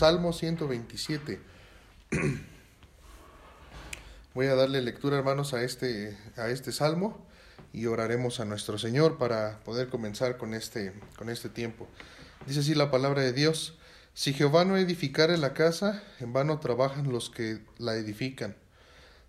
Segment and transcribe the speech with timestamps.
[0.00, 1.38] Salmo 127.
[4.34, 7.26] Voy a darle lectura, hermanos, a este, a este salmo
[7.74, 11.86] y oraremos a nuestro Señor para poder comenzar con este, con este tiempo.
[12.46, 13.76] Dice así la palabra de Dios,
[14.14, 18.56] si Jehová no edificare la casa, en vano trabajan los que la edifican.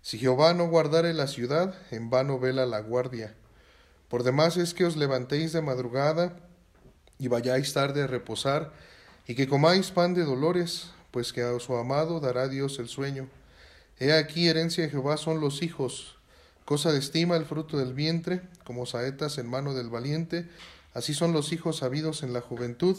[0.00, 3.34] Si Jehová no guardare la ciudad, en vano vela la guardia.
[4.08, 6.38] Por demás es que os levantéis de madrugada
[7.18, 8.72] y vayáis tarde a reposar,
[9.26, 13.28] y que comáis pan de dolores, pues que a su amado dará Dios el sueño.
[13.98, 16.16] He aquí herencia de Jehová son los hijos,
[16.64, 20.48] cosa de estima el fruto del vientre, como saetas en mano del valiente,
[20.94, 22.96] así son los hijos sabidos en la juventud.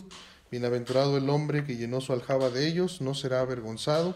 [0.52, 4.16] Bienaventurado el hombre que llenó su aljaba de ellos, no será avergonzado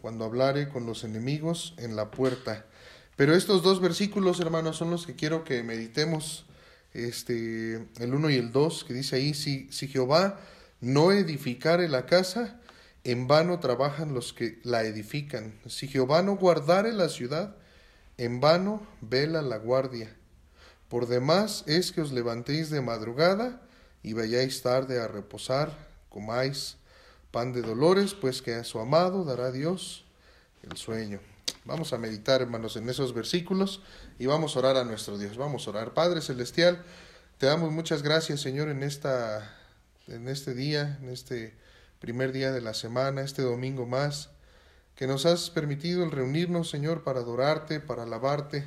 [0.00, 2.64] cuando hablare con los enemigos en la puerta.
[3.16, 6.46] Pero estos dos versículos, hermanos, son los que quiero que meditemos,
[6.92, 10.40] este, el uno y el dos, que dice ahí, si, si Jehová
[10.86, 12.60] no edificare la casa,
[13.02, 15.58] en vano trabajan los que la edifican.
[15.66, 17.56] Si Jehová no guardare la ciudad,
[18.18, 20.14] en vano vela la guardia.
[20.88, 23.60] Por demás es que os levantéis de madrugada
[24.04, 25.76] y vayáis tarde a reposar,
[26.08, 26.76] comáis
[27.32, 30.04] pan de dolores, pues que a su amado dará Dios
[30.62, 31.18] el sueño.
[31.64, 33.82] Vamos a meditar, hermanos, en esos versículos
[34.20, 35.36] y vamos a orar a nuestro Dios.
[35.36, 35.94] Vamos a orar.
[35.94, 36.84] Padre Celestial,
[37.38, 39.56] te damos muchas gracias, Señor, en, esta,
[40.08, 41.54] en este día, en este
[42.00, 44.30] primer día de la semana, este domingo más,
[44.94, 48.64] que nos has permitido el reunirnos, Señor, para adorarte, para alabarte,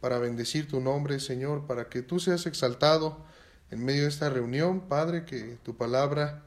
[0.00, 3.24] para bendecir tu nombre, Señor, para que tú seas exaltado
[3.70, 6.42] en medio de esta reunión, Padre, que tu palabra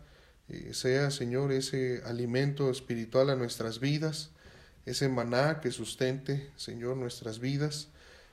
[0.47, 4.31] eh, sea, Señor, ese alimento espiritual a nuestras vidas
[4.89, 7.89] ese maná que sustente, Señor, nuestras vidas.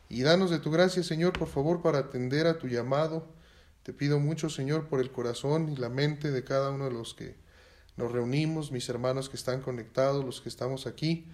[0.09, 3.27] Y danos de tu gracia, Señor, por favor, para atender a tu llamado.
[3.87, 7.15] Te pido mucho, Señor, por el corazón y la mente de cada uno de los
[7.15, 7.37] que
[7.97, 11.29] nos reunimos, mis hermanos que están conectados, los que estamos aquí.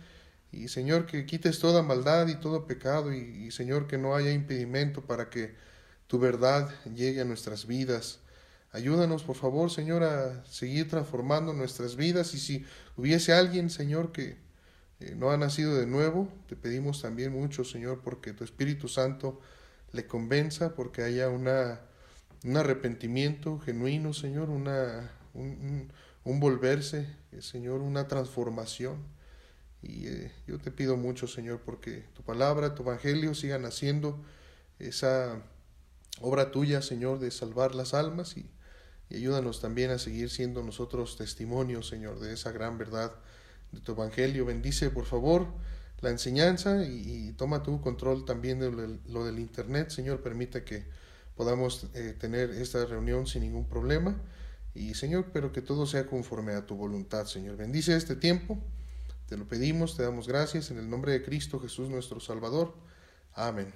[0.50, 3.10] Y, Señor, que quites toda maldad y todo pecado.
[3.10, 5.54] Y, Señor, que no haya impedimento para que
[6.08, 8.18] tu verdad llegue a nuestras vidas.
[8.70, 12.34] Ayúdanos, por favor, Señor, a seguir transformando nuestras vidas.
[12.34, 12.66] Y si
[12.98, 14.36] hubiese alguien, Señor, que
[15.00, 19.40] eh, no ha nacido de nuevo, te pedimos también mucho, Señor, porque tu Espíritu Santo
[19.92, 21.80] le convenza, porque haya una,
[22.44, 25.90] un arrepentimiento genuino, Señor, una, un,
[26.40, 28.98] volverse, eh, Señor, una transformación.
[29.82, 34.22] Y eh, yo te pido mucho, Señor, porque tu palabra, tu evangelio sigan haciendo
[34.78, 35.42] esa
[36.20, 38.50] obra tuya, Señor, de salvar las almas y,
[39.10, 43.12] ayúdanos también a seguir siendo nosotros testimonios, Señor, de esa gran verdad
[43.70, 44.46] de tu evangelio.
[44.46, 45.48] Bendice, por favor,
[46.00, 49.90] la enseñanza y, toma tu control también de lo, del Internet.
[49.90, 50.86] Señor, permite que
[51.42, 54.14] podamos eh, tener esta reunión sin ningún problema.
[54.74, 57.56] Y Señor, pero que todo sea conforme a tu voluntad, Señor.
[57.56, 58.60] Bendice este tiempo.
[59.28, 62.76] Te lo pedimos, te damos gracias en el nombre de Cristo Jesús nuestro Salvador.
[63.34, 63.74] Amén.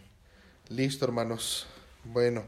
[0.69, 1.66] Listo, hermanos.
[2.05, 2.44] Bueno,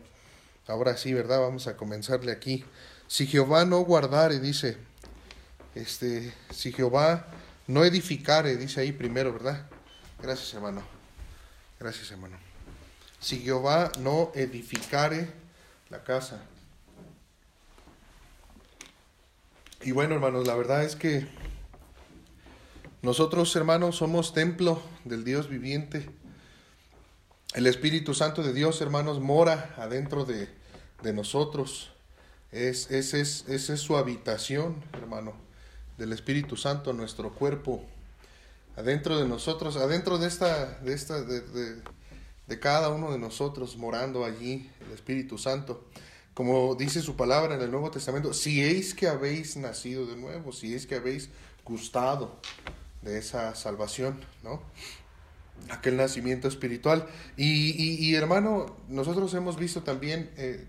[0.69, 1.41] ahora sí, ¿verdad?
[1.41, 2.65] Vamos a comenzarle aquí.
[3.09, 4.77] Si Jehová no guardare, dice,
[5.75, 7.27] este, si Jehová
[7.67, 9.67] no edificare, dice ahí primero, ¿verdad?
[10.23, 10.83] Gracias, hermano.
[11.81, 12.48] Gracias, hermano.
[13.21, 15.33] Si Jehová no edificare
[15.91, 16.43] la casa.
[19.83, 21.27] Y bueno, hermanos, la verdad es que
[23.03, 26.09] nosotros, hermanos, somos templo del Dios viviente.
[27.55, 30.49] El Espíritu Santo de Dios, hermanos, mora adentro de,
[31.03, 31.93] de nosotros.
[32.53, 35.49] Es, es, es, es su habitación, hermano
[35.99, 37.85] del Espíritu Santo nuestro cuerpo,
[38.77, 41.83] adentro de nosotros, adentro de esta, de esta, de,
[42.57, 45.85] cada uno de nosotros morando allí, el Espíritu Santo.
[46.35, 50.53] Como dice su palabra en el Nuevo Testamento, si es que habéis nacido de nuevo,
[50.53, 51.31] si es que habéis
[51.65, 52.41] gustado
[53.03, 54.63] de esa salvación, ¿no?
[55.71, 57.07] Aquel nacimiento espiritual.
[57.37, 57.73] Y,
[58.07, 60.65] y, hermano, nosotros hemos visto también eh,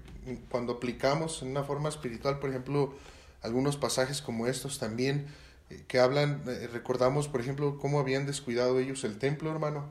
[0.50, 2.96] cuando aplicamos en una forma espiritual, por ejemplo,
[3.42, 5.28] algunos pasajes como estos también
[5.70, 9.86] eh, que hablan, eh, recordamos por ejemplo cómo habían descuidado ellos el templo, hermano,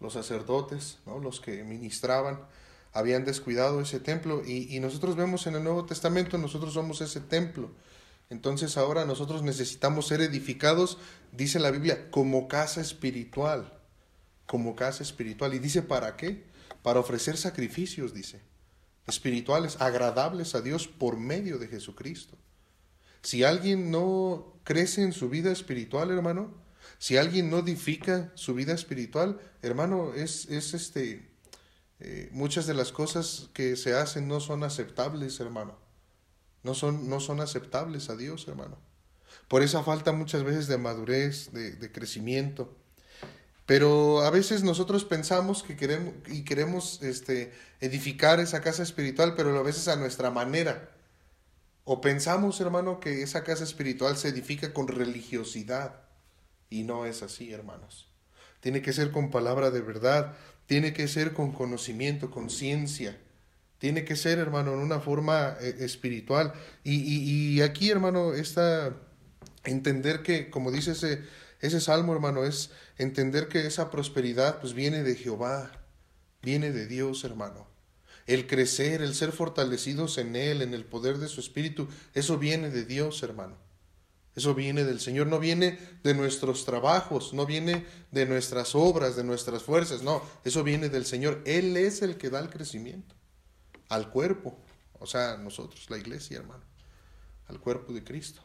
[0.00, 1.18] los sacerdotes, ¿no?
[1.18, 2.40] los que ministraban,
[2.92, 7.20] habían descuidado ese templo y, y nosotros vemos en el Nuevo Testamento, nosotros somos ese
[7.20, 7.70] templo.
[8.30, 10.98] Entonces ahora nosotros necesitamos ser edificados,
[11.32, 13.72] dice la Biblia, como casa espiritual,
[14.46, 15.54] como casa espiritual.
[15.54, 16.44] Y dice, ¿para qué?
[16.82, 18.40] Para ofrecer sacrificios, dice,
[19.06, 22.36] espirituales, agradables a Dios por medio de Jesucristo.
[23.22, 26.52] Si alguien no crece en su vida espiritual, hermano,
[26.98, 31.30] si alguien no edifica su vida espiritual, hermano, es, es este,
[32.00, 35.78] eh, muchas de las cosas que se hacen no son aceptables, hermano.
[36.64, 38.76] No son, no son aceptables a Dios, hermano.
[39.46, 42.76] por esa falta muchas veces de madurez, de, de crecimiento.
[43.64, 49.56] Pero a veces nosotros pensamos que queremos y queremos este, edificar esa casa espiritual, pero
[49.58, 50.90] a veces a nuestra manera.
[51.84, 56.07] O pensamos, hermano, que esa casa espiritual se edifica con religiosidad.
[56.70, 58.08] Y no es así, hermanos.
[58.60, 60.34] Tiene que ser con palabra de verdad,
[60.66, 63.18] tiene que ser con conocimiento, con ciencia.
[63.78, 66.52] Tiene que ser, hermano, en una forma eh, espiritual.
[66.82, 68.94] Y, y, y aquí, hermano, está
[69.64, 71.22] entender que, como dice ese
[71.60, 75.72] ese salmo, hermano, es entender que esa prosperidad pues viene de Jehová,
[76.42, 77.66] viene de Dios, hermano.
[78.26, 82.70] El crecer, el ser fortalecidos en Él, en el poder de su Espíritu, eso viene
[82.70, 83.56] de Dios, hermano.
[84.38, 89.24] Eso viene del Señor, no viene de nuestros trabajos, no viene de nuestras obras, de
[89.24, 91.42] nuestras fuerzas, no, eso viene del Señor.
[91.44, 93.16] Él es el que da el crecimiento
[93.88, 94.56] al cuerpo,
[95.00, 96.62] o sea, nosotros, la iglesia, hermano,
[97.48, 98.40] al cuerpo de Cristo.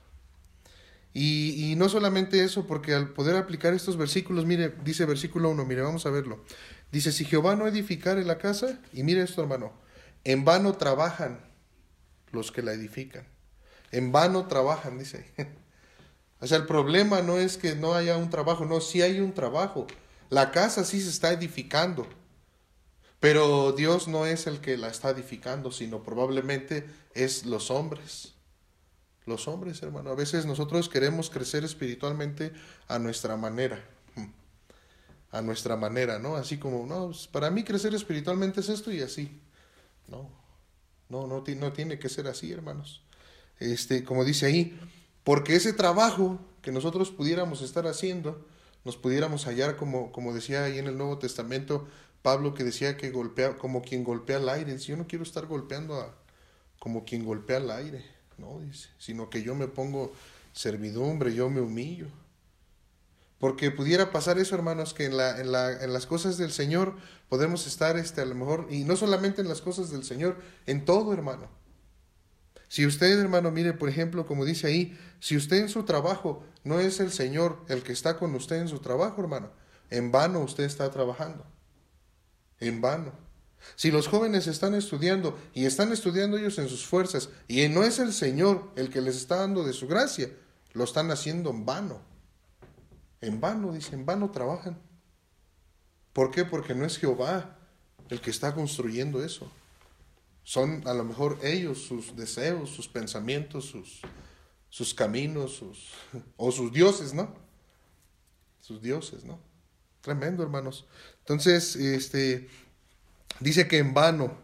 [1.13, 5.83] Y, no solamente eso, porque al poder aplicar estos versículos, mire, dice versículo 1, mire,
[5.83, 6.43] vamos a verlo.
[6.91, 9.73] Dice, si Jehová no edificare la casa, y mire esto hermano,
[10.23, 11.39] en vano trabajan
[12.31, 13.27] los que la edifican.
[13.91, 15.31] En vano trabajan, dice.
[16.43, 19.33] o sea, el problema no es que no haya un trabajo, no, sí hay un
[19.33, 19.87] trabajo.
[20.29, 22.05] La casa sí se está edificando,
[23.19, 28.33] pero Dios no es el que la está edificando, sino probablemente es los hombres
[29.25, 30.11] los hombres, hermano.
[30.11, 32.51] A veces nosotros queremos crecer espiritualmente
[32.87, 33.83] a nuestra manera.
[35.31, 36.35] A nuestra manera, ¿no?
[36.35, 39.41] Así como, no, pues, para mí crecer espiritualmente es esto y así.
[40.07, 40.29] No,
[41.09, 43.01] no, no, no tiene que ser así, hermanos.
[43.59, 44.79] Este, como dice ahí,
[45.23, 48.45] porque ese trabajo que nosotros pudiéramos estar haciendo,
[48.85, 51.87] nos pudiéramos hallar como, como decía ahí en el Nuevo Testamento,
[52.21, 54.77] Pablo que decía que golpea, como quien golpea el aire.
[54.77, 56.15] Yo no quiero estar golpeando a,
[56.79, 58.03] como quien golpea el aire.
[58.37, 60.13] No, dice, sino que yo me pongo
[60.53, 62.07] servidumbre, yo me humillo.
[63.39, 66.95] Porque pudiera pasar eso, hermanos, que en, la, en, la, en las cosas del Señor
[67.27, 70.85] podemos estar, este, a lo mejor, y no solamente en las cosas del Señor, en
[70.85, 71.49] todo, hermano.
[72.73, 76.79] Si usted, hermano, mire, por ejemplo, como dice ahí, si usted en su trabajo no
[76.79, 79.51] es el Señor el que está con usted en su trabajo, hermano,
[79.91, 81.45] en vano usted está trabajando.
[82.59, 83.11] En vano.
[83.75, 87.99] Si los jóvenes están estudiando y están estudiando ellos en sus fuerzas y no es
[87.99, 90.31] el Señor el que les está dando de su gracia,
[90.71, 92.01] lo están haciendo en vano.
[93.21, 94.81] En vano, dice, en vano trabajan.
[96.11, 96.43] ¿Por qué?
[96.43, 97.55] Porque no es Jehová
[98.09, 99.51] el que está construyendo eso.
[100.43, 104.01] Son a lo mejor ellos, sus deseos, sus pensamientos, sus,
[104.69, 105.93] sus caminos, sus,
[106.37, 107.33] o sus dioses, ¿no?
[108.59, 109.39] Sus dioses, ¿no?
[110.01, 110.85] Tremendo, hermanos.
[111.19, 112.49] Entonces, este,
[113.39, 114.37] Dice que en vano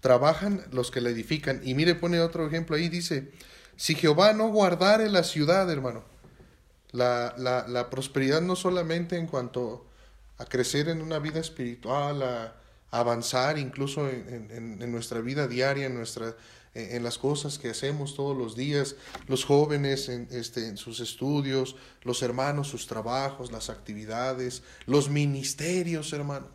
[0.00, 1.60] trabajan los que la edifican.
[1.64, 3.32] Y mire, pone otro ejemplo ahí, dice,
[3.76, 6.04] si Jehová no guardare la ciudad, hermano,
[6.92, 9.86] la, la, la prosperidad no solamente en cuanto
[10.38, 12.54] a crecer en una vida espiritual, a,
[12.90, 16.02] avanzar incluso en, en, nuestra vida diaria, en,
[16.74, 18.96] en, las cosas que hacemos todos los días,
[19.26, 26.12] los jóvenes en, este, en sus estudios, los hermanos, sus trabajos, las actividades, los ministerios,
[26.12, 26.48] hermano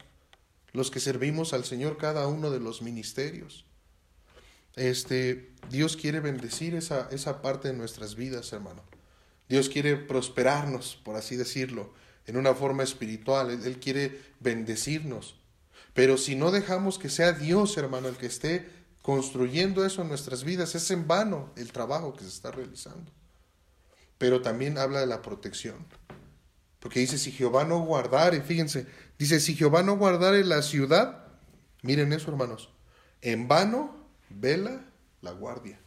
[0.74, 3.64] los que servimos al Señor cada uno de los ministerios.
[4.76, 8.84] Este, Dios quiere bendecir esa, esa parte de nuestras vidas, hermano.
[9.48, 11.94] Dios quiere prosperarnos, por así decirlo,
[12.26, 13.52] en una forma espiritual.
[13.52, 15.36] Él quiere bendecirnos.
[15.94, 18.68] Pero si no dejamos que sea Dios, hermano, el que esté
[19.02, 23.12] construyendo eso en nuestras vidas, es en vano el trabajo que se está realizando.
[24.18, 25.86] Pero también habla de la protección.
[26.80, 31.26] Porque dice, si Jehová no guardare, fíjense, dice, si Jehová no guardare la ciudad,
[31.82, 32.70] miren eso hermanos,
[33.22, 33.96] en vano
[34.30, 34.86] vela
[35.22, 35.80] la guardia.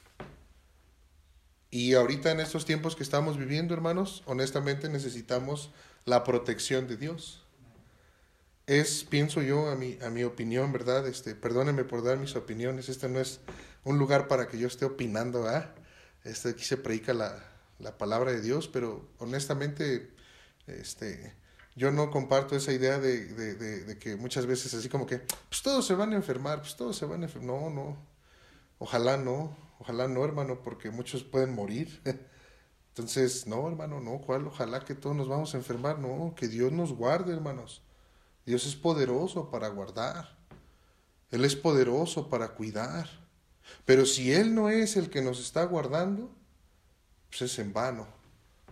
[1.71, 5.71] Y ahorita en estos tiempos que estamos viviendo, hermanos, honestamente necesitamos
[6.05, 7.46] la protección de Dios.
[8.67, 11.07] Es, pienso yo, a mi, a mi opinión, ¿verdad?
[11.07, 12.89] Este, perdónenme por dar mis opiniones.
[12.89, 13.41] Este no es
[13.85, 15.75] un lugar para que yo esté opinando, ¿verdad?
[16.25, 17.39] Este, aquí se predica la,
[17.79, 20.11] la palabra de Dios, pero honestamente
[20.67, 21.35] este,
[21.77, 25.87] yo no comparto esa idea de, de, que muchas veces así como que, pues todos
[25.87, 27.61] se van a enfermar, pues todos se van a enfermar.
[27.61, 27.97] No, no.
[28.79, 32.01] Ojalá no, ojalá no, hermano, porque muchos pueden morir.
[32.89, 34.47] Entonces, no, hermano, no, ¿cuál?
[34.47, 35.99] Ojalá que todos nos vamos a enfermar.
[35.99, 37.83] No, que Dios nos guarde, hermanos.
[38.47, 40.37] Dios es poderoso para guardar.
[41.31, 43.11] Él es poderoso para cuidar.
[43.85, 46.31] Pero si Él no es el que nos está guardando,
[47.29, 48.07] pues es en vano.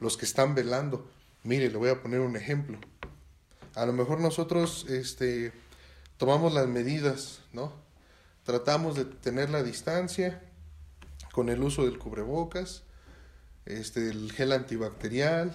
[0.01, 1.11] Los que están velando.
[1.43, 2.79] Mire, le voy a poner un ejemplo.
[3.75, 5.53] A lo mejor nosotros este,
[6.17, 7.73] tomamos las medidas, ¿no?
[8.45, 10.41] Tratamos de tener la distancia
[11.33, 12.85] con el uso del cubrebocas,
[13.65, 15.53] este, el gel antibacterial.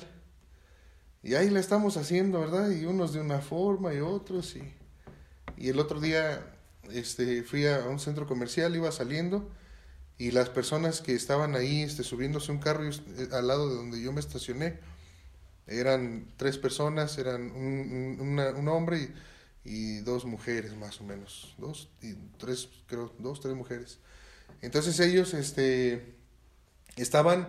[1.22, 2.72] Y ahí la estamos haciendo, ¿verdad?
[2.72, 4.56] Y unos de una forma y otros.
[4.56, 4.74] Y,
[5.58, 6.46] y el otro día
[6.92, 9.50] este, fui a un centro comercial, iba saliendo
[10.20, 14.02] y las personas que estaban ahí este, subiéndose un carro eh, al lado de donde
[14.02, 14.78] yo me estacioné,
[15.66, 19.10] eran tres personas, eran un, hombre
[19.64, 24.00] y, y, dos mujeres más o menos, dos y tres, creo, dos, tres mujeres.
[24.62, 26.16] Entonces ellos este,
[26.98, 27.48] estaban,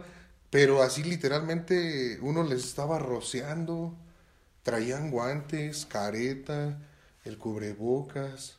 [0.51, 3.97] pero así literalmente uno les estaba rociando,
[4.63, 6.79] traían guantes, careta,
[7.25, 8.59] el cubrebocas,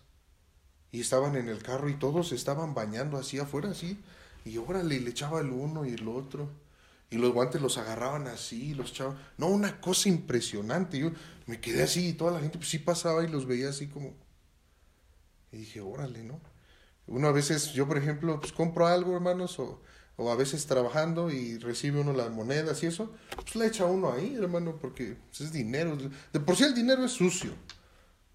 [0.92, 4.00] y estaban en el carro y todos estaban bañando así afuera, así,
[4.46, 6.50] y órale, le echaba el uno y el otro,
[7.10, 11.12] y los guantes los agarraban así, los echaban, no, una cosa impresionante, yo
[11.46, 14.14] me quedé así y toda la gente pues sí pasaba y los veía así como,
[15.52, 16.40] y dije, órale, ¿no?
[17.08, 19.82] Uno a veces, yo por ejemplo, pues compro algo, hermanos, o,
[20.22, 24.14] o a veces trabajando y recibe uno las monedas y eso, pues le echa uno
[24.14, 25.98] ahí, hermano, porque pues, es dinero.
[26.32, 27.52] De por sí el dinero es sucio,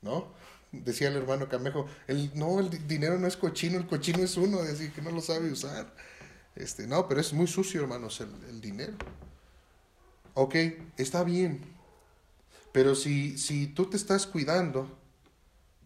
[0.02, 0.32] ¿no?
[0.72, 4.62] Decía el hermano Camejo, el, no, el dinero no es cochino, el cochino es uno,
[4.62, 5.94] decir que no lo sabe usar.
[6.56, 8.96] Este, no, pero es muy sucio, hermanos, el, el dinero.
[10.34, 10.56] Ok,
[10.96, 11.60] está bien.
[12.72, 14.90] Pero si, si tú te estás cuidando,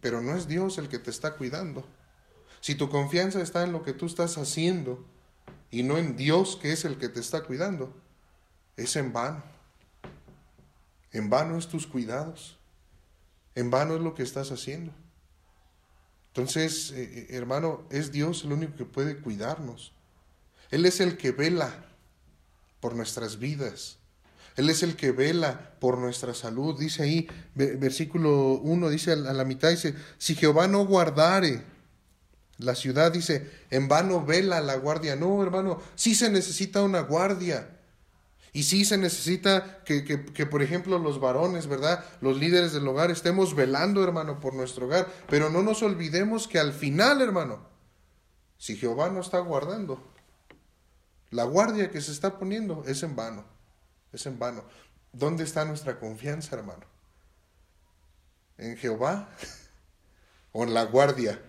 [0.00, 1.87] pero no es Dios el que te está cuidando,
[2.62, 5.04] si tu confianza está en lo que tú estás haciendo
[5.71, 7.95] y no en Dios que es el que te está cuidando,
[8.76, 9.42] es en vano.
[11.12, 12.59] En vano es tus cuidados.
[13.54, 14.92] En vano es lo que estás haciendo.
[16.28, 19.92] Entonces, eh, eh, hermano, es Dios el único que puede cuidarnos.
[20.71, 21.87] Él es el que vela
[22.78, 23.99] por nuestras vidas.
[24.57, 26.78] Él es el que vela por nuestra salud.
[26.78, 31.64] Dice ahí, versículo 1, dice a la mitad, dice, si Jehová no guardare
[32.61, 35.17] la ciudad, dice, en vano vela la guardia.
[35.17, 37.76] No, hermano, sí se necesita una guardia.
[38.52, 42.05] Y sí se necesita que, que, por ejemplo, los varones, ¿verdad?
[42.21, 45.09] Los líderes del hogar estemos velando, hermano, por nuestro hogar.
[45.29, 47.64] Pero no nos olvidemos que al final, hermano,
[48.59, 50.05] si Jehová no está guardando,
[51.31, 53.45] la guardia que se está poniendo es en vano.
[54.12, 54.64] Es en vano.
[55.12, 56.85] ¿Dónde está nuestra confianza, hermano?
[58.59, 59.29] ¿En Jehová?
[60.52, 61.40] ¿O en la guardia?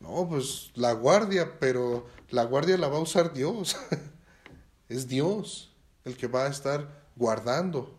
[0.00, 3.76] No, pues la guardia, pero la guardia la va a usar Dios.
[4.88, 5.72] es Dios
[6.04, 7.98] el que va a estar guardando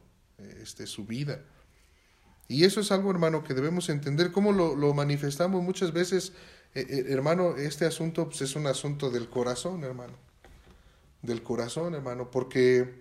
[0.61, 1.45] este, su vida.
[2.47, 4.31] Y eso es algo, hermano, que debemos entender.
[4.31, 6.33] ¿Cómo lo, lo manifestamos muchas veces,
[6.73, 7.55] eh, eh, hermano?
[7.55, 10.13] Este asunto pues, es un asunto del corazón, hermano.
[11.21, 13.00] Del corazón, hermano, porque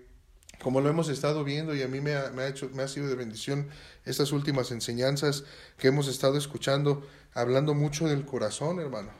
[0.62, 3.14] como lo hemos estado viendo y a mí me ha, hecho, me ha sido de
[3.14, 3.68] bendición
[4.04, 5.44] estas últimas enseñanzas
[5.78, 9.10] que hemos estado escuchando, hablando mucho del corazón, hermano.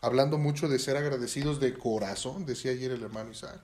[0.00, 3.62] Hablando mucho de ser agradecidos de corazón, decía ayer el hermano Isaac.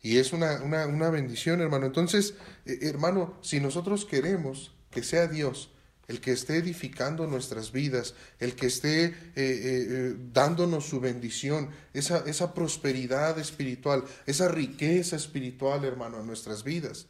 [0.00, 1.86] Y es una, una, una bendición, hermano.
[1.86, 5.71] Entonces, eh, hermano, si nosotros queremos que sea Dios
[6.08, 12.18] el que esté edificando nuestras vidas, el que esté eh, eh, dándonos su bendición, esa,
[12.26, 17.06] esa prosperidad espiritual, esa riqueza espiritual, hermano, en nuestras vidas.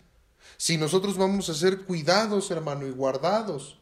[0.56, 3.78] Si nosotros vamos a ser cuidados, hermano, y guardados,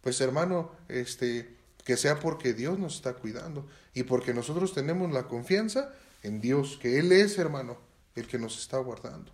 [0.00, 5.24] pues hermano, este, que sea porque Dios nos está cuidando y porque nosotros tenemos la
[5.28, 7.78] confianza en Dios, que Él es, hermano,
[8.14, 9.32] el que nos está guardando,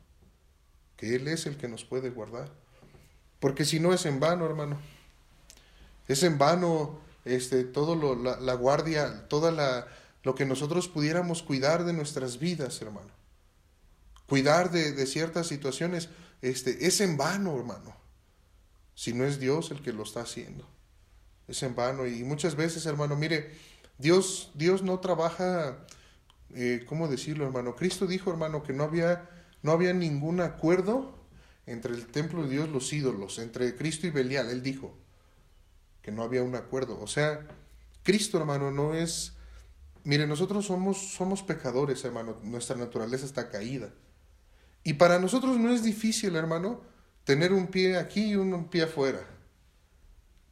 [0.96, 2.52] que Él es el que nos puede guardar.
[3.40, 4.78] Porque si no es en vano, hermano,
[6.08, 9.86] es en vano este, todo lo, la, guardia, toda la,
[10.22, 13.10] lo que nosotros pudiéramos cuidar de nuestras vidas, hermano.
[14.26, 16.08] Cuidar de, de ciertas situaciones,
[16.42, 17.96] este, es en vano, hermano,
[18.94, 20.66] si no es Dios el que lo está haciendo.
[21.46, 22.06] Es en vano.
[22.06, 23.52] Y muchas veces, hermano, mire,
[23.98, 25.86] Dios, Dios no trabaja
[26.54, 27.76] eh, ¿cómo decirlo, hermano?
[27.76, 29.28] Cristo dijo, hermano, que no había,
[29.62, 31.14] no había ningún acuerdo
[31.66, 34.48] entre el templo de Dios, los ídolos, entre Cristo y Belial.
[34.48, 34.96] Él dijo
[36.10, 36.98] no había un acuerdo.
[37.00, 37.46] O sea,
[38.02, 39.34] Cristo, hermano, no es...
[40.04, 42.36] Mire, nosotros somos, somos pecadores, hermano.
[42.42, 43.92] Nuestra naturaleza está caída.
[44.84, 46.82] Y para nosotros no es difícil, hermano,
[47.24, 49.26] tener un pie aquí y un pie afuera.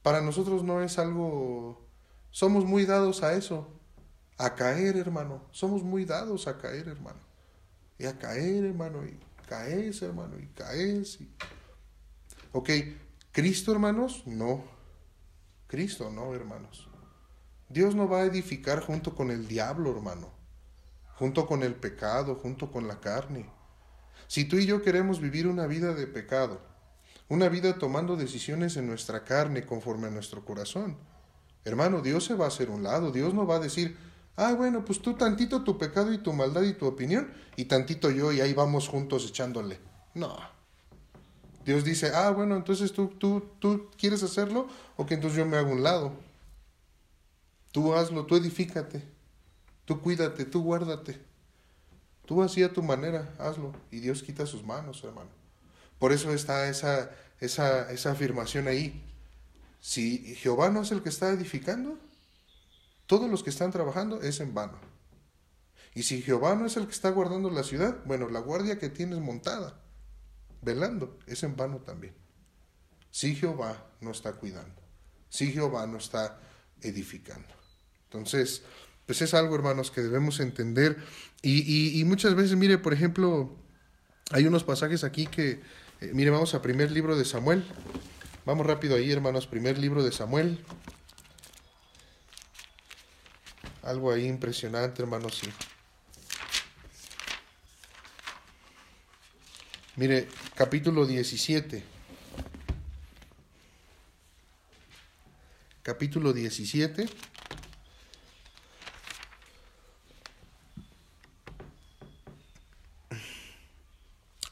[0.03, 1.87] Para nosotros no es algo...
[2.31, 3.77] Somos muy dados a eso
[4.39, 5.43] a caer, hermano.
[5.51, 7.21] Somos muy dados a caer, hermano.
[7.99, 11.21] Y a caer, hermano, y caes, hermano, y caes.
[11.21, 11.31] Y...
[12.53, 12.71] Ok,
[13.33, 14.65] Cristo, hermanos, no.
[15.67, 16.89] Cristo, no, hermanos.
[17.69, 20.31] Dios no va a edificar junto con el diablo, hermano.
[21.17, 23.51] Junto con el pecado, junto con la carne.
[24.29, 26.61] Si tú y yo queremos vivir una vida de pecado,
[27.29, 30.97] una vida tomando decisiones en nuestra carne conforme a nuestro corazón,
[31.65, 33.11] hermano, Dios se va a hacer un lado.
[33.11, 33.97] Dios no va a decir,
[34.37, 38.11] Ah, bueno, pues tú tantito tu pecado y tu maldad y tu opinión, y tantito
[38.11, 39.81] yo, y ahí vamos juntos echándole.
[40.13, 40.37] No.
[41.67, 45.57] Dios dice, ah, bueno, entonces tú, tú, tú quieres hacerlo, o que entonces yo me
[45.57, 46.13] hago un lado.
[47.73, 49.03] Tú hazlo, tú edifícate,
[49.85, 51.21] tú cuídate, tú guárdate.
[52.25, 53.73] Tú así a tu manera, hazlo.
[53.91, 55.29] Y Dios quita sus manos, hermano.
[55.99, 59.03] Por eso está esa, esa, esa afirmación ahí.
[59.81, 61.99] Si Jehová no es el que está edificando,
[63.07, 64.79] todos los que están trabajando es en vano.
[65.95, 68.89] Y si Jehová no es el que está guardando la ciudad, bueno, la guardia que
[68.89, 69.81] tienes montada,
[70.67, 72.15] velando, es en vano también.
[73.11, 74.83] Si Jehová no está cuidando,
[75.31, 76.39] si Jehová no está
[76.83, 77.49] edificando.
[78.05, 78.63] Entonces,
[79.07, 80.99] pues es algo, hermanos, que debemos entender.
[81.41, 83.57] Y, muchas veces, mire, por ejemplo,
[84.33, 85.63] hay unos pasajes aquí que,
[86.01, 87.65] eh, mire, vamos a primer libro de Samuel.
[88.45, 90.65] Vamos rápido ahí, hermanos, primer libro de Samuel.
[93.83, 95.49] Algo ahí impresionante, hermanos, sí.
[99.97, 101.83] Mire, capítulo 17.
[105.83, 107.09] Capítulo 17.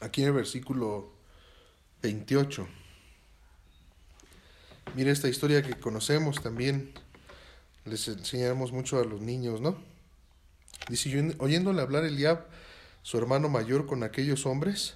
[0.01, 1.11] aquí en el versículo
[2.01, 2.67] 28.
[4.95, 6.93] Mira esta historia que conocemos también,
[7.83, 9.77] les enseñamos mucho a los niños, ¿no?
[10.87, 12.45] Dice, oyéndole hablar Eliab,
[13.01, 14.95] su hermano mayor, con aquellos hombres,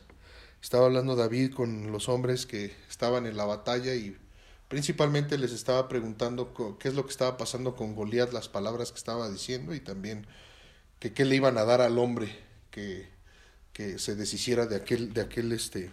[0.61, 4.17] estaba hablando David con los hombres que estaban en la batalla y
[4.67, 8.97] principalmente les estaba preguntando qué es lo que estaba pasando con Goliat, las palabras que
[8.97, 10.27] estaba diciendo y también
[10.99, 12.29] que qué le iban a dar al hombre
[12.71, 13.19] que
[13.79, 15.89] que se deshiciera de aquel, de aquel, este,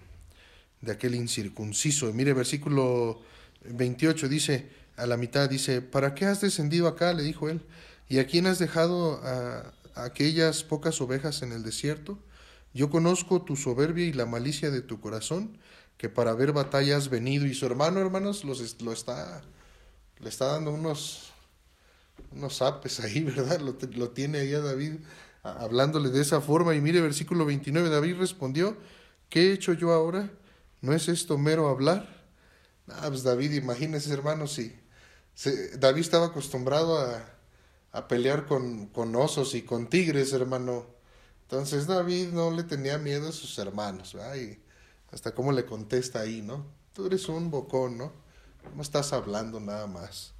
[0.80, 2.12] de aquel incircunciso.
[2.12, 3.22] mire, versículo
[3.64, 7.12] 28 dice, a la mitad dice, ¿para qué has descendido acá?
[7.12, 7.60] le dijo él.
[8.08, 12.18] ¿Y a quién has dejado a, aquellas pocas ovejas en el desierto?
[12.76, 15.56] Yo conozco tu soberbia y la malicia de tu corazón,
[15.96, 17.46] que para ver batalla has venido.
[17.46, 19.40] Y su hermano, hermanos, los, lo está,
[20.18, 21.32] le está dando unos,
[22.32, 23.60] unos apes ahí, ¿verdad?
[23.60, 24.96] Lo, lo tiene ahí a David
[25.42, 26.74] hablándole de esa forma.
[26.74, 28.76] Y mire versículo 29, David respondió,
[29.30, 30.30] ¿qué he hecho yo ahora?
[30.82, 32.26] ¿No es esto mero hablar?
[32.88, 34.78] Ah, pues David, imagínese hermano, si
[35.78, 37.24] David estaba acostumbrado a,
[37.92, 40.95] a pelear con, con, osos y con tigres, hermano.
[41.46, 44.60] Entonces David no le tenía miedo a sus hermanos, Ay,
[45.12, 46.66] hasta cómo le contesta ahí, ¿no?
[46.92, 48.12] Tú eres un bocón, ¿no?
[48.74, 50.32] No estás hablando nada más.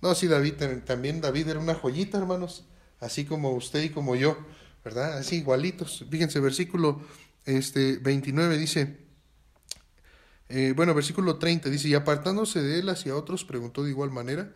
[0.00, 2.64] No, sí, David, también David era una joyita, hermanos
[3.04, 4.36] así como usted y como yo,
[4.84, 5.18] ¿verdad?
[5.18, 6.04] Así igualitos.
[6.10, 7.02] Fíjense, versículo
[7.44, 8.98] este, 29 dice,
[10.48, 14.52] eh, bueno, versículo 30 dice, y apartándose de él hacia otros, preguntó de igual manera,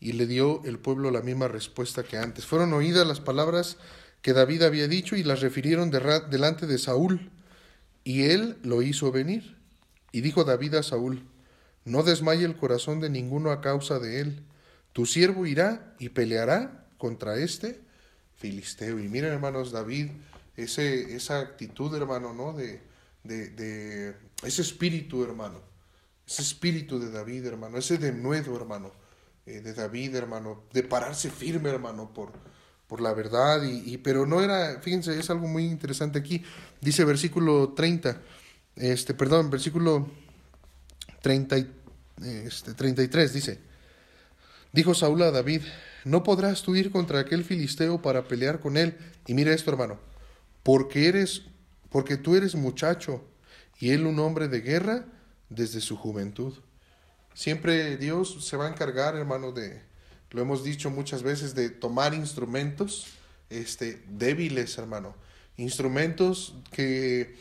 [0.00, 2.44] y le dio el pueblo la misma respuesta que antes.
[2.44, 3.78] Fueron oídas las palabras
[4.26, 7.30] que David había dicho y las refirieron delante de Saúl,
[8.02, 9.56] y él lo hizo venir.
[10.10, 11.22] Y dijo David a Saúl,
[11.84, 14.42] no desmaye el corazón de ninguno a causa de él,
[14.92, 17.80] tu siervo irá y peleará contra este
[18.34, 18.98] filisteo.
[18.98, 20.08] Y miren, hermanos, David,
[20.56, 22.52] ese, esa actitud, hermano, ¿no?
[22.52, 22.80] De,
[23.22, 25.60] de, ese espíritu, hermano,
[26.26, 28.90] ese espíritu de David, hermano, ese denuedo, hermano,
[29.46, 32.32] eh, de David, hermano, de pararse firme, hermano, por,
[32.86, 36.44] por la verdad, y, pero no era, fíjense, es algo muy interesante aquí,
[36.80, 38.20] dice versículo 30,
[38.76, 40.08] este, perdón, versículo
[41.22, 41.56] 30,
[42.24, 43.58] este, 33, dice,
[44.72, 45.62] dijo Saúl a David,
[46.04, 48.96] no podrás tú ir contra aquel filisteo para pelear con él.
[49.26, 49.98] Y mira esto, hermano,
[50.62, 51.42] porque eres,
[51.90, 53.24] porque tú eres muchacho
[53.80, 55.04] y él un hombre de guerra
[55.48, 56.54] desde su juventud.
[57.34, 59.82] Siempre Dios se va a encargar, hermano, de,
[60.30, 63.06] lo hemos dicho muchas veces, de tomar instrumentos
[63.50, 65.14] este, débiles, hermano.
[65.56, 67.36] Instrumentos que,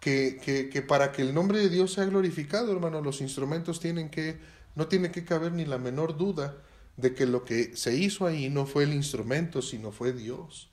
[0.00, 4.08] que, que, que para que el nombre de Dios sea glorificado, hermano, los instrumentos tienen
[4.10, 4.38] que,
[4.74, 6.56] no tiene que caber ni la menor duda
[6.96, 10.70] de que lo que se hizo ahí no fue el instrumento, sino fue Dios.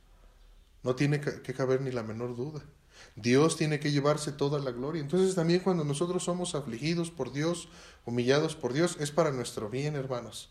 [0.84, 2.64] No tiene que caber ni la menor duda.
[3.16, 5.02] Dios tiene que llevarse toda la gloria.
[5.02, 7.70] Entonces también cuando nosotros somos afligidos por Dios,
[8.06, 10.50] humillados por Dios, es para nuestro bien, hermanos.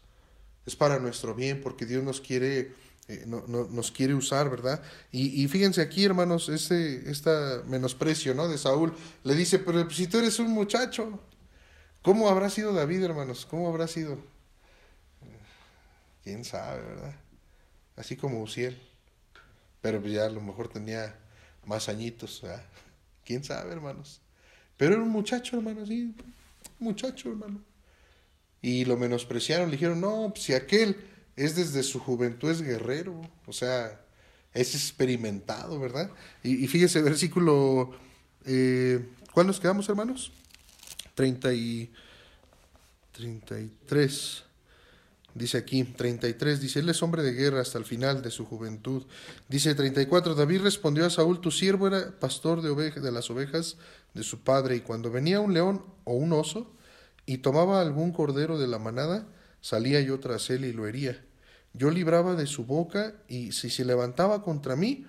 [0.67, 2.73] Es para nuestro bien porque Dios nos quiere,
[3.09, 4.83] eh, no, nos quiere usar, ¿verdad?
[5.13, 8.49] Y, fíjense aquí, hermanos, este, esta menosprecio, ¿no?
[8.49, 8.93] De Saúl.
[9.25, 11.21] Le dice, pero si tú eres un muchacho,
[12.03, 13.47] ¿cómo habrá sido David, hermanos?
[13.49, 14.19] ¿Cómo habrá sido?
[16.27, 17.15] quién sabe, ¿verdad?
[17.95, 18.77] Así como Uciel.
[19.81, 21.17] Pero ya a lo mejor tenía
[21.65, 22.65] más añitos, ¿verdad?
[23.25, 24.21] ¿Quién sabe, hermanos?
[24.77, 26.17] Pero era un muchacho, hermano, sí,
[26.81, 27.61] muchacho, hermano.
[28.67, 30.97] Y lo menospreciaron, le dijeron, no, pues si aquel
[31.37, 34.01] es desde su juventud, es guerrero, o sea,
[34.53, 36.11] es experimentado, ¿verdad?
[36.43, 37.93] Y, fíjese, versículo,
[38.45, 40.33] eh, ¿cuál nos quedamos, hermanos?
[41.15, 41.93] 30 y
[43.13, 44.43] 33.
[45.33, 49.05] Dice aquí, 33, dice, él es hombre de guerra hasta el final de su juventud.
[49.49, 53.77] Dice 34, David respondió a Saúl, tu siervo era pastor de, de las ovejas
[54.13, 56.73] de su padre, y cuando venía un león o un oso
[57.27, 59.27] y tomaba algún cordero de la manada,
[59.61, 61.23] salía yo tras él y lo hería.
[61.75, 65.07] Yo libraba de su boca, y si se levantaba contra mí,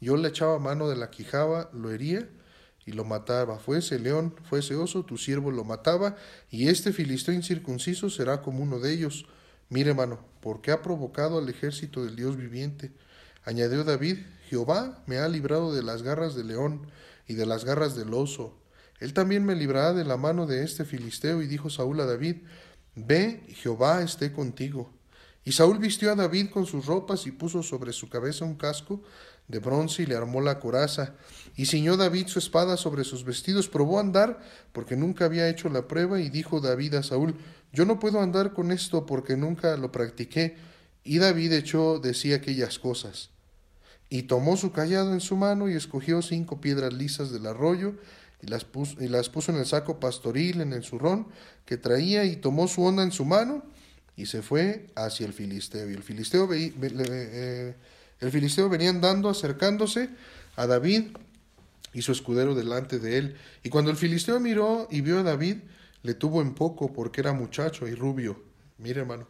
[0.00, 2.28] yo le echaba mano de la quijaba, lo hería
[2.86, 3.58] y lo mataba.
[3.58, 6.16] Fuese león, fuese oso, tu siervo lo mataba,
[6.50, 9.26] y este filisteo incircunciso será como uno de ellos
[9.68, 12.92] Mire, hermano, porque ha provocado al ejército del Dios viviente.
[13.44, 16.86] Añadió David, Jehová me ha librado de las garras del león
[17.26, 18.56] y de las garras del oso.
[19.00, 21.42] Él también me librará de la mano de este filisteo.
[21.42, 22.36] Y dijo Saúl a David,
[22.94, 24.90] Ve, Jehová esté contigo.
[25.44, 29.02] Y Saúl vistió a David con sus ropas y puso sobre su cabeza un casco
[29.48, 31.14] de bronce y le armó la coraza.
[31.54, 34.40] Y ciñó David su espada sobre sus vestidos, probó andar,
[34.72, 37.36] porque nunca había hecho la prueba, y dijo David a Saúl,
[37.72, 40.56] yo no puedo andar con esto porque nunca lo practiqué.
[41.04, 43.30] Y David echó de sí aquellas cosas.
[44.08, 47.94] Y tomó su callado en su mano y escogió cinco piedras lisas del arroyo
[48.42, 51.28] y las puso, y las puso en el saco pastoril, en el zurrón
[51.64, 53.62] que traía, y tomó su onda en su mano
[54.16, 55.90] y se fue hacia el filisteo.
[55.90, 57.76] Y el filisteo eh,
[58.20, 60.08] el filisteo venía andando, acercándose
[60.56, 61.16] a David
[61.92, 63.36] y su escudero delante de él.
[63.62, 65.58] Y cuando el filisteo miró y vio a David,
[66.02, 68.42] le tuvo en poco porque era muchacho y rubio,
[68.78, 69.26] mire hermano,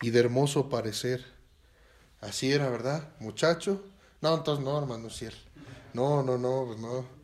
[0.00, 1.24] y de hermoso parecer.
[2.20, 3.08] Así era, ¿verdad?
[3.18, 3.82] Muchacho.
[4.20, 5.08] No, entonces no, hermano.
[5.94, 7.19] No, no, no, pues no.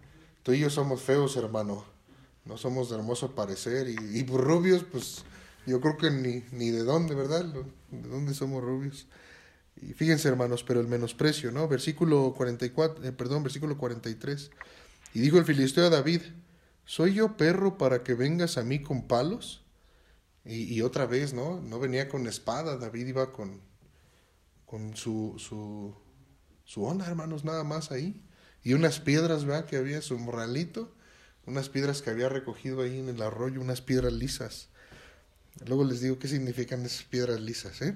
[0.46, 1.82] Tú y yo somos feos, hermano.
[2.44, 3.88] No somos de hermoso parecer.
[3.88, 5.24] Y, y rubios, pues
[5.66, 7.44] yo creo que ni, ni de dónde, ¿verdad?
[7.90, 9.08] ¿De dónde somos rubios?
[9.74, 11.66] Y fíjense, hermanos, pero el menosprecio, ¿no?
[11.66, 14.52] Versículo 44, eh, perdón, versículo 43.
[15.14, 16.22] Y dijo el filisteo a David,
[16.84, 19.64] ¿soy yo perro para que vengas a mí con palos?
[20.44, 21.60] Y, y otra vez, ¿no?
[21.60, 23.62] No venía con espada, David iba con,
[24.64, 25.92] con su, su,
[26.62, 28.22] su onda, hermanos, nada más ahí.
[28.66, 29.66] Y unas piedras, ¿verdad?
[29.66, 30.92] Que había su morralito,
[31.46, 34.70] unas piedras que había recogido ahí en el arroyo, unas piedras lisas.
[35.66, 37.94] Luego les digo qué significan esas piedras lisas, ¿eh?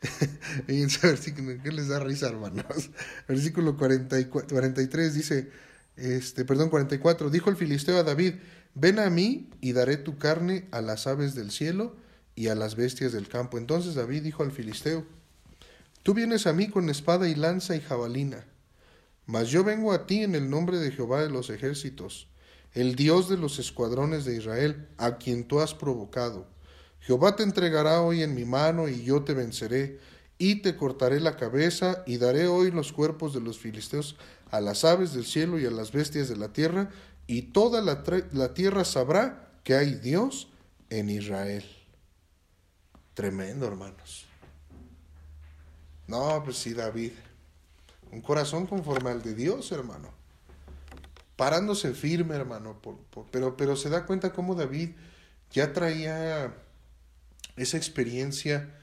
[0.68, 2.90] Fíjense, versículo, ¿qué les da risa, hermanos?
[3.26, 5.50] Versículo 43 dice,
[5.96, 8.34] este, perdón, 44, dijo el filisteo a David,
[8.76, 11.96] ven a mí y daré tu carne a las aves del cielo
[12.36, 13.58] y a las bestias del campo.
[13.58, 15.04] Entonces David dijo al filisteo,
[16.04, 18.46] tú vienes a mí con espada y lanza y jabalina,
[19.26, 22.28] mas yo vengo a ti en el nombre de Jehová de los ejércitos,
[22.74, 26.52] el Dios de los escuadrones de Israel, a quien tú has provocado
[27.02, 29.98] Jehová te entregará hoy en mi mano y yo te venceré
[30.38, 34.16] y te cortaré la cabeza y daré hoy los cuerpos de los filisteos
[34.50, 36.90] a las aves del cielo y a las bestias de la tierra
[37.26, 40.48] y toda la, tierra sabrá que hay Dios
[40.90, 41.64] en Israel.
[43.14, 44.26] Tremendo, hermanos.
[46.06, 47.12] No, pues sí, David.
[48.12, 50.10] Un corazón conforme al de Dios, hermano.
[51.36, 52.76] Parándose firme, hermano.
[53.32, 54.90] pero, pero se da cuenta cómo David
[55.50, 56.54] ya traía
[57.56, 58.78] esa experiencia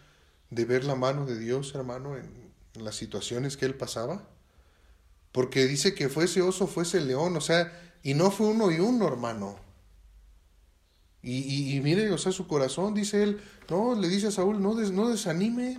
[0.50, 4.24] de ver la mano de Dios, hermano, en, las situaciones que él pasaba.
[5.32, 7.72] Porque dice que fuese oso, fuese león, o sea,
[8.04, 9.58] y no fue uno y uno, hermano.
[11.22, 14.74] Y, y, mire, o sea, su corazón, dice él, no, le dice a Saúl, no,
[14.74, 15.78] no desanime.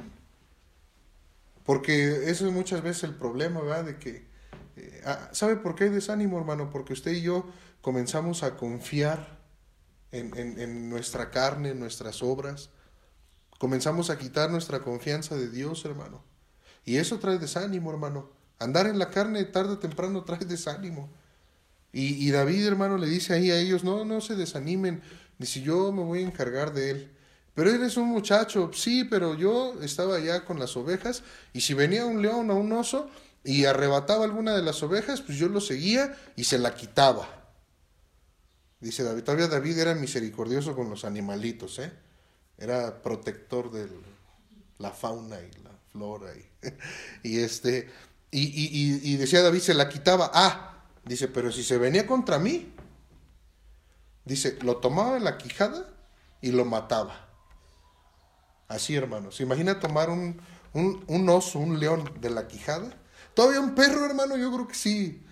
[1.70, 3.84] Porque eso es muchas veces el problema, ¿verdad?
[3.84, 4.26] De que,
[4.74, 6.68] eh, ah, ¿sabe por qué hay desánimo, hermano?
[6.68, 7.48] Porque usted y yo
[7.80, 9.38] comenzamos a confiar
[10.10, 12.70] en, en, nuestra carne, en nuestras obras
[13.60, 16.24] Comenzamos a quitar nuestra confianza de Dios, hermano.
[16.84, 18.32] Y eso trae desánimo, hermano.
[18.58, 21.08] Andar en la carne tarde o temprano trae desánimo.
[21.92, 25.02] Y, David, hermano, le dice ahí a ellos, no, no se desanimen.
[25.38, 27.16] Dice, yo me voy a encargar de él.
[27.54, 32.06] Pero eres un muchacho, sí, pero yo estaba allá con las ovejas y si venía
[32.06, 33.10] un león o un oso
[33.44, 37.28] y arrebataba alguna de las ovejas, pues yo lo seguía y se la quitaba.
[38.80, 41.92] Dice David, todavía David era misericordioso con los animalitos, ¿eh?
[42.56, 43.88] era protector de
[44.78, 46.32] la fauna y la flora.
[47.22, 47.90] Y, este,
[48.30, 50.30] y, decía David, se la quitaba.
[50.32, 52.72] Ah, dice, pero si se venía contra mí,
[54.24, 55.88] dice, lo tomaba en la quijada
[56.40, 57.29] y lo mataba.
[58.70, 59.32] Así, hermano.
[59.32, 60.40] ¿Se imagina tomar un,
[60.72, 62.96] un, un, oso, un león de la quijada?
[63.34, 65.26] Todavía un perro, hermano, yo creo que sí.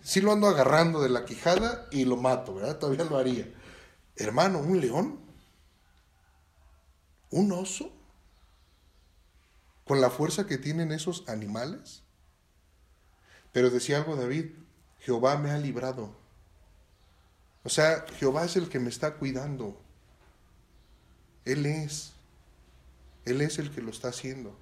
[0.00, 2.78] Sí lo ando agarrando de la quijada y lo mato, ¿verdad?
[2.78, 3.52] Todavía lo haría.
[4.14, 5.18] Hermano, un león
[7.34, 7.90] un oso.
[9.84, 12.02] con la fuerza que tienen esos animales.
[13.52, 14.52] Pero decía algo David,
[15.00, 16.16] Jehová me ha librado.
[17.64, 19.78] O sea, Jehová es el que me está cuidando.
[21.44, 22.13] Él es.
[23.24, 24.56] Él es el que lo está haciendo.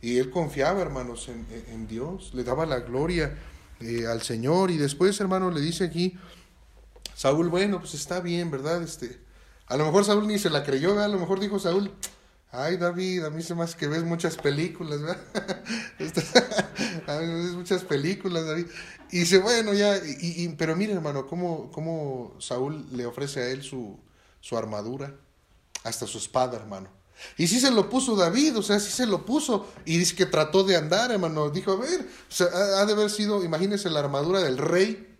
[0.00, 3.38] Y él confiaba, hermanos, en, Dios, le daba la gloria
[3.80, 4.70] eh, al Señor.
[4.70, 6.18] Y después, hermano, le dice aquí,
[7.14, 8.82] Saúl, bueno, pues está bien, ¿verdad?
[8.82, 9.18] Este,
[9.66, 11.90] a lo mejor Saúl ni se la creyó, a lo mejor dijo Saúl,
[12.50, 15.20] ay David, a mí se me hace que ves muchas películas, ¿verdad?
[17.06, 18.66] ves muchas películas, David.
[19.10, 23.62] Y dice, bueno, ya, y, pero mire, hermano, cómo, cómo Saúl le ofrece a él
[23.62, 23.98] su,
[24.40, 25.14] su armadura,
[25.82, 26.90] hasta su espada, hermano.
[27.36, 29.66] Y sí se lo puso David, o sea, sí se lo puso.
[29.84, 31.50] Y dice que trató de andar, hermano.
[31.50, 32.46] Dijo, a ver, o sea,
[32.78, 35.16] ha de haber sido, imagínense la armadura del rey.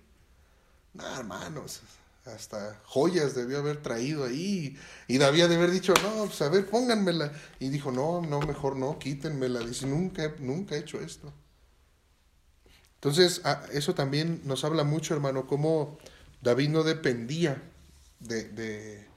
[0.94, 1.80] No, hermanos,
[2.24, 4.78] hasta joyas debió haber traído ahí.
[5.08, 7.32] Y David de haber dicho, no, pues a ver, pónganmela.
[7.58, 9.60] Y dijo, no, no, mejor no, quítenmela.
[9.60, 11.32] Dice, nunca, nunca he hecho esto.
[12.94, 15.98] Entonces, ah, eso también nos habla mucho, hermano, cómo
[16.40, 17.62] David no dependía
[18.20, 19.13] de de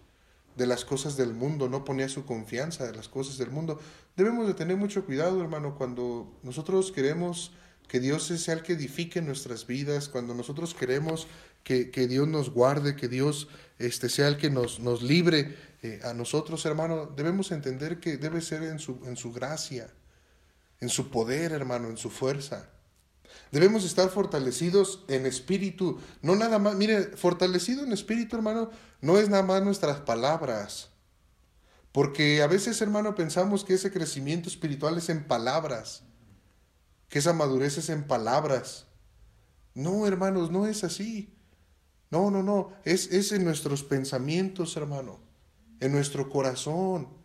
[0.65, 3.79] las cosas del mundo, no ponía su confianza de las cosas del mundo.
[4.15, 7.51] Debemos de tener mucho cuidado, hermano, cuando nosotros queremos
[7.87, 11.27] que Dios sea el que edifique nuestras vidas, cuando nosotros queremos
[11.63, 16.13] que, Dios nos guarde, que Dios este, sea el que nos, nos libre eh, a
[16.13, 19.89] nosotros, hermano, debemos entender que debe ser en su, en su gracia,
[20.79, 22.69] en su poder, hermano, en su fuerza.
[23.51, 28.69] Debemos estar fortalecidos en espíritu, no nada más, mire, fortalecido en espíritu, hermano,
[29.01, 30.89] no es nada más nuestras palabras.
[31.91, 36.03] Porque a veces, hermano, pensamos que ese crecimiento espiritual es en palabras,
[37.09, 38.85] que esa madurez es en palabras.
[39.73, 41.33] No, hermanos, no es así.
[42.09, 45.19] No, no, no, es, es en nuestros pensamientos, hermano,
[45.79, 47.16] en nuestro corazón.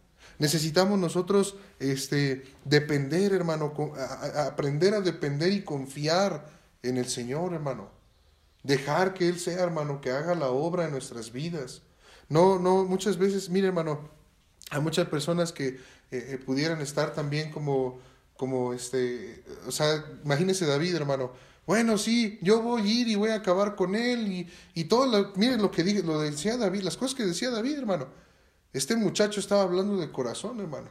[0.42, 3.72] Necesitamos nosotros este, depender, hermano,
[4.35, 6.48] aprender a depender y confiar
[6.83, 7.90] en el Señor, hermano.
[8.64, 11.83] Dejar que Él sea, hermano, que haga la obra en nuestras vidas.
[12.28, 14.11] No, no, muchas veces, mire, hermano,
[14.70, 15.78] hay muchas personas que eh,
[16.11, 18.00] eh, pudieran estar también como,
[18.37, 21.31] como este, o sea, imagínese David, hermano.
[21.68, 25.07] Bueno, sí, yo voy a ir y voy a acabar con él y, y todo,
[25.07, 28.09] lo, miren lo que dije, lo decía David, las cosas que decía David, hermano.
[28.72, 30.90] Este muchacho estaba hablando de corazón, hermano.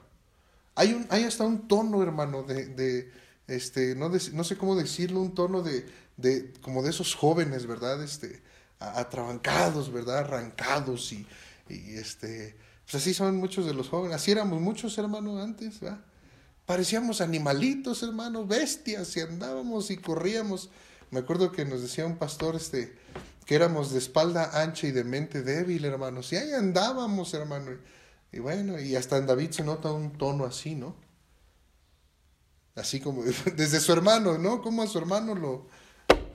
[0.75, 3.11] Hay, un, hay hasta un tono, hermano, de, de
[3.47, 5.85] este, no, no sé cómo decirlo, un tono de,
[6.17, 8.01] de, como de esos jóvenes, ¿verdad?
[8.03, 8.41] Este,
[8.79, 10.19] atrabancados, ¿verdad?
[10.19, 11.25] Arrancados y,
[11.69, 14.15] y este, pues así son muchos de los jóvenes.
[14.15, 15.99] Así éramos muchos, hermanos, antes, ¿verdad?
[16.65, 20.69] Parecíamos animalitos, hermanos, bestias, y andábamos y corríamos.
[21.09, 22.95] Me acuerdo que nos decía un pastor, este,
[23.55, 26.31] éramos de espalda ancha y de mente débil, hermanos.
[26.31, 27.71] Y ahí andábamos, hermano.
[28.31, 30.95] Y, bueno, y hasta en David se nota un tono así, ¿no?
[32.75, 33.23] Así como
[33.55, 34.61] desde su hermano, ¿no?
[34.61, 35.67] Como a su hermano lo,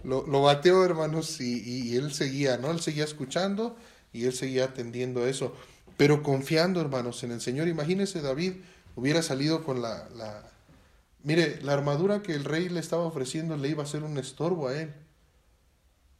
[0.04, 2.70] lo, bateó, hermanos, y, él seguía, ¿no?
[2.70, 3.76] Él seguía escuchando
[4.12, 5.54] y él seguía atendiendo eso.
[5.96, 7.68] Pero confiando, hermanos, en el Señor.
[7.68, 8.56] Imagínese, David
[8.94, 10.50] hubiera salido con la, la...
[11.22, 14.68] Mire, la armadura que el rey le estaba ofreciendo le iba a ser un estorbo
[14.68, 14.94] a él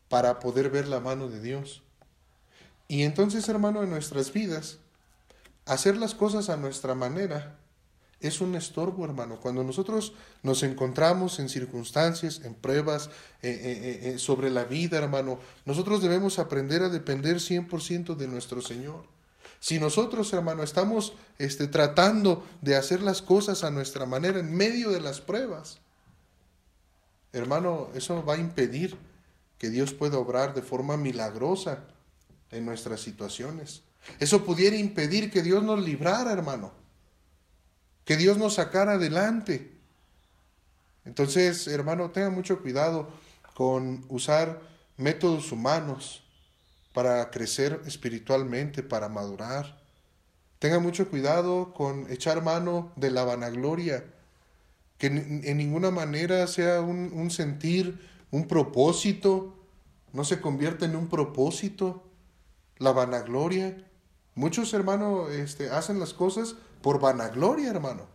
[0.09, 1.83] para poder ver la mano de Dios.
[2.89, 4.79] Y entonces, hermano, en nuestras vidas,
[5.65, 7.59] hacer las cosas a nuestra manera
[8.21, 9.39] es un estorbo, hermano.
[9.41, 13.11] Cuando nosotros nos encontramos en circunstancias, en pruebas,
[13.43, 18.63] eh, eh, eh, sobre la vida, hermano, nosotros debemos aprender a depender 100% de nuestro
[18.63, 19.05] Señor.
[19.61, 24.91] Si nosotros, hermano, estamos este, tratando de hacer las cosas a nuestra manera en medio
[24.91, 25.79] de las pruebas,
[27.33, 28.97] hermano, eso va a impedir
[29.59, 31.85] que Dios pueda obrar de forma milagrosa
[32.51, 33.83] en nuestras situaciones.
[34.21, 36.73] Eso pudiera impedir que Dios nos librara, hermano.
[38.05, 39.73] Que Dios nos sacara adelante.
[41.05, 43.09] Entonces, hermano, tenga mucho cuidado
[43.55, 44.61] con usar
[44.97, 46.23] métodos humanos
[46.93, 49.83] para crecer espiritualmente, para madurar.
[50.59, 54.05] Tenga mucho cuidado con echar mano de la vanagloria,
[54.99, 59.55] que en, ninguna manera sea un, un sentir un propósito,
[60.13, 62.03] no se convierte en un propósito,
[62.79, 63.77] la vanagloria.
[64.35, 68.07] Muchos hermanos este, hacen las cosas por vanagloria, hermano,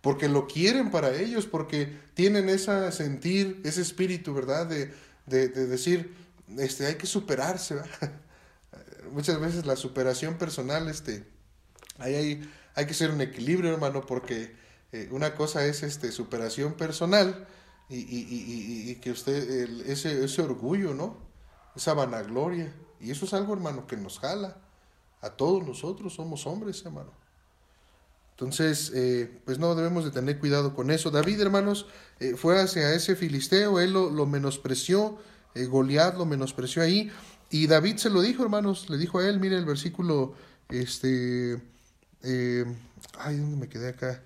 [0.00, 4.66] porque lo quieren para ellos, porque tienen ese sentir, ese espíritu, ¿verdad?
[4.66, 4.92] De,
[5.26, 6.14] de, decir,
[6.58, 7.76] este, hay que superarse.
[9.12, 11.24] Muchas veces la superación personal, este,
[11.98, 14.54] hay, hay, hay que ser un equilibrio, hermano, porque
[14.92, 17.46] eh, una cosa es este, superación personal
[17.88, 21.16] y, y, y, que usted, ese, ese orgullo, ¿no?
[21.76, 22.74] Esa vanagloria.
[23.00, 24.56] Y eso es algo, hermano, que nos jala.
[25.20, 27.12] A todos nosotros somos hombres, hermano.
[28.32, 31.10] Entonces, eh, pues no debemos de tener cuidado con eso.
[31.10, 31.86] David, hermanos,
[32.20, 35.18] eh, fue hacia ese filisteo, él lo, lo menospreció,
[35.54, 37.10] eh, Goliat lo menospreció ahí,
[37.48, 40.34] y David se lo dijo, hermanos, le dijo a él, mire el versículo,
[40.68, 41.62] este,
[42.22, 44.22] ay, ¿dónde me quedé acá?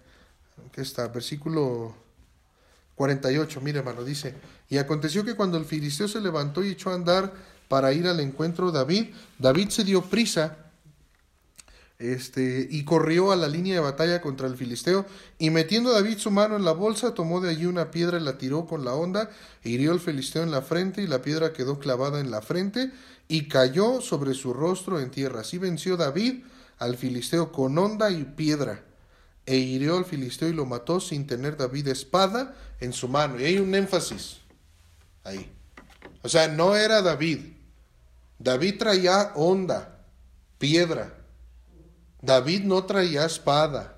[0.73, 1.07] ¿Qué está?
[1.07, 1.95] Versículo
[3.01, 4.35] 48, mire hermano, dice,
[4.69, 7.33] y aconteció que cuando el filisteo se levantó y echó a andar
[7.67, 9.07] para ir al encuentro de David,
[9.39, 10.59] David se dio prisa
[11.99, 15.07] este, y corrió a la línea de batalla contra el filisteo,
[15.39, 18.37] y metiendo David su mano en la bolsa, tomó de allí una piedra y la
[18.37, 19.31] tiró con la onda,
[19.65, 22.93] e hirió al filisteo en la frente, y la piedra quedó clavada en la frente,
[23.29, 25.41] y cayó sobre su rostro en tierra.
[25.41, 26.45] Así venció David
[26.79, 28.85] al filisteo con onda y piedra,
[29.51, 33.41] e hirió al filisteo y lo mató sin tener David espada en su mano.
[33.41, 34.39] Y hay un énfasis
[35.25, 35.51] ahí.
[36.23, 37.53] O sea, no era David.
[38.39, 40.05] David traía onda,
[40.59, 41.21] piedra
[42.23, 43.97] David no traía espada.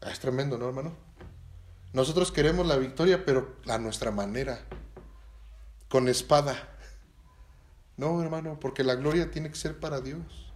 [0.00, 0.92] Ah, es tremendo, ¿no, hermano?
[1.92, 4.60] Nosotros queremos la victoria, pero a nuestra manera,
[5.88, 6.68] con espada.
[7.96, 10.52] No, hermano, porque la gloria tiene que ser para Dios.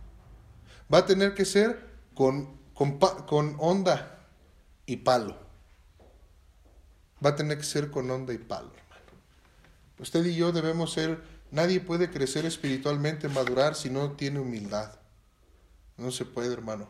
[0.93, 4.21] Va a tener que ser con, con, con onda
[4.85, 5.37] y palo.
[7.25, 9.13] Va a tener que ser con onda y palo, hermano.
[9.99, 14.93] Usted y yo debemos ser, nadie puede crecer espiritualmente, madurar si no tiene humildad.
[15.97, 16.87] No se puede, hermano.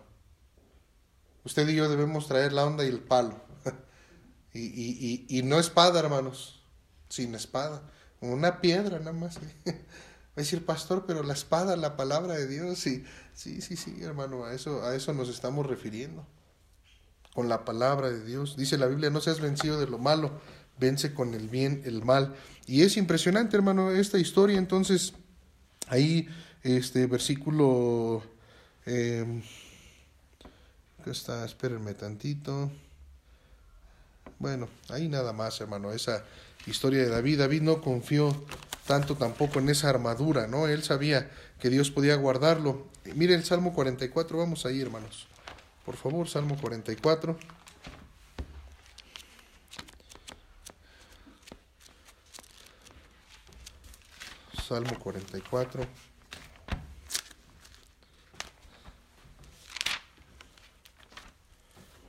[1.44, 3.40] Usted y yo debemos traer la onda y el palo.
[4.53, 6.64] y, y, y, y, no espada, hermanos.
[7.09, 7.83] Sin espada.
[8.20, 9.38] Una piedra nada más.
[10.37, 12.81] Va a decir, pastor, pero la espada, la palabra de Dios.
[12.81, 13.05] Sí,
[13.37, 14.44] sí, sí, sí, hermano.
[14.44, 16.27] A eso, a eso nos estamos refiriendo.
[17.35, 18.57] Con la palabra de Dios.
[18.57, 20.40] Dice la Biblia, no seas vencido de lo malo.
[20.79, 22.35] Vence con el bien el mal.
[22.66, 24.59] Y es impresionante, hermano, esta historia.
[24.59, 25.12] Entonces,
[25.87, 26.29] ahí,
[26.62, 28.22] este versículo
[28.87, 29.42] eh,
[31.05, 32.70] está, espérenme tantito.
[34.38, 36.25] Bueno, ahí nada más, hermano, esa
[36.66, 37.38] historia de David.
[37.38, 38.35] David no confió
[38.87, 40.66] tanto tampoco en esa armadura, ¿no?
[40.66, 42.87] Él sabía que Dios podía guardarlo.
[43.14, 45.27] Mire el Salmo 44, vamos ahí, hermanos.
[45.85, 47.37] Por favor, Salmo 44.
[54.66, 55.87] Salmo 44.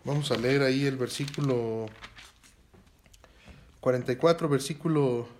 [0.04, 1.88] Vamos a leer ahí el versículo
[3.82, 5.37] 44, versículo...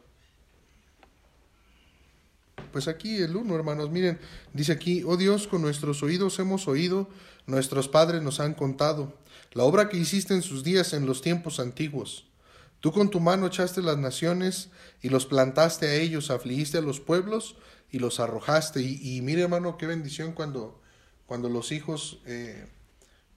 [2.72, 4.20] Pues aquí el 1, hermanos, miren,
[4.54, 7.10] dice aquí, oh Dios, con nuestros oídos hemos oído,
[7.46, 9.18] nuestros padres nos han contado,
[9.54, 12.28] la obra que hiciste en sus días en los tiempos antiguos.
[12.80, 14.70] Tú con tu mano echaste las naciones
[15.02, 17.56] y los plantaste a ellos, afligiste a los pueblos
[17.90, 18.82] y los arrojaste.
[18.82, 20.82] Y, mire, hermano, qué bendición cuando,
[21.26, 22.20] cuando los hijos...
[22.26, 22.68] Eh,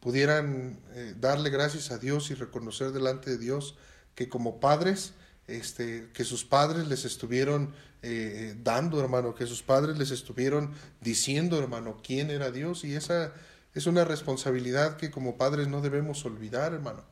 [0.01, 3.77] pudieran eh, darle gracias a Dios y reconocer delante de Dios
[4.15, 5.13] que como padres,
[5.47, 11.59] este, que sus padres les estuvieron eh, dando, hermano, que sus padres les estuvieron diciendo,
[11.59, 12.85] hermano, quién era Dios.
[12.85, 13.33] Y esa
[13.75, 17.05] es una responsabilidad que como padres no debemos olvidar, hermano.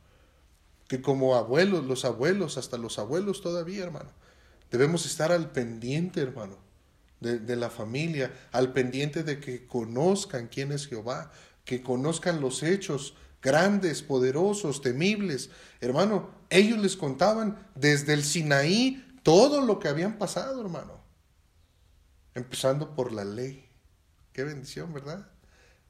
[0.87, 4.09] Que como abuelos, los abuelos, hasta los abuelos todavía, hermano,
[4.71, 6.57] debemos estar al pendiente, hermano,
[7.19, 11.31] de, de la familia, al pendiente de que conozcan quién es Jehová,
[11.65, 15.49] que conozcan los hechos grandes, poderosos, temibles.
[15.81, 20.99] Hermano, ellos les contaban desde el Sinaí todo lo que habían pasado, hermano.
[22.33, 23.63] Empezando por la ley.
[24.33, 25.29] Qué bendición, ¿verdad?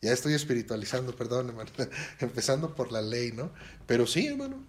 [0.02, 1.71] Ya estoy espiritualizando, perdón, hermano.
[2.19, 3.54] Empezando por la ley, ¿no?
[3.88, 4.62] Pero sí, hermano.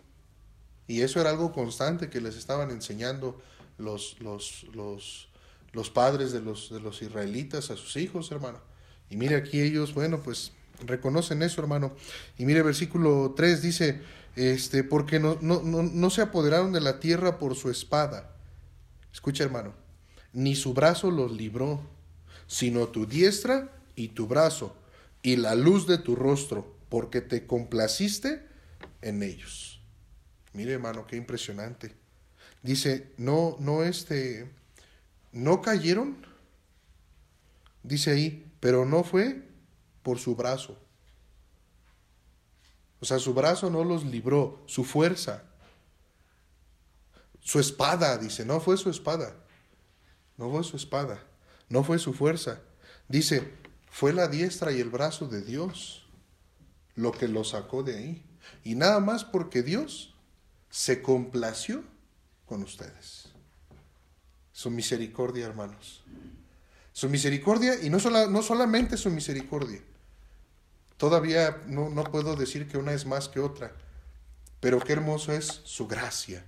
[0.87, 3.43] Y eso era algo constante que les estaban enseñando
[3.77, 5.29] los, los, los,
[5.73, 8.61] los padres de los, de los israelitas a sus hijos, hermano.
[9.09, 10.53] Y mire aquí ellos, bueno, pues
[10.87, 11.93] reconocen eso, hermano.
[12.39, 14.01] Y mire, versículo 3 dice,
[14.37, 18.37] este, porque no, no, no, no se apoderaron de la tierra por su espada.
[19.13, 19.75] Escucha, hermano,
[20.33, 21.81] ni su brazo los libró,
[22.47, 24.77] sino tu diestra y tu brazo,
[25.23, 28.47] y la luz de tu rostro, porque te complaciste
[29.03, 29.81] en ellos.
[30.53, 31.95] Mire, hermano, qué impresionante.
[32.63, 34.51] Dice, no, no, este,
[35.33, 36.27] no cayeron,
[37.83, 39.43] dice ahí, pero no fue
[40.03, 40.79] por su brazo.
[43.01, 45.45] O sea, su brazo no los libró, su fuerza.
[47.41, 49.35] Su espada, dice, no fue su espada.
[50.37, 51.23] No fue su espada,
[51.69, 52.61] no fue su fuerza.
[53.09, 53.53] Dice,
[53.91, 56.07] fue la diestra y el brazo de Dios
[56.95, 58.25] lo que lo sacó de ahí.
[58.65, 60.15] Y nada más porque Dios
[60.71, 61.85] se complació
[62.47, 63.29] con ustedes.
[64.53, 66.03] Su misericordia, hermanos.
[66.93, 69.83] Su misericordia, y no, no solamente su misericordia,
[71.01, 73.73] Todavía no, no puedo decir que una es más que otra,
[74.61, 76.45] pero qué hermoso es su gracia.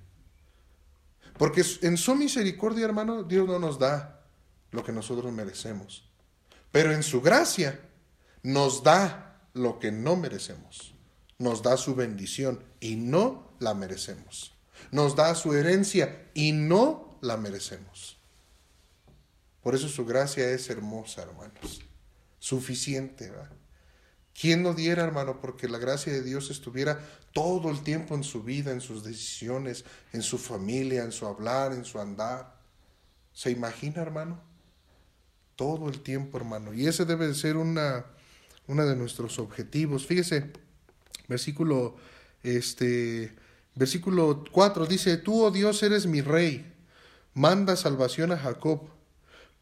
[1.39, 4.25] Porque en su misericordia, hermano, Dios no nos da
[4.71, 6.09] lo que nosotros merecemos.
[6.71, 7.81] Pero en su gracia
[8.43, 10.95] nos da lo que no merecemos.
[11.39, 14.55] Nos da su bendición y no la merecemos.
[14.91, 18.19] Nos da su herencia y no la merecemos.
[19.63, 21.83] Por eso su gracia es hermosa, hermanos.
[22.39, 23.62] Suficiente, ¿verdad?
[24.39, 27.01] ¿Quién no diera, hermano, porque la gracia de Dios estuviera
[27.33, 31.73] todo el tiempo en su vida, en sus decisiones, en su familia, en su hablar,
[31.73, 32.57] en su andar?
[33.33, 34.41] ¿Se imagina, hermano?
[35.57, 36.73] Todo el tiempo, hermano.
[36.73, 38.07] Y ese debe de ser una,
[38.67, 40.07] una de nuestros objetivos.
[40.07, 40.51] Fíjese,
[41.29, 41.97] versículo,
[42.43, 43.35] este,
[43.75, 46.73] versículo 4 dice, tú, oh Dios, eres mi rey,
[47.35, 48.89] manda salvación a Jacob.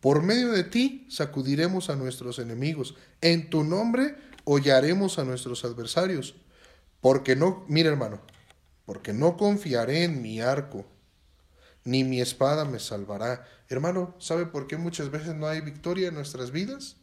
[0.01, 2.95] Por medio de ti sacudiremos a nuestros enemigos.
[3.21, 6.35] En tu nombre hollaremos a nuestros adversarios.
[7.01, 8.21] Porque no, mira hermano,
[8.85, 10.87] porque no confiaré en mi arco,
[11.85, 13.47] ni mi espada me salvará.
[13.69, 16.97] Hermano, ¿sabe por qué muchas veces no hay victoria en nuestras vidas?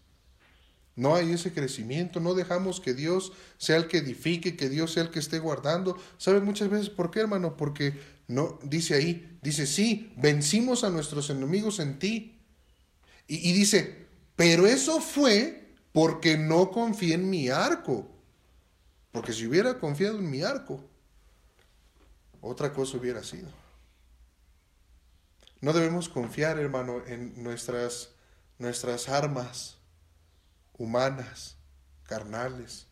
[0.96, 5.04] No hay ese crecimiento, no dejamos que Dios sea el que edifique, que Dios sea
[5.04, 5.98] el que esté guardando.
[6.18, 7.56] ¿Sabe muchas veces por qué, hermano?
[7.56, 12.40] Porque no, dice ahí, dice, sí, vencimos a nuestros enemigos en ti.
[13.28, 15.67] Y, y dice, pero eso fue
[15.98, 18.08] porque no confié en mi arco.
[19.12, 20.80] Porque si hubiera confiado en mi arco,
[22.40, 23.48] otra cosa hubiera sido.
[25.60, 28.12] No debemos confiar, hermano, en nuestras,
[28.60, 29.80] nuestras armas
[30.78, 31.58] humanas,
[32.04, 32.86] carnales.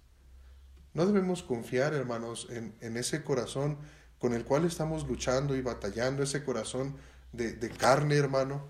[0.95, 3.77] No debemos confiar, hermanos, en, en, ese corazón
[4.17, 6.97] con el cual estamos luchando y batallando, ese corazón
[7.33, 8.67] de, de carne, hermano,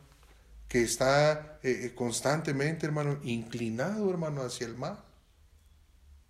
[0.68, 5.04] que está eh, eh, constantemente, hermano, inclinado, hermano, hacia el mal.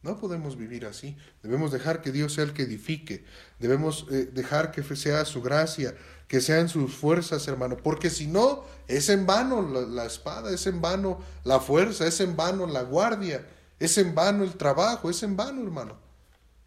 [0.01, 1.17] No podemos vivir así.
[1.41, 3.25] Debemos dejar que Dios sea el que edifique.
[3.59, 5.95] Debemos eh, dejar que sea su gracia,
[6.27, 7.77] que sean sus fuerzas, hermano.
[7.77, 12.19] Porque si no, es en vano la, la, espada, es en vano la fuerza, es
[12.19, 13.47] en vano la guardia,
[13.79, 15.97] es en vano el trabajo, es en vano, hermano.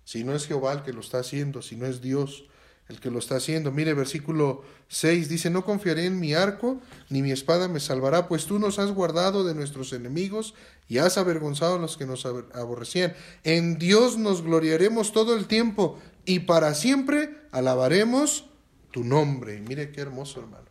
[0.05, 2.49] Si no es Jehová el que lo está haciendo, si no es Dios
[2.89, 3.71] el que lo está haciendo.
[3.71, 6.81] Mire, versículo 6 dice, no confiaré en mi arco,
[7.11, 10.55] ni mi espada me salvará, pues tú nos has guardado de nuestros enemigos
[10.89, 13.15] y has avergonzado a los que nos aborrecían.
[13.45, 18.47] En Dios nos gloriaremos todo el tiempo y para siempre alabaremos
[18.91, 19.61] tu nombre.
[19.61, 20.67] Mire qué hermoso, hermano.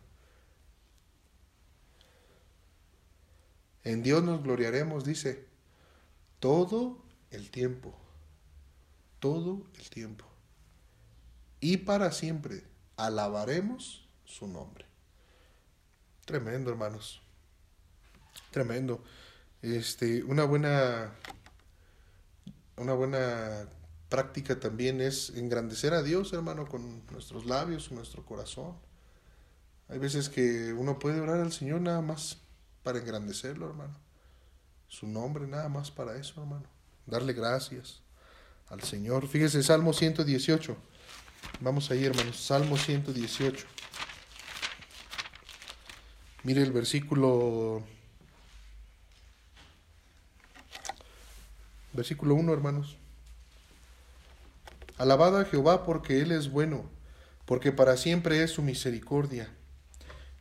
[3.84, 5.46] En Dios nos gloriaremos, dice,
[6.40, 6.98] todo
[7.30, 7.96] el tiempo.
[9.20, 10.28] Todo el tiempo
[11.60, 12.64] y para siempre
[12.96, 14.84] alabaremos su nombre.
[16.24, 17.22] Tremendo, hermanos.
[18.50, 19.02] Tremendo.
[19.62, 21.12] Este, una buena
[22.78, 23.68] una buena
[24.08, 28.74] práctica también es engrandecer a Dios, hermano, con nuestros labios, nuestro corazón.
[29.88, 32.38] Hay veces que uno puede orar al Señor nada más
[32.82, 33.96] para engrandecerlo, hermano.
[34.86, 36.66] Su nombre nada más para eso, hermano.
[37.06, 38.00] Darle gracias
[38.68, 39.26] al Señor.
[39.26, 40.76] Fíjese, Salmo 118.
[41.60, 42.36] Vamos ahí, hermanos.
[42.36, 43.66] Salmo 118.
[46.44, 47.82] Mire el versículo.
[51.92, 52.96] Versículo 1, hermanos.
[54.98, 56.90] Alabad a Jehová porque Él es bueno,
[57.44, 59.48] porque para siempre es su misericordia.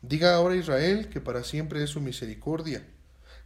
[0.02, 2.86] Diga ahora Israel que para siempre es su misericordia.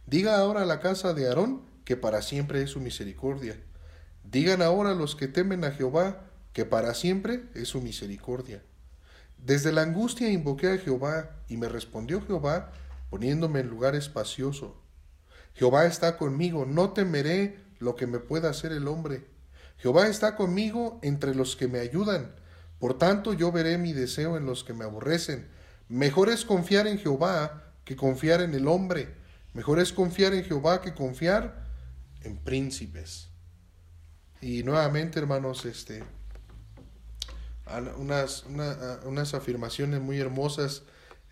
[0.06, 3.58] Diga ahora a la casa de Aarón que para siempre es su misericordia.
[4.24, 8.62] Digan ahora los que temen a Jehová que para siempre es su misericordia.
[9.38, 12.72] Desde la angustia invoqué a Jehová, y me respondió Jehová,
[13.10, 14.80] poniéndome en lugar espacioso.
[15.54, 19.26] Jehová está conmigo, no temeré lo que me pueda hacer el hombre.
[19.78, 22.34] Jehová está conmigo entre los que me ayudan.
[22.78, 25.48] Por tanto yo veré mi deseo en los que me aborrecen.
[25.88, 29.14] Mejor es confiar en Jehová que confiar en el hombre.
[29.54, 31.66] Mejor es confiar en Jehová que confiar
[32.22, 33.28] en príncipes.
[34.40, 36.02] Y nuevamente, hermanos, este
[37.96, 38.44] unas,
[39.04, 40.82] unas afirmaciones muy hermosas,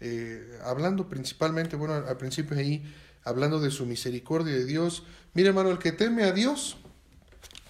[0.00, 2.84] eh, hablando principalmente, bueno, al principio ahí,
[3.24, 5.04] hablando de su misericordia de Dios.
[5.34, 6.76] Mire, hermano, el que teme a Dios,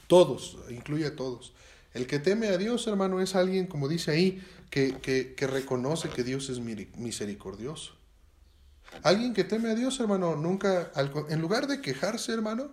[0.07, 1.53] todos, incluye a todos.
[1.93, 6.09] El que teme a Dios, hermano, es alguien, como dice ahí, que, que, que reconoce
[6.09, 7.95] que Dios es misericordioso.
[9.03, 10.93] Alguien que teme a Dios, hermano, nunca,
[11.29, 12.71] en lugar de quejarse, hermano,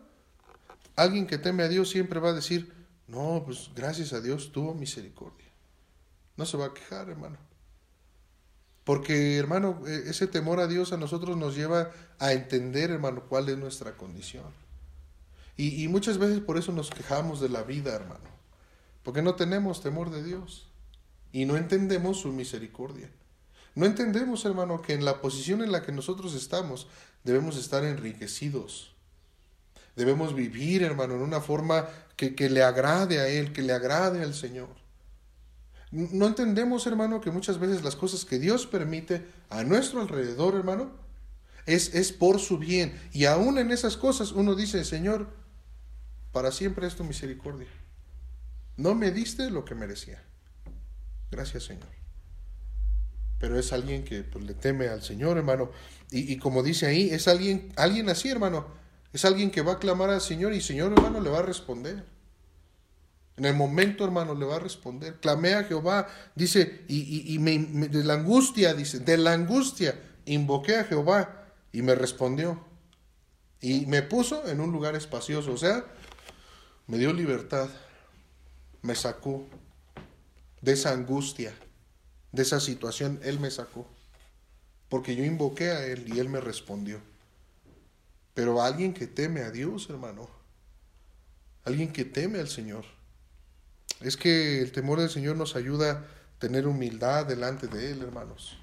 [0.96, 2.74] alguien que teme a Dios siempre va a decir,
[3.08, 5.47] no, pues gracias a Dios tuvo misericordia.
[6.38, 7.38] No se va a quejar, hermano.
[8.84, 13.50] Porque, hermano, e, ese temor a Dios a nosotros nos lleva a entender, hermano, cuál
[13.50, 14.46] es nuestra condición.
[15.58, 18.30] Y, y muchas veces por eso nos quejamos de la vida, hermano.
[19.04, 20.70] Porque no tenemos temor de Dios.
[21.34, 23.10] Y no entendemos su misericordia.
[23.76, 26.88] No entendemos, hermano, que en la posición en la que nosotros estamos
[27.24, 28.96] debemos estar enriquecidos.
[29.96, 34.24] Debemos vivir, hermano, en una forma que, que le agrade a Él, que le agrade
[34.24, 34.70] al Señor.
[35.92, 40.92] No entendemos, hermano, que muchas veces las cosas que Dios permite a nuestro alrededor, hermano,
[41.66, 43.00] es, es por su bien.
[43.14, 45.28] Y aún en esas cosas uno dice, Señor,
[46.32, 47.68] para siempre es tu misericordia.
[48.76, 50.22] No me diste lo que merecía.
[51.32, 51.88] Gracias, Señor.
[53.40, 55.72] Pero es alguien que pues, le teme al Señor, hermano.
[56.12, 58.68] Y, y, como dice ahí, es alguien, alguien así, hermano.
[59.14, 61.44] Es alguien que va a clamar al Señor y el Señor, hermano, le va a
[61.44, 62.04] responder.
[63.38, 65.20] En el momento, hermano, le va a responder.
[65.20, 70.78] Clamé a Jehová, dice, y, me, me, de la angustia, dice, de la angustia, invoqué
[70.78, 72.66] a Jehová y me respondió.
[73.62, 75.86] Y me puso en un lugar espacioso, o sea,
[76.88, 77.70] me dio libertad,
[78.82, 79.46] me sacó
[80.62, 81.54] de esa angustia,
[82.32, 83.88] de esa situación, Él me sacó.
[84.90, 87.02] Porque yo invoqué a Él y Él me respondió.
[88.34, 90.28] Pero alguien que teme a Dios, hermano,
[91.66, 92.86] alguien que teme al Señor,
[94.02, 96.06] es que el temor del Señor nos ayuda a
[96.40, 98.58] tener humildad delante de Él, hermanos.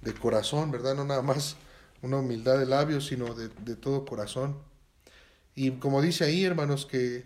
[0.00, 0.94] De corazón, ¿verdad?
[0.94, 1.56] No nada más
[2.02, 4.56] una humildad de labios, sino de, todo corazón.
[5.54, 7.24] Y como dice ahí, hermanos, que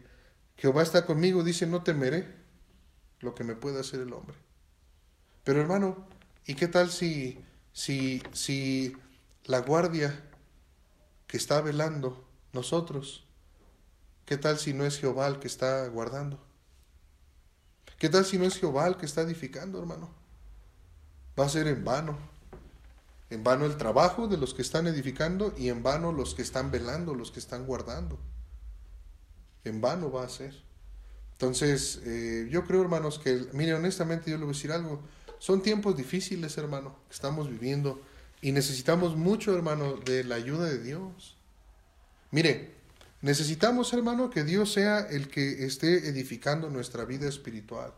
[0.56, 2.26] Jehová está conmigo, dice, no temeré
[3.20, 4.36] lo que me pueda hacer el hombre.
[5.44, 6.06] Pero hermano,
[6.46, 7.38] ¿y qué tal si,
[7.72, 8.96] si, si
[9.44, 10.22] la guardia
[11.26, 13.26] que está velando nosotros,
[14.24, 16.49] qué tal si no es Jehová el que está guardando?
[18.00, 20.08] ¿Qué tal si no es Jehová el que está edificando, hermano?
[21.38, 22.16] Va a ser en vano.
[23.28, 26.70] En vano el trabajo de los que están edificando y en vano los que están
[26.70, 28.18] velando, los que están guardando.
[29.64, 30.54] En vano va a ser.
[31.32, 35.02] Entonces, eh, yo creo, hermanos, que, mire, honestamente yo le voy a decir algo.
[35.38, 38.00] Son tiempos difíciles, hermano, que estamos viviendo
[38.40, 41.36] y necesitamos mucho, hermano, de la ayuda de Dios.
[42.30, 42.79] Mire,
[43.22, 47.92] Necesitamos, hermano, que Dios sea el que esté edificando nuestra vida espiritual.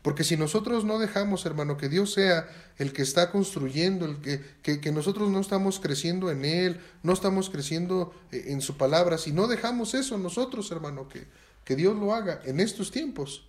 [0.00, 2.46] Porque si nosotros no dejamos, hermano, que Dios sea
[2.76, 7.12] el que está construyendo, el que, que, que, nosotros no estamos creciendo en Él, no
[7.14, 11.26] estamos creciendo eh, en su palabra, si no dejamos eso nosotros, hermano, que,
[11.64, 13.48] que Dios lo haga en estos tiempos,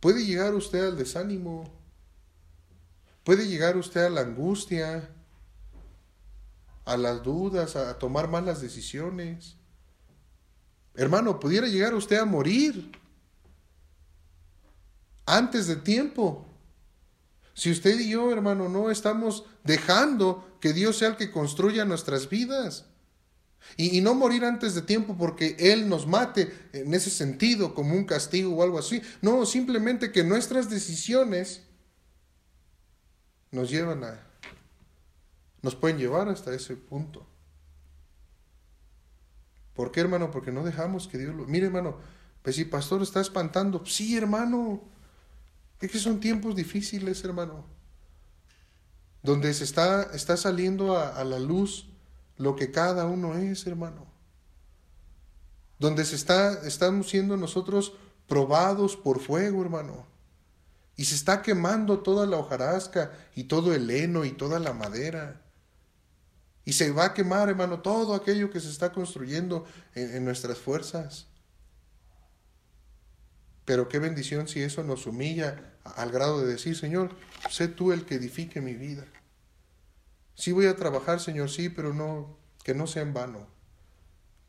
[0.00, 1.72] puede llegar usted al desánimo,
[3.24, 5.10] puede llegar usted a la angustia,
[6.84, 9.57] a las dudas, a tomar malas decisiones.
[10.98, 12.90] Hermano, pudiera llegar usted a morir
[15.26, 16.44] antes de tiempo.
[17.54, 22.28] Si usted y yo, hermano, no estamos dejando que Dios sea el que construya nuestras
[22.28, 22.86] vidas.
[23.76, 28.04] Y, no morir antes de tiempo porque Él nos mate en ese sentido, como un
[28.04, 29.00] castigo o algo así.
[29.22, 31.62] No, simplemente que nuestras decisiones
[33.52, 34.26] nos llevan a,
[35.62, 37.27] nos pueden llevar hasta ese punto.
[39.78, 40.32] ¿Por qué, hermano?
[40.32, 41.46] Porque no dejamos que Dios lo...
[41.46, 41.98] Mire, hermano,
[42.42, 44.82] pues si pastor está espantando, sí, hermano.
[45.80, 47.64] Es que son tiempos difíciles, hermano.
[49.22, 51.86] Donde se está, está saliendo a, a la luz
[52.38, 54.04] lo que cada uno es, hermano.
[55.78, 57.92] Donde se está, estamos siendo nosotros
[58.26, 60.06] probados por fuego, hermano.
[60.96, 65.40] Y se está quemando toda la hojarasca y todo el heno y toda la madera.
[66.68, 69.64] Y se va a quemar, hermano, todo aquello que se está construyendo
[69.94, 71.26] en, nuestras fuerzas.
[73.64, 77.16] Pero qué bendición si eso nos humilla al grado de decir, Señor,
[77.48, 79.06] sé tú el que edifique mi vida.
[80.34, 83.48] Sí voy a trabajar, Señor, sí, pero no, que no sea en vano.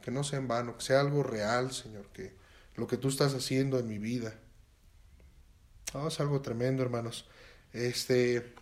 [0.01, 2.35] Que no sea en vano, que sea algo real, Señor, que
[2.75, 4.33] lo que tú estás haciendo en mi vida.
[5.93, 7.29] Oh, es algo tremendo, hermanos.
[7.71, 8.55] Este,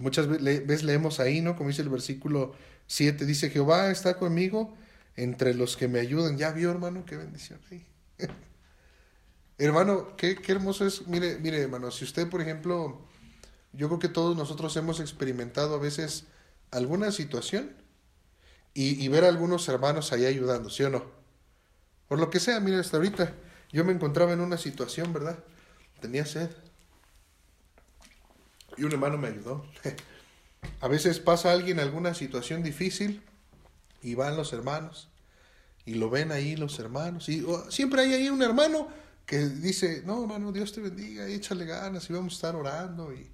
[0.00, 1.56] Muchas veces leemos ahí, ¿no?
[1.56, 2.54] Como dice el versículo
[2.86, 4.74] 7, dice, Jehová está conmigo
[5.14, 6.38] entre los que me ayudan.
[6.38, 7.60] Ya vio, hermano, qué bendición.
[9.58, 11.06] hermano, qué, qué hermoso es.
[11.06, 13.06] Mire, mire, hermano, si usted, por ejemplo,
[13.74, 16.24] yo creo que todos nosotros hemos experimentado a veces
[16.70, 17.70] alguna situación
[18.72, 21.04] y, y ver a algunos hermanos ahí ayudando, ¿sí o no?
[22.08, 23.34] Por lo que sea, mire, hasta ahorita
[23.70, 25.44] yo me encontraba en una situación, ¿verdad?
[26.00, 26.48] Tenía sed
[28.80, 29.66] y un hermano me ayudó.
[30.80, 33.22] A veces pasa alguien alguna situación difícil
[34.02, 35.08] y van los hermanos
[35.84, 37.28] y lo ven ahí los hermanos.
[37.28, 38.88] Y oh, siempre hay ahí un hermano
[39.26, 43.12] que dice, no hermano, Dios te bendiga, échale ganas y vamos a estar orando.
[43.12, 43.30] Y,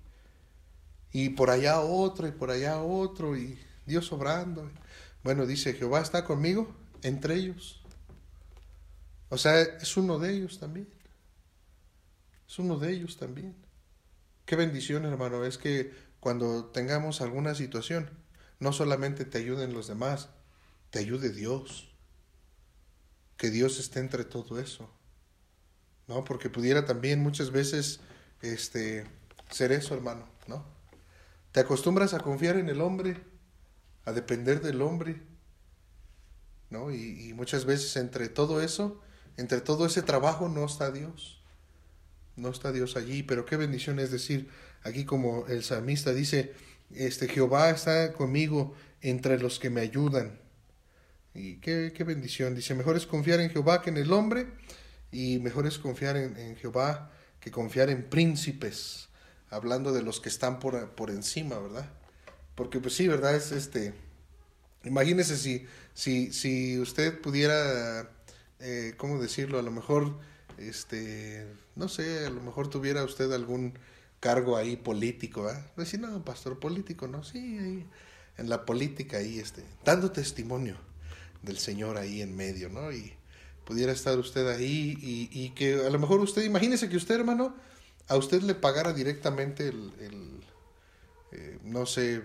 [1.12, 4.68] y por allá otro y por allá otro y Dios obrando.
[5.22, 7.80] Bueno, dice, Jehová está conmigo entre ellos.
[9.28, 10.88] O sea, es uno de ellos también.
[12.48, 13.65] Es uno de ellos también.
[14.46, 18.10] Qué bendición, hermano, es que cuando tengamos alguna situación,
[18.60, 20.28] no solamente te ayuden los demás,
[20.90, 21.92] te ayude Dios.
[23.36, 24.88] Que Dios esté entre todo eso.
[26.06, 26.24] ¿No?
[26.24, 27.98] Porque pudiera también muchas veces
[28.40, 29.04] este
[29.50, 30.64] ser eso, hermano, ¿no?
[31.50, 33.20] Te acostumbras a confiar en el hombre,
[34.04, 35.20] a depender del hombre,
[36.70, 36.92] ¿no?
[36.92, 39.00] Y, y muchas veces entre todo eso,
[39.36, 41.35] entre todo ese trabajo no está Dios.
[42.36, 44.48] No está Dios allí, pero qué bendición es decir,
[44.82, 46.52] aquí como el salmista dice,
[46.94, 50.38] este Jehová está conmigo entre los que me ayudan.
[51.34, 52.54] Y qué, qué bendición.
[52.54, 54.46] Dice, mejor es confiar en Jehová que en el hombre,
[55.10, 57.10] y mejor es confiar en, en Jehová
[57.40, 59.08] que confiar en príncipes,
[59.50, 61.88] hablando de los que están por, por encima, ¿verdad?
[62.54, 63.36] Porque pues sí, ¿verdad?
[63.36, 63.94] Es este,
[64.84, 68.10] imagínese si, si, si usted pudiera,
[68.60, 69.58] eh, ¿cómo decirlo?
[69.58, 70.18] A lo mejor,
[70.58, 71.46] este,
[71.76, 73.78] no sé, a lo mejor tuviera usted algún
[74.20, 75.64] cargo ahí político, ¿ah?
[75.76, 77.86] Decir, no, pastor político, no, sí, ahí,
[78.38, 80.76] en la política ahí, este, dando testimonio
[81.42, 82.92] del Señor ahí en medio, ¿no?
[82.92, 83.12] Y
[83.64, 87.54] pudiera estar usted ahí y, y que a lo mejor usted, imagínese que usted, hermano,
[88.08, 90.40] a usted le pagara directamente el, el
[91.32, 92.22] eh, no sé,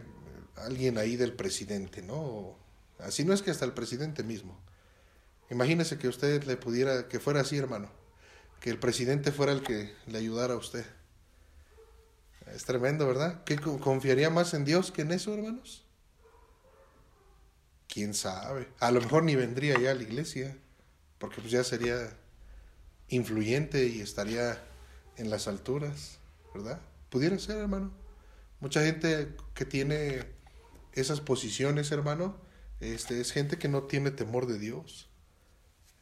[0.56, 2.56] alguien ahí del presidente, ¿no?
[3.00, 4.58] Así no es que hasta el presidente mismo.
[5.50, 7.90] Imagínese que usted le pudiera, que fuera así, hermano,
[8.62, 10.86] que el presidente fuera el que le ayudara a usted.
[12.54, 13.44] Es tremendo, ¿verdad?
[13.44, 15.84] ¿Qué confiaría más en Dios que en eso, hermanos?
[17.88, 18.70] ¿Quién sabe?
[18.80, 20.56] A lo mejor ni vendría ya a la iglesia,
[21.18, 22.16] porque pues ya sería
[23.10, 24.64] influyente y estaría
[25.18, 26.20] en las alturas,
[26.54, 26.80] ¿verdad?
[27.10, 27.92] Pudiera ser, hermano.
[28.60, 30.26] Mucha gente que tiene
[30.94, 32.38] esas posiciones, hermano,
[32.80, 35.11] este, es gente que no tiene temor de Dios.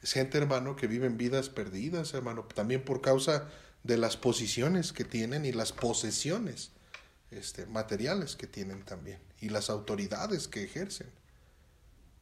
[0.01, 3.49] Es gente, hermano, que vive en vidas perdidas, hermano, también por causa
[3.83, 6.71] de las posiciones que tienen y las posesiones
[7.31, 11.07] este, materiales que tienen también y las autoridades que ejercen.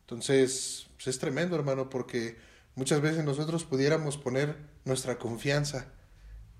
[0.02, 2.38] Entonces, pues es tremendo, hermano, porque
[2.76, 4.56] muchas veces nosotros pudiéramos poner
[4.86, 5.88] nuestra confianza.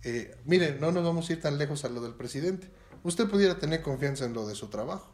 [0.04, 2.70] Eh, mire, no nos vamos a ir tan lejos a lo del presidente.
[3.04, 5.14] Usted pudiera tener confianza en lo de su trabajo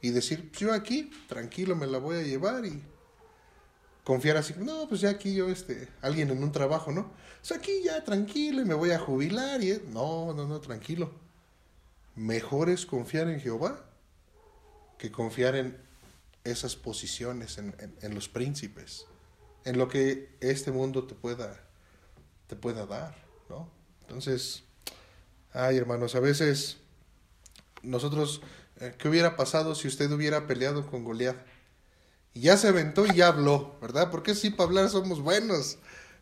[0.00, 2.82] y decir, pues yo aquí, tranquilo, me la voy a llevar y
[4.04, 7.00] confiar así, no, pues ya aquí yo, este, alguien en un trabajo, ¿no?
[7.00, 11.10] O sea, aquí ya tranquilo y me voy a jubilar y, no, no, no, tranquilo.
[12.14, 13.84] Mejor es confiar en Jehová
[14.98, 15.76] que confiar en
[16.44, 19.06] esas posiciones, en, en, en los príncipes,
[19.64, 21.60] en lo que este mundo te pueda,
[22.46, 23.16] te pueda dar,
[23.48, 23.70] ¿no?
[24.02, 24.62] Entonces,
[25.52, 26.76] ay hermanos, a veces
[27.82, 28.42] nosotros,
[28.80, 31.36] eh, ¿qué hubiera pasado si usted hubiera peleado con Goliat?
[32.34, 34.10] Y ya se aventó y ya habló, ¿verdad?
[34.10, 35.78] Porque sí, para hablar somos buenos,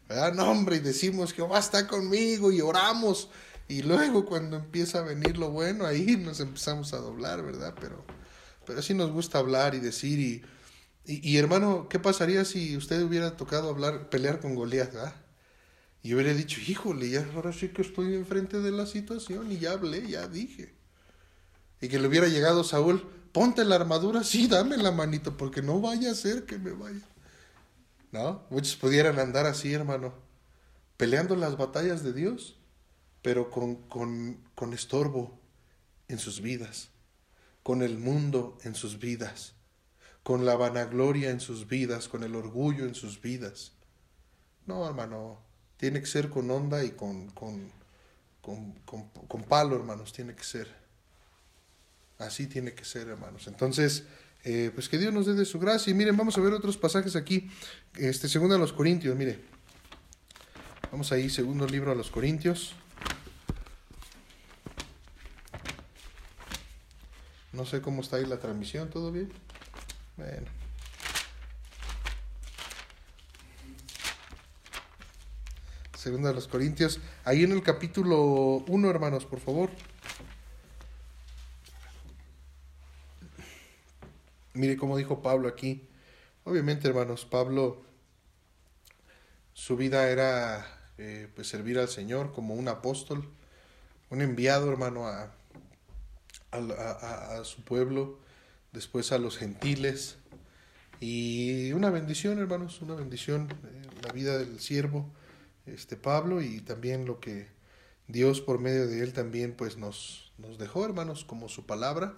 [0.09, 0.35] ¿verdad?
[0.35, 3.31] No, hombre, y decimos, Jehová está conmigo y oramos.
[3.67, 7.75] Y luego cuando empieza a venir lo bueno, ahí nos empezamos a doblar, ¿verdad?
[7.81, 8.05] Pero,
[8.67, 10.43] pero sí nos gusta hablar y decir y,
[11.05, 15.15] y, hermano, ¿qué pasaría si usted hubiera tocado hablar, pelear con Goliat, ¿verdad?
[16.03, 19.73] Y hubiera dicho, híjole, ya ahora sí que estoy enfrente de la situación y ya
[19.73, 20.75] hablé, ya dije.
[21.81, 25.81] Y que le hubiera llegado Saúl, ponte la armadura, sí, dame la manito, porque no
[25.81, 27.07] vaya a ser que me vaya.
[28.13, 28.45] ¿No?
[28.51, 30.13] Muchos pudieran andar así, hermano,
[30.99, 32.59] peleando las batallas de Dios,
[33.23, 35.41] pero con, con, con estorbo
[36.09, 36.91] en sus vidas,
[37.63, 39.55] con el mundo en sus vidas,
[40.23, 43.73] con la vanagloria en sus vidas, con el orgullo en sus vidas.
[44.67, 45.41] No, hermano,
[45.79, 47.73] tiene que ser con onda y con, con,
[48.43, 50.82] con, con, con palo, hermanos, tiene que ser.
[52.23, 53.47] Así tiene que ser, hermanos.
[53.49, 54.05] Entonces,
[54.45, 55.91] eh, pues que Dios nos dé de su gracia.
[55.91, 57.51] Y miren, vamos a ver otros pasajes aquí.
[57.97, 59.41] Este, segundo a los Corintios, mire.
[60.91, 62.75] Vamos ahí, segundo libro a los Corintios.
[67.53, 69.31] No sé cómo está ahí la transmisión, ¿todo bien?
[70.17, 70.47] Bueno.
[75.97, 77.01] Segundo a los Corintios.
[77.25, 79.71] Ahí en el capítulo 1, hermanos, por favor.
[84.55, 85.89] Mire cómo dijo Pablo aquí.
[86.45, 87.83] Obviamente, hermanos, Pablo,
[89.55, 90.67] su vida era
[90.99, 93.29] eh, pues servir al Señor como un apóstol,
[94.11, 95.33] un enviado, hermano, a,
[96.51, 98.19] a, su pueblo,
[98.73, 100.17] después a los gentiles.
[101.01, 105.09] Y una bendición, hermanos, una bendición, eh, la vida del siervo,
[105.65, 107.49] este Pablo, y también lo que
[108.07, 112.15] Dios por medio de él también pues nos, nos dejó, hermanos, como su palabra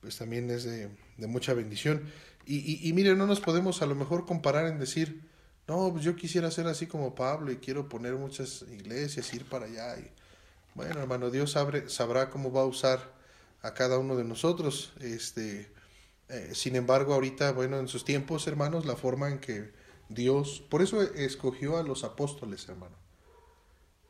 [0.00, 0.88] pues también es de,
[1.20, 2.02] de mucha bendición.
[2.46, 5.22] Y, y, no nos podemos a lo mejor comparar en decir,
[5.68, 9.66] no, pues yo quisiera ser así como Pablo y quiero poner muchas iglesias, ir para
[9.66, 9.98] allá.
[9.98, 10.10] Y,
[10.74, 13.12] bueno, hermano, Dios sabrá cómo va a usar
[13.62, 14.92] a cada uno de nosotros.
[15.00, 15.70] Este,
[16.28, 19.72] eh, sin embargo, ahorita, bueno, en sus tiempos, hermanos, la forma en que
[20.08, 22.96] Dios, por eso escogió a los apóstoles, hermano.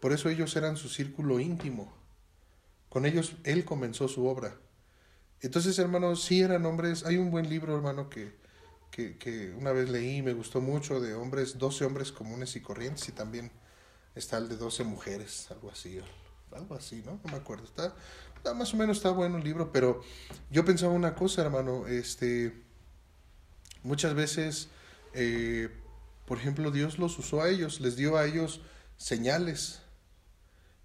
[0.00, 1.92] Por eso ellos eran su círculo íntimo.
[2.88, 4.56] Con ellos Él comenzó su obra.
[5.42, 7.04] Entonces, hermanos, sí eran hombres.
[7.04, 8.34] Hay un buen libro, hermano, que,
[8.90, 13.08] que, una vez leí y me gustó mucho, de hombres, 12 hombres comunes y corrientes,
[13.08, 13.50] y también
[14.14, 15.98] está el de 12 mujeres, algo así,
[16.52, 17.20] algo así, ¿no?
[17.24, 17.64] No me acuerdo.
[17.64, 17.94] Está,
[18.54, 20.02] más o menos está bueno el libro, pero
[20.50, 22.62] yo pensaba una cosa, hermano, este,
[23.82, 24.68] muchas veces,
[25.14, 25.70] eh,
[26.26, 28.60] por ejemplo, Dios los usó a ellos, les dio a ellos
[28.96, 29.80] señales,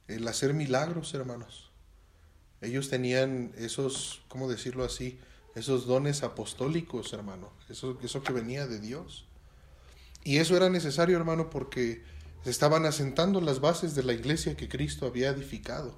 [0.08, 1.65] el hacer milagros, hermanos.
[2.66, 5.20] Ellos tenían esos, ¿cómo decirlo así?
[5.56, 7.52] Esos dones apostólicos, hermano.
[7.70, 9.26] Eso, eso que venía de Dios.
[10.24, 12.04] Y eso era necesario, hermano, porque
[12.44, 15.98] se estaban asentando las bases de la iglesia que Cristo había edificado,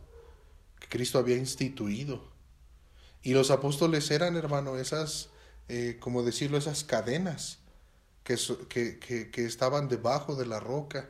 [0.80, 2.24] que Cristo había instituido.
[3.24, 5.30] Y los apóstoles eran, hermano, esas,
[5.68, 7.60] eh, como decirlo, esas cadenas
[8.24, 8.38] que,
[8.70, 11.10] que, que, estaban debajo de la roca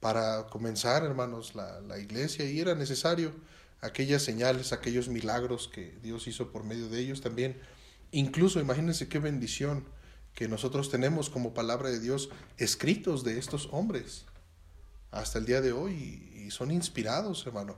[0.00, 2.44] para comenzar, hermanos, la, la iglesia.
[2.44, 3.32] Y era necesario
[3.86, 7.56] aquellas señales, aquellos milagros que Dios hizo por medio de ellos también.
[8.10, 9.84] Incluso imagínense qué bendición
[10.34, 12.28] que nosotros tenemos como palabra de Dios
[12.58, 14.26] escritos de estos hombres
[15.10, 17.76] hasta el día de hoy y son inspirados, hermano,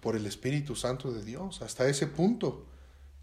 [0.00, 1.62] por el Espíritu Santo de Dios.
[1.62, 2.66] Hasta ese punto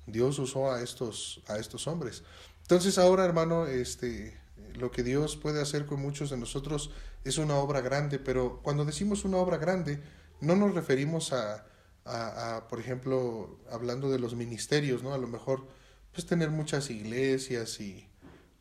[0.08, 2.24] Dios usó a estos, a estos hombres.
[2.64, 4.40] Entonces ahora, hermano, este,
[4.76, 6.92] lo que Dios puede hacer con muchos de nosotros
[7.24, 10.02] es una obra grande, pero cuando decimos una obra grande,
[10.40, 11.66] no nos referimos a,
[12.06, 15.14] a, por ejemplo, hablando de los ministerios, ¿no?
[15.14, 15.68] A lo mejor,
[16.12, 18.08] pues tener muchas iglesias y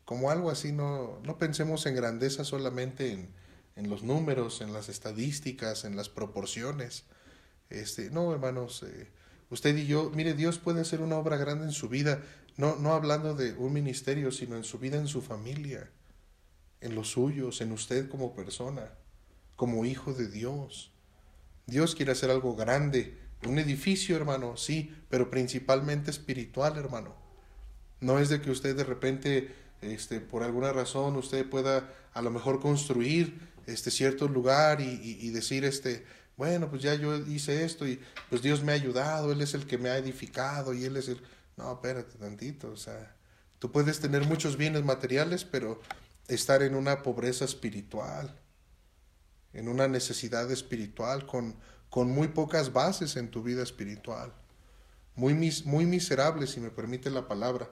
[0.05, 3.30] como algo así, no, no pensemos en grandeza solamente en,
[3.76, 7.05] en los números, en las estadísticas, en las proporciones.
[7.70, 9.09] Este, no, hermanos, eh,
[9.51, 12.22] usted y yo, mire, Dios puede hacer una obra grande en su vida,
[12.57, 15.91] no, no hablando de un ministerio, sino en su vida, en su familia,
[16.80, 18.91] en los suyos, en usted como persona,
[19.57, 20.93] como hijo de Dios.
[21.66, 23.16] Dios quiere hacer algo grande
[23.47, 27.14] un edificio, hermano, sí, pero principalmente espiritual, hermano.
[28.01, 32.30] No es de que usted de repente, este, por alguna razón, usted pueda a lo
[32.30, 36.05] mejor construir este cierto lugar y, y, decir, este,
[36.36, 39.66] bueno, pues ya yo hice esto y pues Dios me ha ayudado, Él es el
[39.66, 41.20] que me ha edificado y Él es el...
[41.57, 43.14] No, espérate tantito, o sea,
[43.59, 45.80] tú puedes tener muchos bienes materiales, pero
[46.28, 48.34] estar en una pobreza espiritual,
[49.53, 51.57] en una necesidad espiritual, con,
[51.91, 54.32] con muy pocas bases en tu vida espiritual,
[55.16, 55.34] muy,
[55.64, 57.68] muy miserable, si me permite la palabra,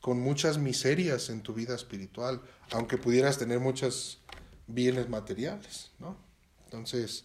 [0.00, 2.42] con muchas miserias en tu vida espiritual,
[2.72, 4.20] aunque pudieras tener muchos
[4.66, 6.16] bienes materiales, ¿no?
[6.64, 7.24] Entonces,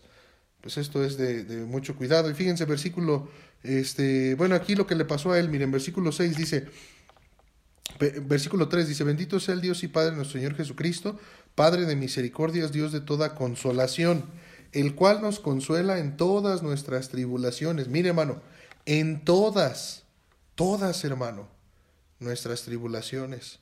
[0.62, 2.30] pues esto es de, de, mucho cuidado.
[2.30, 3.30] Y fíjense, versículo,
[3.64, 6.68] este, bueno, aquí lo que le pasó a él, miren, versículo 6 dice,
[8.22, 11.20] versículo 3 dice, bendito sea el Dios y Padre nuestro Señor Jesucristo,
[11.56, 14.26] Padre de misericordias, Dios de toda consolación
[14.72, 17.88] el cual nos consuela en todas nuestras tribulaciones.
[17.88, 18.42] Mire, hermano,
[18.86, 20.04] en todas,
[20.56, 21.48] todas, hermano,
[22.20, 23.60] nuestras tribulaciones,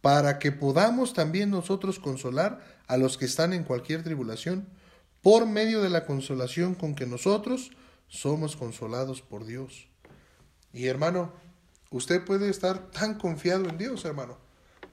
[0.00, 4.66] para que podamos también nosotros consolar a los que están en cualquier tribulación,
[5.22, 7.70] por medio de la consolación con que nosotros
[8.08, 9.88] somos consolados por Dios.
[10.72, 11.32] Y hermano,
[11.90, 14.38] usted puede estar tan confiado en Dios, hermano,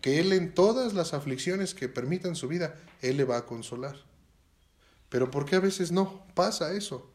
[0.01, 4.06] que Él en todas las aflicciones que permitan su vida, Él le va a consolar.
[5.09, 7.11] Pero ¿por qué a veces no pasa eso?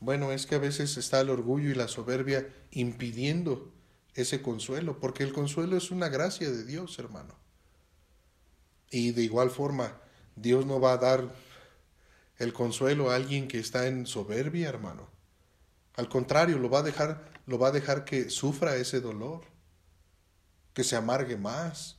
[0.00, 3.72] Bueno, es que a veces está el orgullo y la soberbia impidiendo
[4.14, 7.34] ese consuelo, porque el consuelo es una gracia de Dios, hermano.
[8.90, 10.00] Y de igual forma,
[10.36, 11.32] Dios no va a dar
[12.38, 15.08] el consuelo a alguien que está en soberbia, hermano.
[15.94, 19.42] Al contrario, lo va a dejar, lo va a dejar que sufra ese dolor,
[20.74, 21.98] que se amargue más.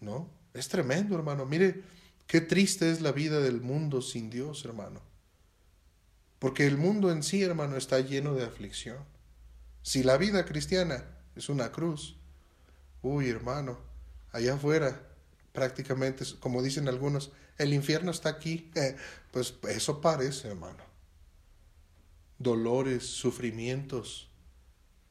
[0.00, 0.28] ¿No?
[0.54, 1.46] Es tremendo, hermano.
[1.46, 1.82] Mire,
[2.30, 5.00] Qué triste es la vida del mundo sin Dios, hermano.
[6.38, 8.98] Porque el mundo en sí, hermano, está lleno de aflicción.
[9.82, 11.04] Si la vida cristiana
[11.34, 12.14] es una cruz,
[13.02, 13.80] uy, hermano,
[14.30, 15.08] allá afuera,
[15.52, 18.70] prácticamente, como dicen algunos, el infierno está aquí.
[18.76, 18.94] Eh,
[19.32, 20.84] pues eso parece, hermano.
[22.38, 24.30] Dolores, sufrimientos.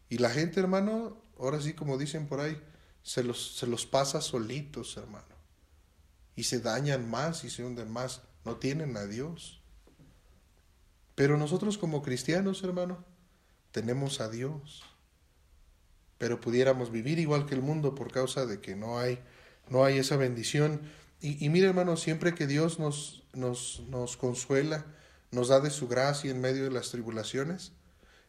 [0.07, 2.57] Y la gente, hermano, ahora sí, como dicen por ahí,
[3.03, 5.38] se los, se los pasa solitos, hermano
[6.35, 9.61] y se dañan más y se hunden más, no tienen a Dios.
[11.15, 13.03] Pero nosotros como cristianos, hermano,
[13.71, 14.83] tenemos a Dios.
[16.17, 19.19] Pero pudiéramos vivir igual que el mundo por causa de que no hay
[19.69, 20.81] no hay esa bendición
[21.21, 24.85] Y, y mire, hermano, siempre que Dios nos, nos, nos consuela,
[25.31, 27.73] nos da de su gracia en medio de las tribulaciones,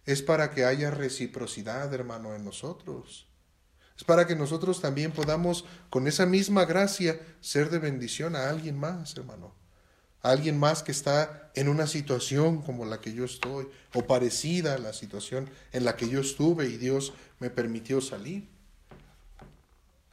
[0.06, 3.29] es para que haya reciprocidad, hermano, en nosotros.
[4.00, 8.78] Es para que nosotros también podamos, con esa misma gracia, ser de bendición a alguien
[8.78, 9.52] más, hermano.
[10.22, 14.76] A alguien más que está en una situación como la que yo estoy, o parecida
[14.76, 18.48] a la situación en la que yo estuve y Dios me permitió salir.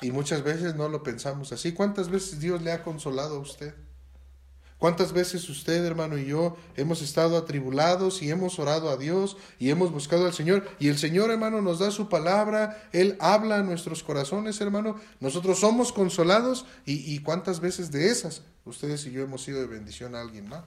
[0.02, 1.72] Y muchas veces no lo pensamos así.
[1.72, 3.74] ¿Cuántas veces Dios le ha consolado a usted?
[4.78, 9.72] ¿Cuántas veces usted, hermano, y yo hemos estado atribulados y hemos orado a Dios y
[9.72, 10.70] hemos buscado al Señor?
[10.80, 15.00] Y el Señor, hermano, nos da su palabra, Él habla a nuestros corazones, hermano.
[15.20, 19.68] Nosotros somos consolados y, y cuántas veces de esas ustedes y yo hemos sido de
[19.68, 20.66] bendición a alguien más.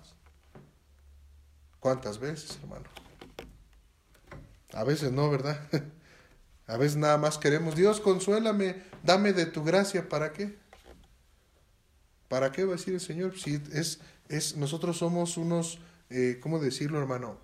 [1.79, 2.85] ¿Cuántas veces, hermano?
[4.73, 5.61] A veces no, ¿verdad?
[6.67, 10.57] A veces nada más queremos, Dios, consuélame, dame de tu gracia, ¿para qué?
[12.31, 13.35] ¿Para qué va a decir el Señor?
[13.73, 17.37] Es, es, nosotros somos unos, eh, ¿cómo decirlo, hermano?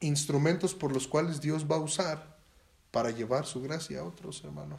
[0.00, 2.36] Instrumentos por los cuales Dios va a usar
[2.90, 4.78] para llevar su gracia a otros, hermano.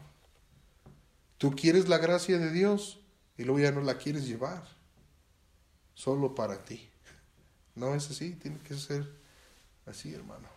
[1.40, 3.00] Tú quieres la gracia de Dios
[3.36, 4.64] y luego ya no la quieres llevar,
[5.96, 6.88] solo para ti.
[7.74, 9.12] No es así, tiene que ser
[9.88, 10.48] así, hermano.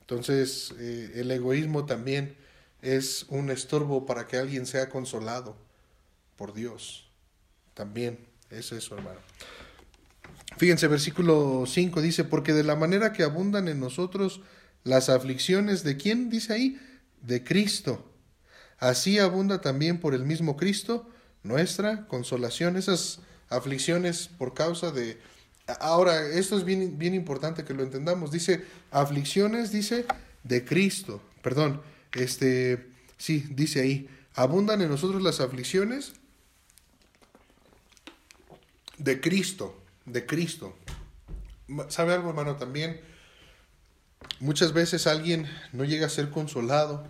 [0.00, 2.36] Entonces, eh, el egoísmo también
[2.82, 5.65] es un estorbo para que alguien sea consolado
[6.36, 7.10] por Dios.
[7.74, 8.18] También
[8.50, 9.18] es eso, hermano.
[10.56, 14.40] Fíjense, versículo 5 dice, porque de la manera que abundan en nosotros
[14.84, 16.80] las aflicciones de quién, dice ahí,
[17.20, 18.10] de Cristo.
[18.78, 21.08] Así abunda también por el mismo Cristo
[21.42, 22.76] nuestra consolación.
[22.76, 25.18] Esas aflicciones por causa de...
[25.80, 28.30] Ahora, esto es bien, bien importante que lo entendamos.
[28.30, 30.06] Dice, aflicciones, dice,
[30.44, 31.20] de Cristo.
[31.42, 31.82] Perdón,
[32.12, 32.86] este,
[33.18, 36.12] sí, dice ahí, abundan en nosotros las aflicciones
[38.98, 40.76] de Cristo, de Cristo.
[41.88, 42.56] ¿Sabe algo, hermano?
[42.56, 43.00] También
[44.40, 47.06] muchas veces alguien no llega a ser consolado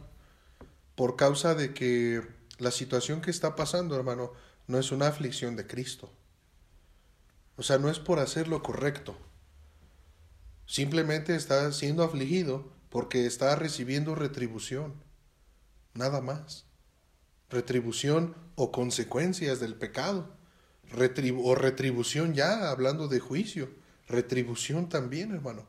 [0.95, 2.23] por causa de que
[2.59, 4.33] la situación que está pasando, hermano,
[4.67, 6.11] no es una aflicción de Cristo.
[7.57, 9.17] O sea, no es por hacer lo correcto.
[10.67, 14.95] Simplemente está siendo afligido porque está recibiendo retribución.
[15.95, 16.65] Nada más.
[17.49, 20.36] Retribución o consecuencias del pecado
[20.93, 23.69] o retribución ya, hablando de juicio,
[24.09, 25.67] retribución también, hermano,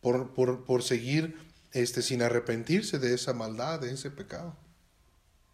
[0.00, 1.36] por, por, por seguir
[1.72, 4.56] este, sin arrepentirse de esa maldad, de ese pecado.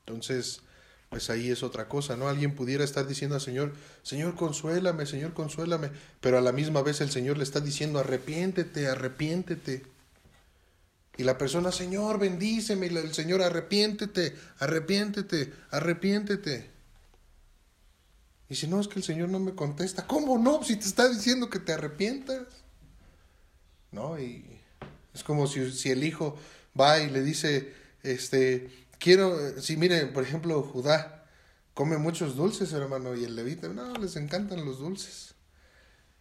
[0.01, 0.61] Entonces,
[1.09, 2.29] pues ahí es otra cosa, ¿no?
[2.29, 3.73] Alguien pudiera estar diciendo al Señor,
[4.03, 8.89] Señor, consuélame, Señor, consuélame, pero a la misma vez el Señor le está diciendo, arrepiéntete,
[8.89, 9.87] arrepiéntete.
[11.17, 16.74] Y la persona, Señor, bendíceme, y el Señor, arrepiéntete, arrepiéntete, arrepiéntete.
[18.49, 20.07] Y si no, es que el Señor no me contesta.
[20.07, 20.63] ¿Cómo no?
[20.63, 22.47] Si te está diciendo que te arrepientas.
[23.91, 24.19] ¿No?
[24.19, 24.45] Y
[25.15, 26.37] es como si, si el hijo
[26.79, 27.73] va y le dice,
[28.03, 31.27] este, quiero, si miren, por ejemplo, Judá
[31.73, 35.35] come muchos dulces, hermano, y el levita, no, les encantan los dulces.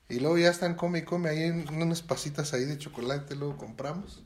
[0.09, 4.23] Y luego ya están, come y come, ahí unas pasitas ahí de chocolate, luego compramos.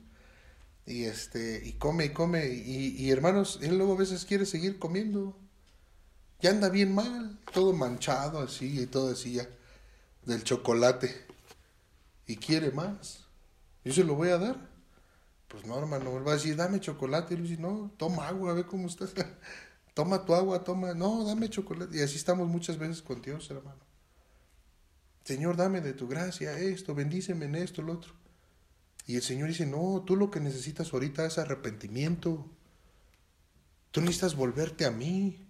[0.85, 4.79] Y este, y come y come, y, y hermanos, él luego a veces quiere seguir
[4.79, 5.37] comiendo
[6.39, 9.47] ya anda bien mal, todo manchado así y todo así ya,
[10.23, 11.25] del chocolate.
[12.27, 13.25] Y quiere más.
[13.83, 14.69] Yo se lo voy a dar.
[15.47, 17.33] Pues no, hermano, él va a decir, dame chocolate.
[17.33, 19.13] Y dice, no, toma agua, ve cómo estás.
[19.93, 20.93] toma tu agua, toma.
[20.93, 21.97] No, dame chocolate.
[21.97, 23.79] Y así estamos muchas veces con Dios, hermano.
[25.23, 28.13] Señor, dame de tu gracia esto, bendíceme en esto, lo otro.
[29.05, 32.49] Y el Señor dice, no, tú lo que necesitas ahorita es arrepentimiento.
[33.91, 35.46] Tú necesitas volverte a mí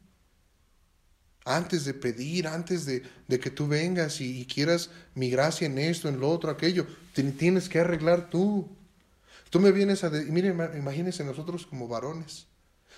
[1.48, 3.02] antes de pedir, antes de,
[3.40, 7.80] que tú vengas y, quieras mi gracia en esto, en lo otro, aquello, tienes que
[7.80, 8.68] arreglar tú.
[9.50, 10.10] Tú me vienes a...
[10.10, 12.48] decir, mire, imagínense nosotros como varones.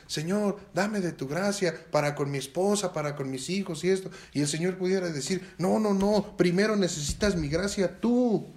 [0.08, 4.10] Señor, dame de tu gracia para con mi esposa, para con mis hijos y esto.
[4.34, 8.48] Y el Señor pudiera decir, no, no, no, primero necesitas mi gracia tú.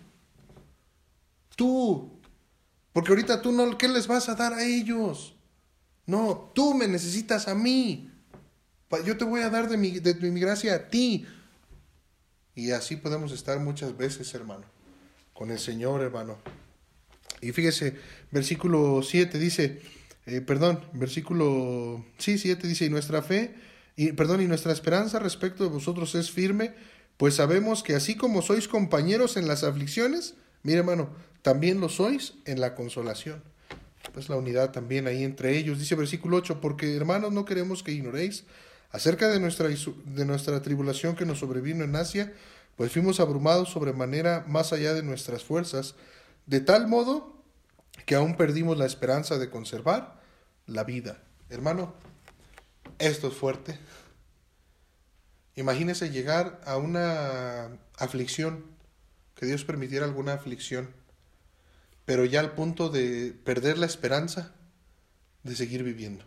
[1.54, 2.10] Tú.
[2.94, 5.34] Porque ahorita tú no, ¿qué les vas a dar a ellos?
[6.06, 8.11] No, tú me necesitas a mí.
[9.04, 11.26] Yo te voy a dar de mi, de mi gracia a ti.
[12.54, 14.64] Y así podemos estar muchas veces, hermano,
[15.32, 16.36] con el Señor, hermano.
[17.40, 17.96] Y fíjese,
[18.30, 19.80] versículo 7 dice,
[20.26, 23.54] eh, perdón, versículo, sí, 7 dice, y nuestra fe,
[23.96, 26.74] y perdón, y nuestra esperanza respecto de vosotros es firme,
[27.16, 31.10] pues sabemos que así como sois compañeros en las aflicciones, mire hermano,
[31.42, 33.42] también lo sois en la consolación.
[34.12, 37.92] Pues la unidad también ahí entre ellos, dice versículo 8, porque hermanos no queremos que
[37.92, 38.44] ignoréis
[38.92, 42.32] Acerca de nuestra, de nuestra tribulación que nos sobrevino en Asia,
[42.76, 45.94] pues fuimos abrumados sobremanera más allá de nuestras fuerzas,
[46.46, 47.42] de tal modo
[48.06, 50.20] que aún perdimos la esperanza de conservar
[50.66, 51.22] la vida.
[51.48, 51.94] Hermano,
[52.98, 53.78] esto es fuerte.
[55.54, 58.64] Imagínese llegar a una aflicción,
[59.34, 60.90] que Dios permitiera alguna aflicción,
[62.04, 64.52] pero ya al punto de perder la esperanza
[65.42, 66.24] de seguir viviendo.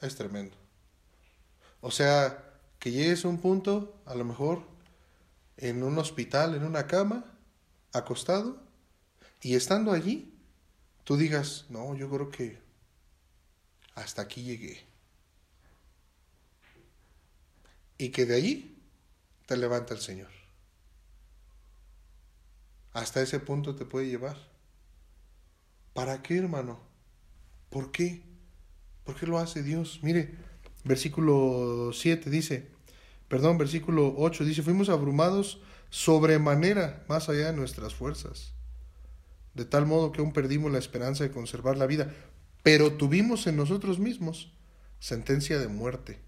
[0.00, 0.56] Es tremendo.
[1.80, 2.44] O sea,
[2.78, 4.62] que llegues a un punto, a lo mejor,
[5.56, 7.24] en un hospital, en una cama,
[7.92, 8.58] acostado,
[9.42, 10.34] y estando allí,
[11.04, 12.58] tú digas, no, yo creo que
[13.94, 14.80] hasta aquí llegué.
[17.98, 18.78] Y que de allí
[19.46, 20.30] te levanta el Señor.
[22.92, 24.36] Hasta ese punto te puede llevar.
[25.92, 26.80] ¿Para qué, hermano?
[27.68, 28.29] ¿Por qué?
[29.10, 29.98] ¿Por qué lo hace Dios?
[30.02, 30.30] Mire,
[30.84, 32.68] versículo 7 dice,
[33.26, 38.52] perdón, versículo 8 dice, fuimos abrumados sobremanera más allá de nuestras fuerzas,
[39.54, 42.14] de tal modo que aún perdimos la esperanza de conservar la vida,
[42.62, 44.52] pero tuvimos en nosotros mismos
[45.00, 46.20] sentencia de muerte,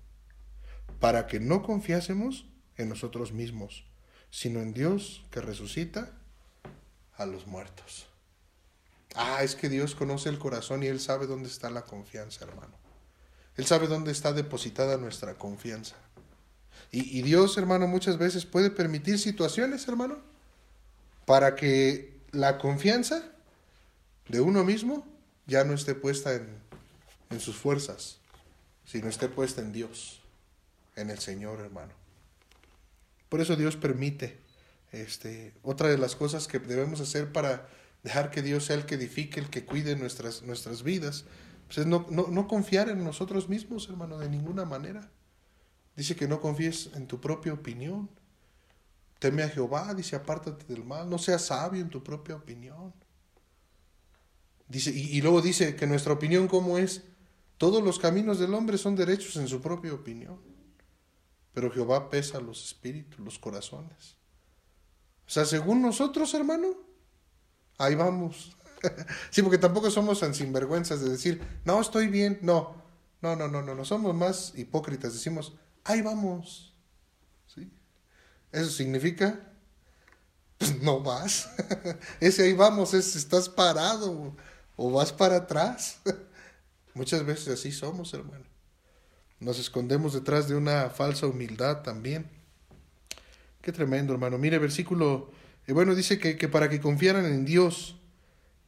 [0.98, 3.84] para que no confiásemos en nosotros mismos,
[4.28, 6.18] sino en Dios que resucita
[7.14, 8.11] a los muertos.
[9.14, 12.74] Ah, es que Dios conoce el corazón y Él sabe dónde está la confianza, hermano.
[13.56, 15.96] Él sabe dónde está depositada nuestra confianza.
[16.94, 20.18] Y, Dios, hermano, muchas veces puede permitir situaciones, hermano,
[21.24, 23.22] para que la confianza
[24.28, 25.06] de uno mismo
[25.46, 26.48] ya no esté puesta en,
[27.30, 28.18] en sus fuerzas,
[28.84, 30.20] sino esté puesta en Dios,
[30.96, 31.94] en el Señor, hermano.
[33.30, 34.38] Por eso Dios permite.
[34.92, 37.66] Este, otra de las cosas que debemos hacer para
[38.02, 41.24] dejar que Dios sea el que edifique, el que cuide nuestras, nuestras vidas,
[41.66, 45.10] pues es no, no, no confiar en nosotros mismos, hermano, de ninguna manera.
[45.96, 48.10] Dice que no confíes en tu propia opinión.
[49.18, 52.92] Teme a Jehová, dice, apártate del mal, no seas sabio en tu propia opinión.
[54.68, 57.02] Dice, y, y, luego dice que nuestra opinión, ¿cómo es?
[57.58, 60.40] Todos los caminos del hombre son derechos en su propia opinión.
[61.52, 64.16] Pero Jehová pesa los espíritus, los corazones.
[65.26, 66.74] O sea, según nosotros, hermano,
[67.84, 68.56] ahí vamos.
[69.30, 72.38] sí, porque tampoco somos tan sinvergüenzas de decir, no, estoy bien.
[72.42, 72.82] No,
[73.20, 75.12] no, no, no, no, somos más hipócritas.
[75.12, 75.54] Decimos,
[75.84, 76.74] ahí vamos.
[77.46, 77.70] ¿Sí?
[78.50, 79.40] Eso significa,
[80.58, 81.50] pues no vas.
[82.20, 84.34] Ese ahí vamos es estás parado
[84.76, 86.00] o vas para atrás.
[86.94, 88.44] Muchas veces así somos, hermano.
[89.40, 92.30] Nos escondemos detrás de una falsa humildad también.
[93.60, 94.38] Qué tremendo, hermano.
[94.38, 95.30] Mire, versículo,
[95.66, 97.96] eh, bueno, dice que, que para que confiaran en Dios,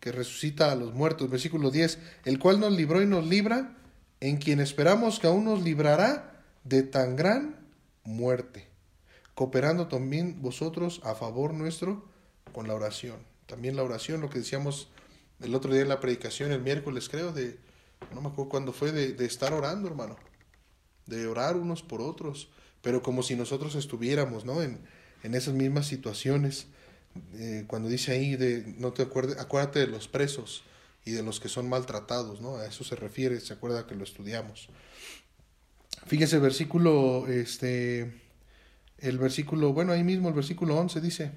[0.00, 1.30] que resucita a los muertos.
[1.30, 3.76] Versículo 10, el cual nos libró y nos libra,
[4.20, 7.56] en quien esperamos que aún nos librará de tan gran
[8.04, 8.68] muerte,
[9.34, 12.04] cooperando también vosotros a favor nuestro
[12.52, 13.16] con la oración.
[13.46, 14.88] También la oración, lo que decíamos
[15.40, 17.58] el otro día en la predicación, el miércoles creo, de,
[18.14, 20.16] no me acuerdo cuándo fue, de, de estar orando, hermano,
[21.06, 22.48] de orar unos por otros,
[22.82, 24.62] pero como si nosotros estuviéramos, ¿no?
[24.62, 24.80] En,
[25.22, 26.66] en esas mismas situaciones,
[27.34, 30.64] eh, cuando dice ahí de, no te acuerdes, acuérdate de los presos
[31.04, 32.56] y de los que son maltratados, ¿no?
[32.56, 34.68] A eso se refiere, se acuerda que lo estudiamos.
[36.06, 38.12] Fíjese el versículo, este,
[38.98, 41.32] el versículo, bueno, ahí mismo el versículo 11 dice,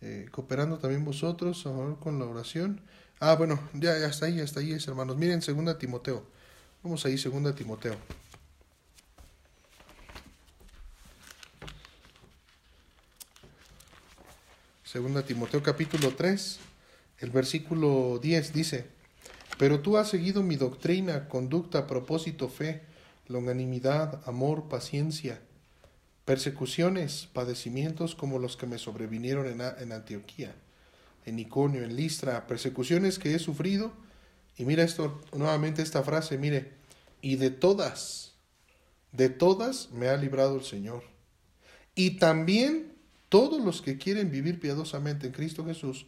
[0.00, 1.64] eh, cooperando también vosotros
[2.00, 2.80] con la oración.
[3.20, 5.16] Ah, bueno, ya, ya está ahí, ya está ahí, hermanos.
[5.16, 6.26] Miren, segunda Timoteo.
[6.82, 7.96] Vamos ahí, segunda Timoteo.
[14.96, 16.58] Segunda Timoteo capítulo 3,
[17.18, 18.86] el versículo 10 dice,
[19.58, 22.80] Pero tú has seguido mi doctrina, conducta, propósito, fe,
[23.26, 25.38] longanimidad, amor, paciencia,
[26.24, 30.54] persecuciones, padecimientos como los que me sobrevinieron en, Antioquía,
[31.26, 33.92] en Iconio, en Listra, persecuciones que he sufrido.
[34.56, 36.72] Y mira esto, nuevamente esta frase, mire,
[37.20, 38.32] y de todas,
[39.12, 41.02] de todas me ha librado el Señor.
[41.94, 42.95] Y también
[43.28, 46.06] todos los que quieren vivir piadosamente en Cristo Jesús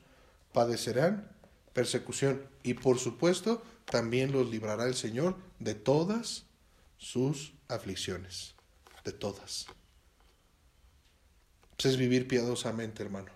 [0.53, 1.31] padecerán
[1.73, 2.43] persecución.
[2.63, 6.45] Y por supuesto, también los librará el Señor de todas
[6.97, 8.55] sus aflicciones.
[9.05, 9.67] De todas.
[11.77, 13.31] Pues es vivir piadosamente, hermano.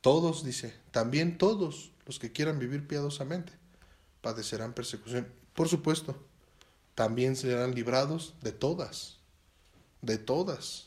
[0.00, 3.52] Todos, dice, también todos los que quieran vivir piadosamente
[4.20, 5.26] padecerán persecución.
[5.52, 6.16] Por supuesto,
[6.94, 9.18] también serán librados de todas,
[10.02, 10.85] de todas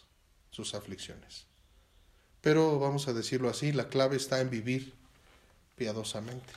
[0.59, 1.45] sus aflicciones.
[2.41, 4.93] Pero vamos a decirlo así, la clave está en vivir
[5.75, 6.53] piadosamente.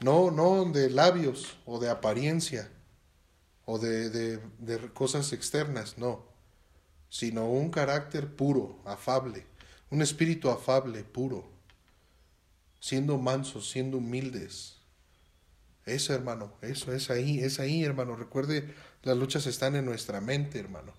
[0.00, 2.70] no, no de labios o de apariencia
[3.64, 6.24] o de, de, de cosas externas, no,
[7.08, 9.46] sino un carácter puro, afable,
[9.90, 11.48] un espíritu afable, puro,
[12.80, 14.76] siendo mansos, siendo humildes.
[15.86, 18.16] Eso, hermano, eso es ahí, es ahí, hermano.
[18.16, 20.92] Recuerde, las luchas están en nuestra mente, hermano,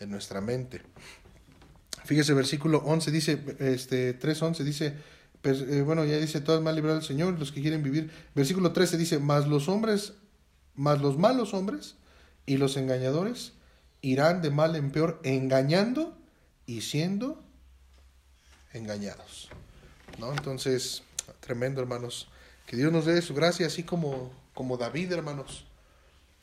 [0.00, 0.82] en nuestra mente.
[2.04, 4.94] Fíjese, versículo 11 dice, este 3.11 dice,
[5.44, 8.10] eh, bueno, ya dice, todo es mal librado el Señor, los que quieren vivir.
[8.34, 10.14] Versículo 13 dice, más los hombres,
[10.74, 11.96] más los malos hombres
[12.46, 13.52] y los engañadores
[14.00, 16.16] irán de mal en peor, engañando
[16.66, 17.42] y siendo
[18.72, 19.50] engañados.
[20.18, 20.32] ¿No?
[20.32, 21.02] Entonces,
[21.40, 22.28] tremendo, hermanos.
[22.66, 25.64] Que Dios nos dé su gracia, así como, como David, hermanos,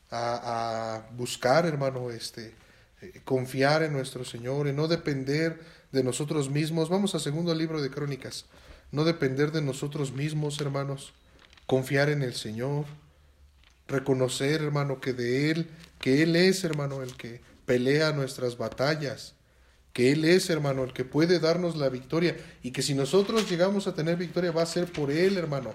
[0.10, 2.56] a, buscar, hermano, este,
[3.24, 5.60] confiar en nuestro Señor, en no depender
[5.92, 6.90] de nosotros mismos.
[6.90, 8.46] Vamos a segundo libro de Crónicas.
[8.92, 11.14] No depender de nosotros mismos, hermanos,
[11.66, 12.86] confiar en el Señor,
[13.88, 15.68] reconocer, hermano, que de Él,
[16.00, 19.34] que Él es, hermano, el que pelea nuestras batallas,
[19.94, 22.38] que Él es, hermano, el que puede darnos la victoria.
[22.62, 25.74] Y que si nosotros llegamos a tener victoria va a ser por Él, hermano,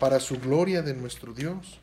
[0.00, 1.80] para su gloria de nuestro Dios.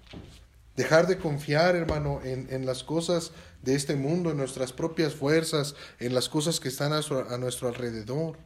[0.76, 3.32] Dejar de confiar, hermano, en, en, las cosas
[3.66, 8.38] de este mundo, en nuestras propias fuerzas, en las cosas que están a, nuestro alrededor.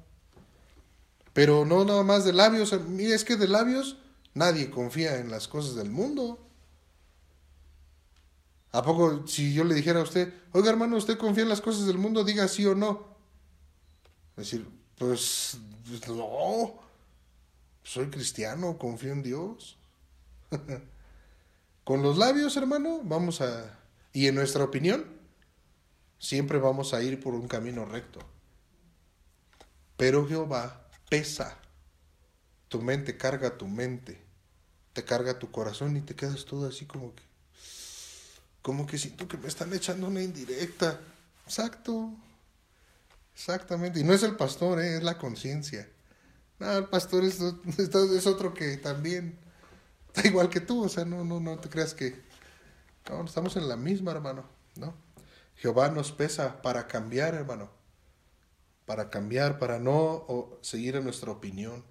[1.34, 2.74] Pero no nada más de labios.
[2.74, 3.97] Es que de labios
[4.34, 6.39] nadie confía en las cosas del mundo.
[8.72, 11.86] ¿A poco si yo le dijera a usted, oiga hermano, ¿usted confía en las cosas
[11.86, 12.24] del mundo?
[12.24, 13.15] Diga sí o no.
[14.38, 14.67] Es decir,
[14.97, 15.57] pues
[16.07, 16.80] no,
[17.84, 19.78] soy cristiano, confío en Dios.
[21.84, 23.78] Con los labios, hermano, vamos a...
[24.14, 25.05] Y en nuestra opinión,
[26.18, 28.20] siempre vamos a ir por un camino recto.
[29.97, 31.57] Pero Jehová pesa.
[32.68, 34.22] Tu mente carga tu mente,
[34.93, 37.24] te carga tu corazón y te quedas todo así como que,
[38.62, 41.01] como que siento que me están echando una indirecta.
[41.47, 42.14] Exacto,
[43.34, 43.99] exactamente.
[43.99, 44.97] Y no es el pastor, ¿eh?
[44.97, 45.89] es la conciencia.
[46.60, 49.39] No, el pastor es, es, otro que también
[50.07, 52.22] está igual que tú, o sea, no, no, no te creas que
[53.10, 54.45] no, estamos en la misma, hermano,
[54.76, 54.93] ¿no?
[55.55, 57.80] Jehová nos pesa para cambiar, hermano
[58.89, 60.26] para cambiar, para no
[60.62, 61.84] seguir en nuestra opinión,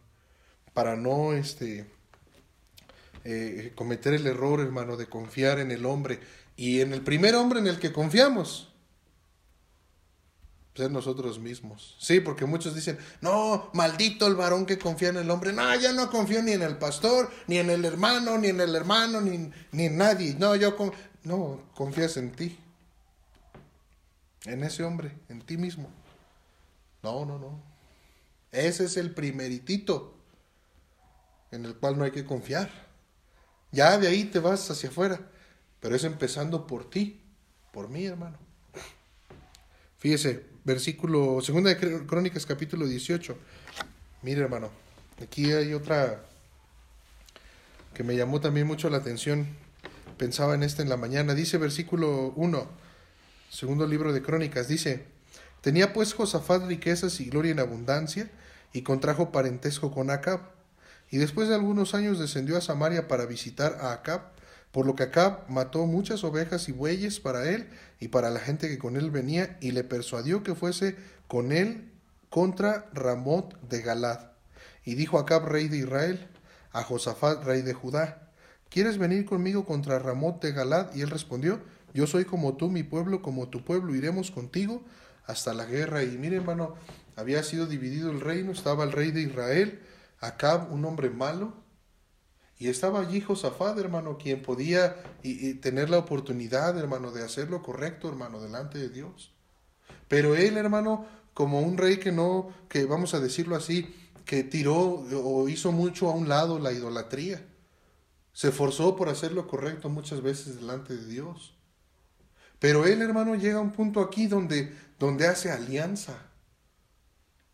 [0.75, 1.89] para no este,
[3.23, 6.19] eh, cometer el error, hermano, de confiar en el hombre.
[6.57, 8.73] Y en el primer hombre en el que confiamos,
[10.75, 11.97] ser nosotros mismos.
[12.01, 15.53] Sí, porque muchos dicen, no, maldito el varón que confía en el hombre.
[15.53, 18.75] No, ya no confío ni en el pastor, ni en el hermano, ni en el
[18.75, 20.35] hermano, ni, ni en nadie.
[20.37, 20.77] No, yo
[21.25, 22.59] no, confías en ti,
[24.45, 25.89] en ese hombre, en ti mismo.
[27.03, 27.61] No, no, no.
[28.51, 30.15] Ese es el primeritito
[31.51, 32.71] en el cual no hay que confiar.
[33.73, 35.21] Ya de ahí te vas hacia afuera,
[35.81, 37.21] pero es empezando por ti,
[37.73, 38.39] por mí, hermano.
[39.99, 43.37] Fíjese, versículo, segunda de Crónicas, capítulo 18.
[44.23, 44.71] Mire, hermano,
[45.23, 46.25] aquí hay otra
[47.95, 49.47] que me llamó también mucho la atención.
[50.19, 51.33] Pensaba en este en la mañana.
[51.35, 52.69] Dice versículo 1,
[53.51, 55.07] segundo libro de Crónicas, dice,
[55.61, 58.29] Tenía pues Josafat riquezas y gloria en abundancia,
[58.73, 60.41] y contrajo parentesco con Acab.
[61.11, 64.33] Y después de algunos años descendió a Samaria para visitar a Acab,
[64.73, 67.69] por lo que Acab mató muchas ovejas y bueyes para él
[68.01, 70.97] y para la gente que con él venía, y le persuadió que fuese
[71.29, 71.93] con él
[72.29, 74.33] contra Ramot de Galad.
[74.85, 76.27] Y dijo Acab, rey de Israel,
[76.73, 78.28] a Josafat, rey de Judá,
[78.71, 80.95] ¿quieres venir conmigo contra Ramot de Galad?
[80.95, 81.61] Y él respondió,
[81.95, 84.83] yo soy como tú, mi pueblo, como tu pueblo, iremos contigo
[85.27, 86.03] hasta la guerra.
[86.03, 86.75] Y mire, hermano,
[87.17, 89.81] había sido dividido el reino, estaba el rey de Israel,
[90.21, 91.55] Acab, un hombre malo,
[92.59, 97.63] y estaba allí Josafat, hermano, quien podía y, tener la oportunidad, hermano, de hacer lo
[97.63, 99.33] correcto, hermano, delante de Dios.
[100.09, 104.77] Pero él, hermano, como un rey que no, que vamos a decirlo así, que tiró
[104.77, 107.47] o hizo mucho a un lado la idolatría.
[108.39, 111.57] Se esforzó por hacer lo correcto muchas veces delante de Dios.
[112.61, 116.17] Pero él, hermano, llega a un punto aquí donde, donde hace alianza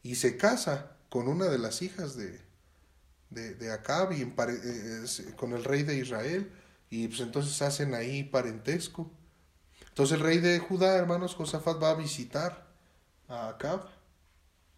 [0.03, 2.39] y se casa con una de las hijas de,
[3.31, 6.53] de, Acab y eh, con el rey de Israel.
[6.91, 9.11] Y pues entonces hacen ahí parentesco.
[9.89, 12.67] Entonces el rey de Judá, hermanos, Josafat va a visitar
[13.29, 13.87] a Acab,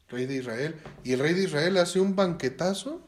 [0.09, 0.81] rey de Israel.
[1.03, 3.05] Y el rey de Israel hace un banquetazo,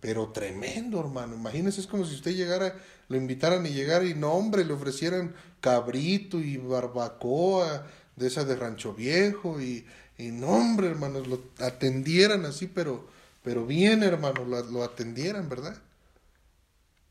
[0.00, 1.36] pero tremendo, hermano.
[1.36, 2.74] Imagínense, es como si usted llegara,
[3.08, 7.86] lo invitaran y llegara y no, hombre, le ofrecieran cabrito y barbacoa
[8.16, 9.86] de esa de Rancho Viejo y,
[10.16, 13.08] y no, hombre, hermanos, lo atendieran así, pero,
[13.42, 15.76] pero bien, hermanos, lo, lo atendieran, ¿verdad?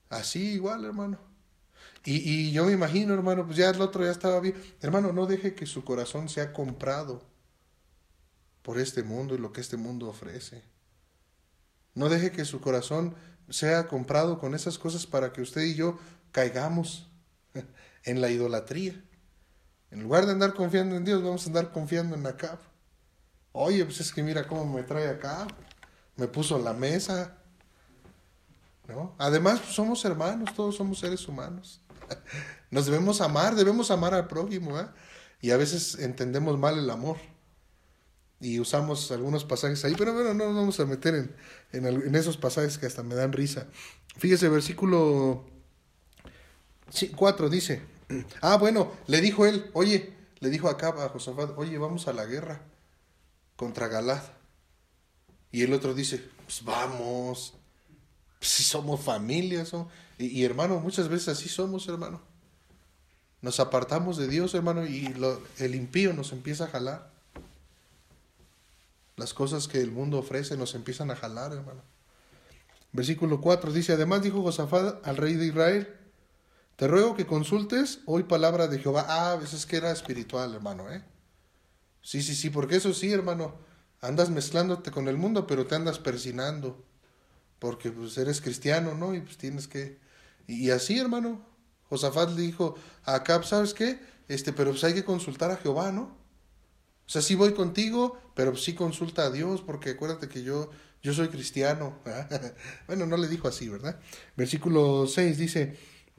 [0.09, 1.19] Así igual, hermano.
[2.05, 4.55] Y, y yo me imagino, hermano, pues ya el otro ya estaba bien.
[4.81, 7.21] Hermano, no deje que su corazón sea comprado
[8.63, 10.63] por este mundo y lo que este mundo ofrece.
[11.99, 13.13] No deje que su corazón
[13.49, 15.99] sea comprado con esas cosas para que usted y yo
[16.31, 17.09] caigamos
[18.05, 19.03] en la idolatría.
[19.91, 22.57] En lugar de andar confiando en Dios, vamos a andar confiando en Acab.
[23.51, 25.45] Oye, pues es que mira cómo me trae acá.
[26.15, 27.35] Me puso la mesa.
[28.87, 29.13] ¿No?
[29.17, 31.81] Además, pues somos hermanos, todos somos seres humanos.
[32.71, 34.79] Nos debemos amar, debemos amar al prójimo.
[34.79, 34.87] ¿eh?
[35.41, 37.17] Y a veces entendemos mal el amor.
[38.41, 41.35] Y usamos algunos pasajes ahí, pero bueno, no nos vamos a meter
[41.73, 43.67] en, en, esos pasajes que hasta me dan risa.
[44.17, 45.43] Fíjese, versículo
[47.15, 47.81] 4 dice,
[48.41, 52.25] ah, bueno, le dijo él, oye, le dijo acá a Josafat, oye, vamos a la
[52.25, 52.61] guerra
[53.55, 54.23] contra Galad.
[55.51, 57.53] Y el otro dice, pues vamos,
[58.39, 59.65] pues si somos familia,
[60.17, 62.21] Y, hermano, muchas veces así somos, hermano.
[63.41, 65.13] Nos apartamos de Dios, hermano, y
[65.59, 67.11] el impío nos empieza a jalar.
[69.19, 71.81] Las cosas que el mundo ofrece nos empiezan a jalar, hermano.
[72.93, 75.93] Versículo 4 dice, además dijo Josafat al rey de Israel,
[76.77, 79.05] te ruego que consultes hoy palabra de Jehová.
[79.09, 81.03] Ah, a veces que era espiritual, hermano, ¿eh?
[82.01, 83.57] Sí, sí, sí, porque eso sí, hermano,
[83.99, 86.81] andas mezclándote con el mundo, pero te andas persinando,
[87.59, 89.13] porque pues eres cristiano, ¿no?
[89.13, 89.99] Y pues tienes que...
[90.47, 91.45] Y, así, hermano,
[91.89, 93.99] Josafat le dijo a Acab, ¿sabes qué?
[94.29, 96.18] Este, pero pues hay que consultar a Jehová, ¿no?
[97.09, 100.69] O sea, sí voy contigo, pero sí consulta a Dios, porque acuérdate que yo,
[101.01, 101.97] yo soy cristiano.
[102.87, 103.99] bueno, no le dijo así, ¿verdad?
[104.37, 105.75] Versículo 6 dice,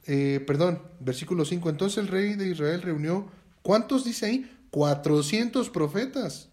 [0.08, 3.28] eh, perdón, versículo 5, entonces el rey de Israel reunió,
[3.62, 4.56] ¿cuántos dice ahí?
[4.72, 6.48] 400 profetas.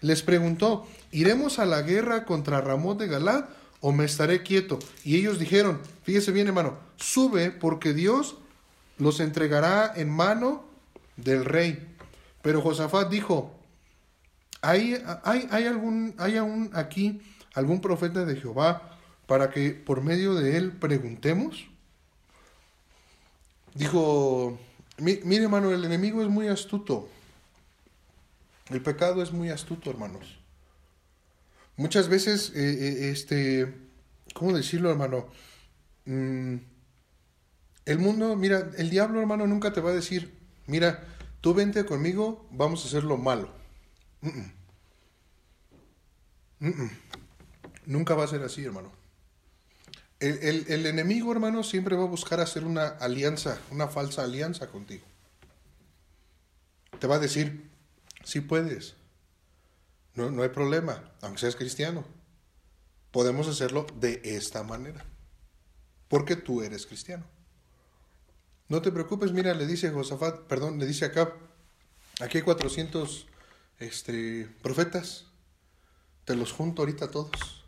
[0.00, 3.44] Les preguntó, ¿iremos a la guerra contra Ramón de Galad
[3.80, 4.80] o me estaré quieto?
[5.04, 8.34] Y ellos dijeron, fíjese bien hermano, sube porque Dios
[8.98, 10.64] los entregará en mano
[11.16, 11.86] del rey.
[12.42, 13.59] Pero Josafat dijo,
[14.60, 17.20] ¿hay, hay, hay, algún, hay aún aquí
[17.54, 21.68] algún profeta de Jehová para que por medio de él preguntemos?
[23.74, 24.58] Dijo,
[24.98, 27.08] mire hermano, el enemigo es muy astuto.
[28.68, 30.38] El pecado es muy astuto, hermanos.
[31.76, 33.74] Muchas veces, eh, eh, este,
[34.34, 35.28] ¿cómo decirlo, hermano?
[36.04, 36.56] Mm,
[37.86, 41.04] el mundo, mira, el diablo, hermano, nunca te va a decir, mira,
[41.40, 43.59] tú vente conmigo, vamos a hacer lo malo.
[47.86, 48.92] Nunca va a ser así, hermano.
[50.18, 55.06] El, enemigo, hermano, siempre va a buscar hacer una alianza, una falsa alianza contigo.
[56.98, 57.70] Te va a decir,
[58.22, 58.96] sí puedes,
[60.14, 62.04] no, no hay problema, aunque seas cristiano.
[63.12, 65.06] Podemos hacerlo de esta manera,
[66.08, 67.24] porque tú eres cristiano.
[68.68, 71.32] No te preocupes, mira, le dice Josafat, perdón, le dice acá,
[72.20, 73.26] aquí hay 400
[73.80, 75.26] este, profetas,
[76.24, 77.64] te los junto ahorita todos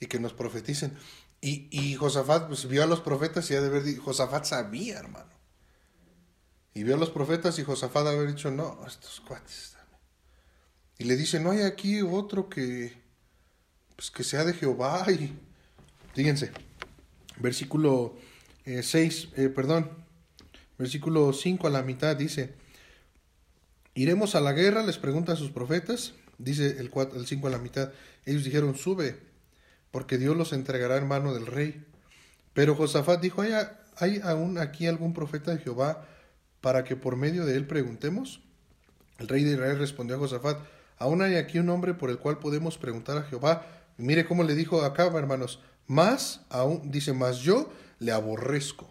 [0.00, 0.98] y que nos profeticen.
[1.40, 4.98] Y, y Josafat pues, vio a los profetas y ha de haber dicho, Josafat sabía,
[4.98, 5.30] hermano.
[6.74, 9.76] Y vio a los profetas y Josafat ha de haber dicho, no, estos cuates.
[10.98, 13.00] Y le dice, no hay aquí otro que,
[13.94, 15.06] pues, que sea de Jehová.
[15.10, 15.32] Y
[16.14, 16.50] fíjense,
[17.36, 18.16] versículo
[18.64, 19.90] 6, eh, eh, perdón,
[20.76, 22.54] versículo 5 a la mitad dice,
[24.02, 27.58] iremos a la guerra, les preguntan sus profetas, dice el, 4, el 5 a la
[27.58, 27.90] mitad,
[28.24, 29.18] ellos dijeron, sube
[29.90, 31.84] porque Dios los entregará en mano del rey.
[32.54, 33.52] Pero Josafat dijo, ¿hay,
[33.96, 36.06] ¿hay aún aquí algún profeta de Jehová
[36.60, 38.40] para que por medio de él preguntemos?
[39.18, 40.58] El rey de Israel respondió a Josafat,
[40.98, 43.66] aún hay aquí un hombre por el cual podemos preguntar a Jehová.
[43.96, 48.88] mire cómo le dijo acá, hermanos, más aún, dice, más yo le aborrezco,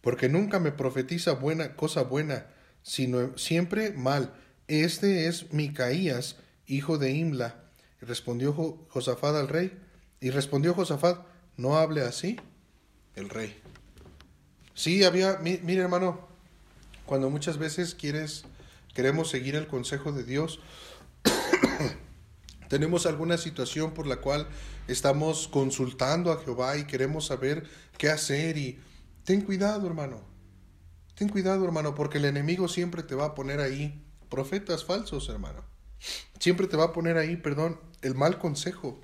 [0.00, 2.46] porque nunca me profetiza buena cosa buena,
[2.88, 4.32] sino siempre mal.
[4.66, 6.36] Este es Micaías,
[6.66, 7.64] hijo de Imla.
[8.00, 8.54] respondió
[8.88, 9.78] Josafat al rey,
[10.20, 11.26] y respondió Josafat,
[11.58, 12.40] no hable así
[13.14, 13.60] el rey.
[14.72, 16.28] Sí, había, mire hermano,
[17.04, 18.44] cuando muchas veces quieres,
[18.94, 20.60] queremos seguir el consejo de Dios,
[22.70, 24.48] tenemos alguna situación por la cual
[24.86, 27.64] estamos consultando a Jehová y queremos saber
[27.98, 28.78] qué hacer y
[29.24, 30.22] ten cuidado hermano,
[31.18, 35.64] ten cuidado hermano, porque el enemigo siempre te va a poner ahí profetas falsos hermano,
[36.38, 39.00] siempre te va a poner ahí, perdón, el mal consejo.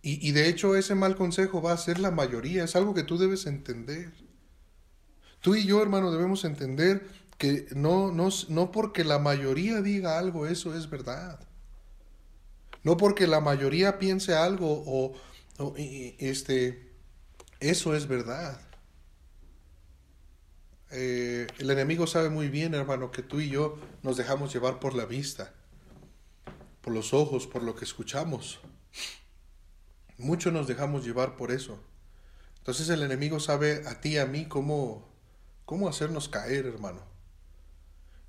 [0.00, 3.18] Y, de hecho ese mal consejo va a ser la mayoría, es algo que tú
[3.18, 4.10] debes entender.
[5.42, 7.06] Tú y yo, hermano, debemos entender
[7.36, 11.40] que no, no, no porque la mayoría diga algo, eso es verdad.
[12.84, 15.14] No porque la mayoría piense algo o,
[16.18, 16.92] este,
[17.60, 18.67] Eso es verdad.
[20.90, 24.94] Eh, el enemigo sabe muy bien, hermano, que tú y yo nos dejamos llevar por
[24.94, 25.52] la vista,
[26.80, 28.60] por los ojos, por lo que escuchamos.
[30.16, 31.78] Mucho nos dejamos llevar por eso.
[32.58, 35.06] Entonces el enemigo sabe a ti y a mí cómo,
[35.64, 37.02] cómo hacernos caer, hermano.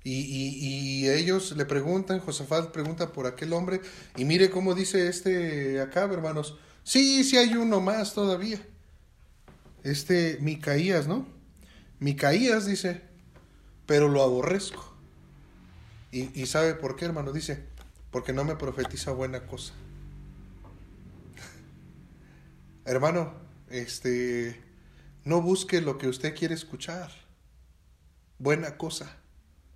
[0.02, 3.82] Y, y, y, ellos le preguntan, Josafat pregunta por aquel hombre,
[4.16, 6.56] y mire cómo dice este acá, hermanos.
[6.84, 8.66] Sí, sí hay uno más todavía.
[9.82, 11.26] Este Micaías, ¿no?
[12.00, 13.02] Micaías dice,
[13.86, 14.90] pero lo aborrezco.
[16.12, 17.62] Y, sabe por qué, hermano, dice,
[18.10, 19.74] porque no me profetiza buena cosa.
[22.84, 23.32] hermano,
[23.68, 24.60] este,
[25.24, 27.12] no busque lo que usted quiere escuchar.
[28.38, 29.16] Buena cosa.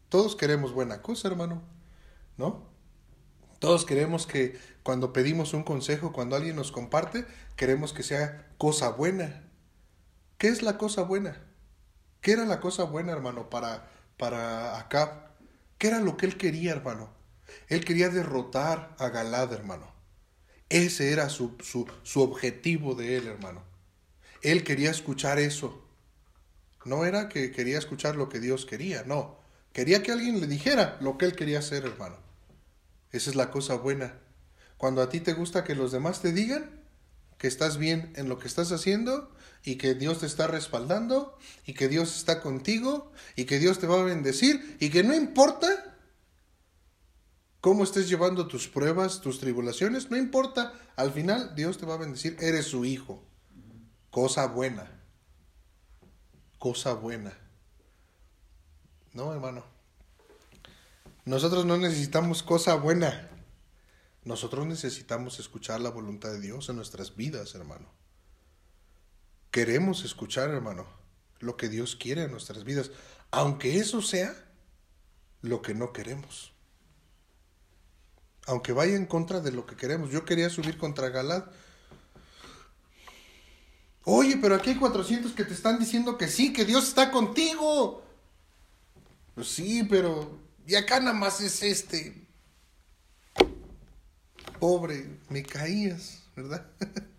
[0.09, 1.63] Todos queremos buena cosa, hermano,
[2.37, 2.67] ¿no?
[3.61, 8.91] Todos queremos que cuando pedimos un consejo, cuando alguien nos comparte, queremos que sea cosa
[8.91, 9.45] buena.
[10.39, 11.54] ¿Qué es la cosa buena?
[12.25, 13.87] ¿Qué era la cosa buena, hermano, para,
[14.17, 15.11] para Acab?
[15.77, 17.13] ¿Qué era lo que él quería, hermano?
[17.69, 19.93] Él quería derrotar a Galad, hermano.
[20.71, 23.63] Ese era su, su, su objetivo de él, hermano.
[24.41, 25.87] Él quería escuchar eso.
[26.87, 29.39] No era que quería escuchar lo que Dios quería, no.
[29.75, 32.17] Quería que alguien le dijera lo que él quería hacer, hermano.
[33.13, 34.19] Esa es la cosa buena.
[34.79, 36.85] Cuando a ti te gusta que los demás te digan
[37.37, 39.31] que estás bien en lo que estás haciendo
[39.65, 43.87] y que Dios te está respaldando y que Dios está contigo y que Dios te
[43.87, 45.97] va a bendecir y que no importa
[47.63, 51.99] cómo estés llevando tus pruebas, tus tribulaciones, no importa, al final Dios te va a
[51.99, 53.25] bendecir, eres su hijo.
[54.11, 55.03] Cosa buena.
[56.59, 57.33] Cosa buena.
[59.15, 59.65] No, hermano.
[61.25, 63.31] Nosotros no necesitamos cosa buena.
[64.25, 68.04] Nosotros necesitamos escuchar la voluntad de Dios en nuestras vidas, hermano.
[69.55, 70.85] Queremos escuchar, hermano,
[71.39, 72.91] lo que Dios quiere en nuestras vidas,
[73.31, 74.35] aunque eso sea
[75.43, 76.53] lo que no queremos.
[78.47, 80.11] Aunque vaya en contra de lo que queremos.
[80.11, 81.45] Yo quería subir contra Galad.
[84.03, 88.03] Oye, pero aquí hay 400 que te están diciendo que sí, que Dios está contigo.
[89.37, 90.37] Pues sí, pero...
[90.67, 92.27] Y acá nada más es este.
[94.59, 96.67] Pobre, me caías, ¿verdad?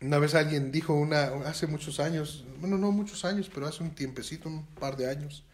[0.00, 3.94] Una vez alguien dijo una, hace muchos años, bueno, no muchos años, pero hace un
[3.94, 5.44] tiempecito, un par de años,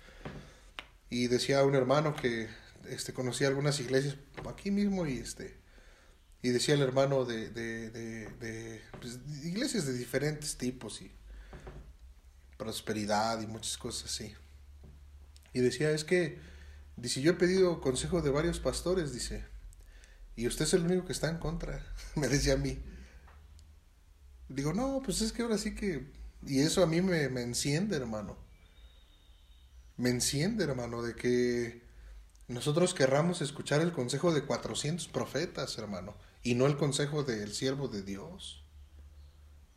[1.09, 2.49] y decía un hermano que
[2.89, 4.17] este, conocía algunas iglesias
[4.47, 5.65] aquí mismo y este
[6.45, 11.11] y decía el hermano de, de, de, pues, iglesias de diferentes tipos y
[12.59, 14.35] prosperidad y muchas cosas así.
[15.55, 16.39] Y decía, es que,
[16.99, 19.43] dice, yo he pedido consejo de varios pastores, dice,
[20.37, 21.83] y usted es el único que está en contra,
[22.15, 22.79] me decía a mí.
[24.49, 26.07] Digo, no, pues es que ahora sí que...
[26.47, 28.37] Y eso a mí me, me enciende, hermano.
[29.97, 31.83] Me enciende, hermano, de que
[32.49, 37.89] nosotros querramos escuchar el consejo de 400 profetas, hermano, y no el consejo del siervo
[37.89, 38.63] de Dios.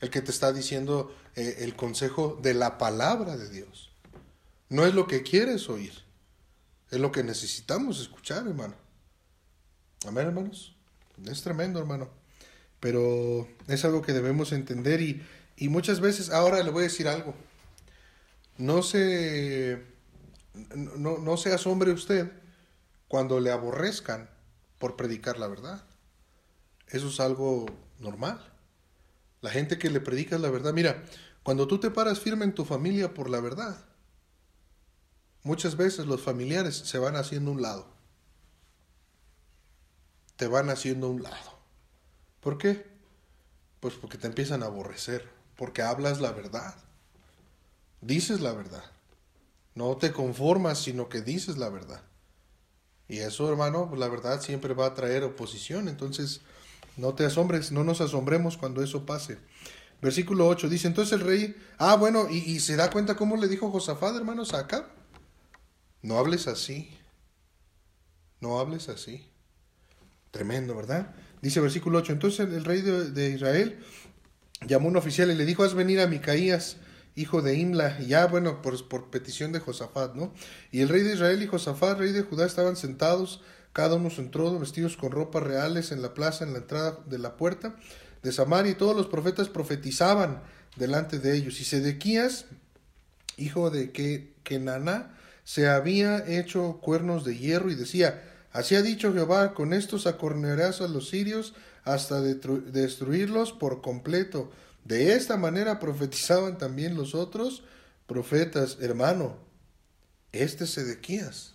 [0.02, 3.92] El que te está diciendo eh, el consejo de la palabra de Dios.
[4.70, 5.94] No es lo que quieres oír,
[6.92, 8.76] es lo que necesitamos escuchar, hermano.
[10.06, 10.76] Amén, hermanos.
[11.26, 12.27] Es tremendo, hermano
[12.80, 15.26] pero es algo que debemos entender y,
[15.56, 17.34] y muchas veces, ahora le voy a decir algo,
[18.58, 19.84] no se,
[20.76, 22.32] no, no asombre usted
[23.08, 24.30] cuando le aborrezcan
[24.80, 25.84] por predicar la verdad.
[26.88, 27.66] Eso es algo
[28.00, 28.42] normal.
[29.42, 31.04] La gente que le predica la verdad, mira,
[31.44, 33.86] cuando tú te paras firme en tu familia por la verdad,
[35.44, 37.88] muchas veces los familiares se van haciendo un lado.
[40.36, 41.57] Te van haciendo un lado.
[42.48, 42.82] ¿Por qué?
[43.82, 46.76] Pues porque te empiezan a aborrecer, porque hablas la verdad,
[48.00, 48.86] dices la verdad,
[49.76, 52.04] no te conformas, sino que dices la verdad.
[53.10, 56.40] Y eso, hermano, la verdad siempre va a traer oposición, entonces
[56.96, 59.40] no te asombres, no nos asombremos cuando eso pase.
[60.02, 63.70] Versículo 8 dice, entonces el rey, ah, bueno, y, se da cuenta cómo le dijo
[63.72, 64.88] Josafat, hermanos, acá.
[66.02, 66.98] No hables así,
[68.40, 69.30] no hables así.
[70.32, 71.14] Tremendo, ¿verdad?
[71.48, 73.80] Dice versículo 8, entonces el rey de, Israel
[74.68, 76.76] llamó a un oficial y le dijo, haz venir a Micaías,
[77.16, 80.34] hijo de Imla, y ya, bueno, por, por petición de Josafat, ¿no?
[80.74, 83.40] Y el rey de Israel y Josafat, rey de Judá, estaban sentados,
[83.72, 87.38] cada uno entró vestidos con ropas reales en la plaza, en la entrada de la
[87.38, 87.78] puerta
[88.24, 90.44] de Samaria, y todos los profetas profetizaban
[90.76, 91.62] delante de ellos.
[91.62, 92.44] Y Sedequías,
[93.38, 93.94] hijo de
[94.44, 98.22] Kenaná, se había hecho cuernos de hierro y decía,
[98.58, 101.54] Así ha dicho Jehová, con estos acornearás a los sirios
[101.84, 104.50] hasta destruirlos por completo.
[104.84, 107.62] De esta manera profetizaban también los otros
[108.08, 109.38] profetas, hermano.
[110.32, 111.54] Este Sedequías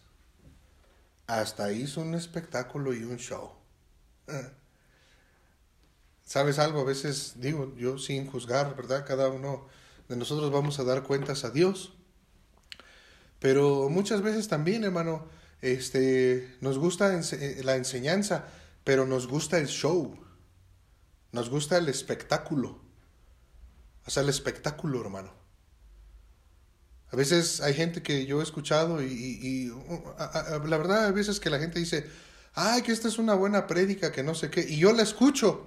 [1.26, 3.50] hasta hizo un espectáculo y un show.
[6.24, 6.82] ¿Sabes algo?
[6.82, 9.04] A veces digo, yo sin juzgar, ¿verdad?
[9.04, 9.66] Cada uno
[10.08, 11.94] de nosotros vamos a dar cuentas a Dios.
[13.40, 18.46] Pero muchas veces también, hermano, este, nos gusta eh, la enseñanza,
[18.84, 20.18] pero nos gusta el show.
[21.30, 22.80] Nos gusta el espectáculo.
[24.04, 25.32] O sea, el espectáculo, hermano.
[27.10, 29.70] A veces hay gente que yo he escuchado y,
[30.66, 32.06] la verdad, a veces que la gente dice,
[32.54, 35.66] ay, que esta es una buena prédica, que no sé qué, y yo la escucho.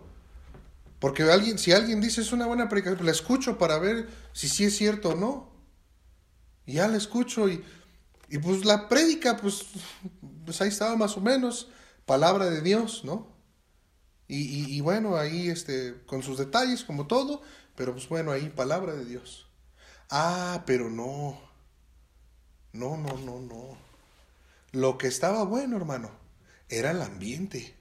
[1.00, 4.66] Porque alguien, si alguien dice es una buena prédica, la escucho para ver si sí
[4.66, 5.52] es cierto o no.
[6.66, 7.64] Ya la escucho y,
[8.36, 9.64] y pues la prédica, pues,
[10.44, 11.70] pues ahí estaba más o menos,
[12.06, 13.34] palabra de Dios, ¿no?
[14.28, 17.42] Y, bueno, ahí este, con sus detalles, como todo,
[17.78, 19.48] pero pues bueno, ahí palabra de Dios.
[20.10, 21.40] Ah, pero no.
[22.74, 23.78] No, no, no, no.
[24.74, 26.12] Lo que estaba bueno, hermano,
[26.68, 27.74] era el ambiente.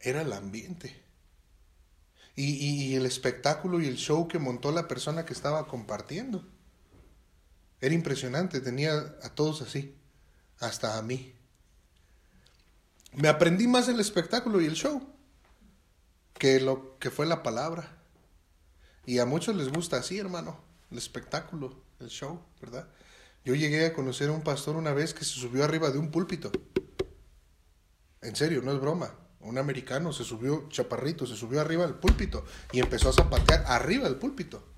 [0.00, 1.00] Era el ambiente.
[2.34, 6.44] Y, el espectáculo y el show que montó la persona que estaba compartiendo.
[7.82, 9.94] Era impresionante, tenía a todos así,
[10.60, 11.34] hasta a mí.
[13.12, 15.04] Me aprendí más el espectáculo y el show
[16.38, 17.98] que lo que fue la palabra.
[19.04, 20.60] Y a muchos les gusta así, hermano,
[20.92, 22.86] el espectáculo, el show, ¿verdad?
[23.44, 26.12] Yo llegué a conocer a un pastor una vez que se subió arriba de un
[26.12, 26.52] púlpito.
[28.20, 29.12] En serio, no es broma.
[29.40, 34.04] Un americano se subió, chaparrito, se subió arriba del púlpito y empezó a zapatear arriba
[34.04, 34.71] del púlpito.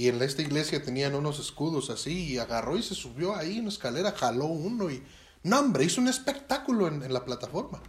[0.00, 3.64] Y en esta iglesia tenían unos escudos así y agarró y se subió ahí en
[3.64, 5.02] una escalera, jaló uno y...
[5.42, 7.82] No, hombre, hizo un espectáculo en, la plataforma.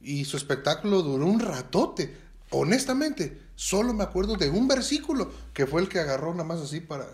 [0.00, 2.16] Y su espectáculo duró un ratote
[2.50, 6.78] honestamente, solo me acuerdo de un versículo que fue el que agarró nada más así
[6.78, 7.08] para...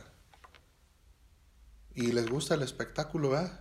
[1.94, 3.59] Y les gusta el espectáculo, ¿verdad?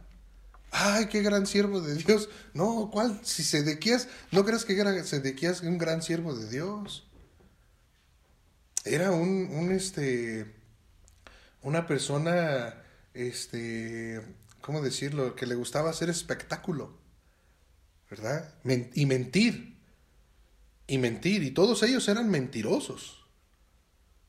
[0.71, 2.27] Ay, qué gran siervo de Dios.
[2.53, 3.17] No, ¿cuál?
[3.23, 7.07] Si Sedequías, no creas que era Sedequías un gran siervo de Dios.
[8.85, 10.53] Era un, un este,
[11.61, 12.83] una persona,
[13.13, 14.21] este,
[14.61, 15.35] ¿cómo decirlo?
[15.35, 16.97] Que le gustaba hacer espectáculo,
[18.09, 18.53] ¿verdad?
[18.93, 19.75] y mentir
[20.87, 23.25] y mentir, y todos ellos eran mentirosos,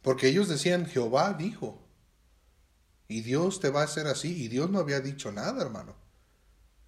[0.03, 1.83] porque ellos decían, Jehová dijo,
[3.09, 5.95] y Dios te va a hacer así, y Dios no había dicho nada, hermano.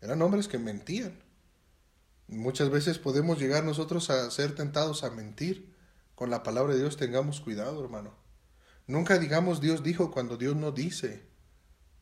[0.01, 1.19] Eran hombres que mentían.
[2.29, 5.68] Muchas veces podemos llegar nosotros a ser tentados a mentir.
[6.19, 8.13] Con la palabra de Dios tengamos cuidado, hermano.
[8.89, 11.23] Nunca digamos Dios dijo cuando Dios no dice.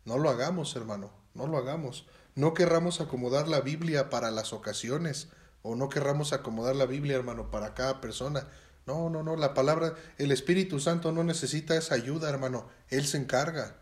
[0.07, 2.07] No lo hagamos, hermano, no lo hagamos.
[2.35, 5.29] No querramos acomodar la Biblia para las ocasiones
[5.61, 8.49] o no querramos acomodar la Biblia, hermano, para cada persona.
[8.87, 13.19] No, no, no, la palabra, el Espíritu Santo no necesita esa ayuda, hermano, Él se
[13.19, 13.77] encarga.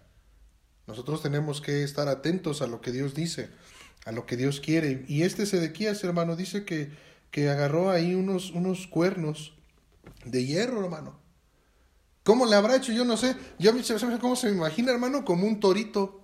[0.88, 3.50] Nosotros tenemos que estar atentos a lo que Dios dice,
[4.04, 5.04] a lo que Dios quiere.
[5.06, 6.90] Y este Sedequías, hermano, dice que,
[7.30, 9.53] que agarró ahí unos, unos cuernos
[10.24, 11.20] de hierro, hermano.
[12.22, 12.92] ¿Cómo le habrá hecho?
[12.92, 13.36] Yo no sé.
[13.58, 13.72] Yo
[14.20, 16.20] cómo se me imagina, hermano, como un torito.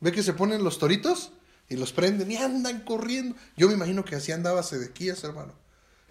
[0.00, 1.32] ¿Ve que se ponen los toritos?
[1.68, 3.36] y los prenden y andan corriendo.
[3.56, 5.54] Yo me imagino que así andaba Sedequías, hermano.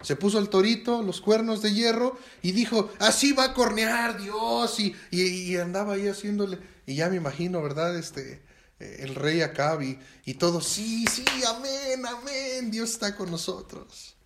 [0.02, 4.78] Se puso el torito, los cuernos de hierro y dijo, así va a cornear Dios
[4.80, 6.58] y, y, andaba ahí haciéndole.
[6.86, 7.96] Y ya me imagino, ¿verdad?
[7.96, 8.42] Este,
[8.80, 14.16] eh, el rey Acab y, y todos, sí, sí, amén, amén, Dios está con nosotros.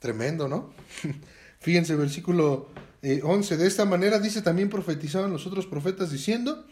[0.00, 0.72] Tremendo, ¿no?
[1.60, 2.68] Fíjense, versículo
[3.02, 6.64] 11, eh, de esta manera dice también profetizaban los otros profetas diciendo,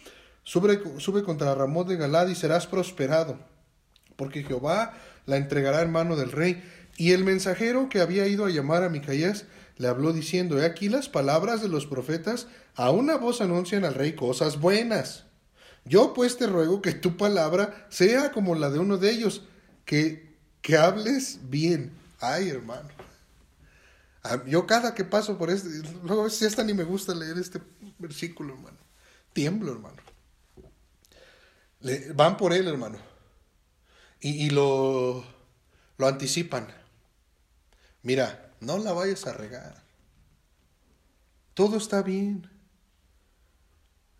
[0.42, 3.38] Sube, contra Ramón de Galad y serás prosperado,
[4.14, 4.94] porque Jehová
[5.26, 6.62] la entregará en mano del rey.
[6.96, 9.44] Y el mensajero que había ido a llamar a Micaías
[9.76, 12.46] le habló diciendo, he aquí las palabras de los profetas,
[12.76, 15.24] a una voz anuncian al rey cosas buenas.
[15.84, 19.42] Yo pues te ruego que tu palabra sea como la de uno de ellos,
[19.84, 20.32] que,
[20.62, 21.92] que hables bien.
[22.20, 22.95] Ay, hermano.
[24.46, 25.68] Yo cada que paso por este,
[26.02, 27.60] luego si esta ni me gusta leer este
[27.98, 28.78] versículo, hermano.
[29.32, 30.02] Tiemblo, hermano
[32.14, 32.98] van por él, hermano.
[34.20, 35.24] Y, lo,
[35.98, 36.66] lo anticipan.
[38.02, 39.84] Mira, no la vayas a regar.
[41.54, 42.50] Todo está bien.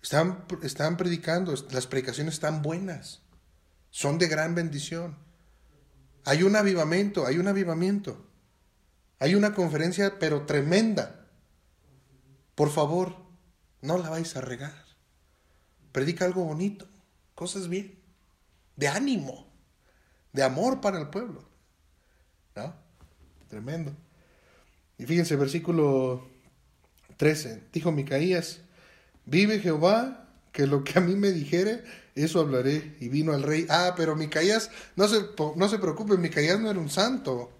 [0.02, 3.20] Están, están predicando, las predicaciones están buenas.
[3.90, 5.16] Son de gran bendición.
[6.24, 8.24] Hay un avivamiento, hay un avivamiento.
[9.18, 11.26] Hay una conferencia, pero tremenda.
[12.55, 13.16] Por favor,
[13.82, 14.84] no la vais a regar.
[15.93, 16.86] Predica algo bonito
[17.36, 17.94] cosas bien,
[18.74, 19.47] de ánimo,
[20.32, 21.44] de amor para el pueblo.
[22.56, 22.74] ¿No?
[23.48, 23.94] Tremendo.
[24.98, 26.26] Y fíjense, versículo
[27.18, 27.62] 13.
[27.72, 28.62] Dijo Micaías,
[29.26, 31.84] vive Jehová, que lo que a mí me dijere,
[32.14, 32.97] eso hablaré.
[32.98, 33.66] Y vino al rey.
[33.68, 37.52] Ah, pero Micaías, no se, no se preocupe, Micaías no era un santo.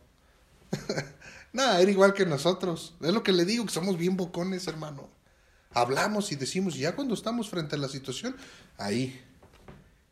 [1.57, 2.93] Nada, era igual que nosotros.
[3.01, 5.09] Es lo que le digo, que somos bien bocones, hermano.
[5.71, 8.37] Hablamos y decimos, y ya cuando estamos frente a la situación,
[8.77, 9.19] ahí.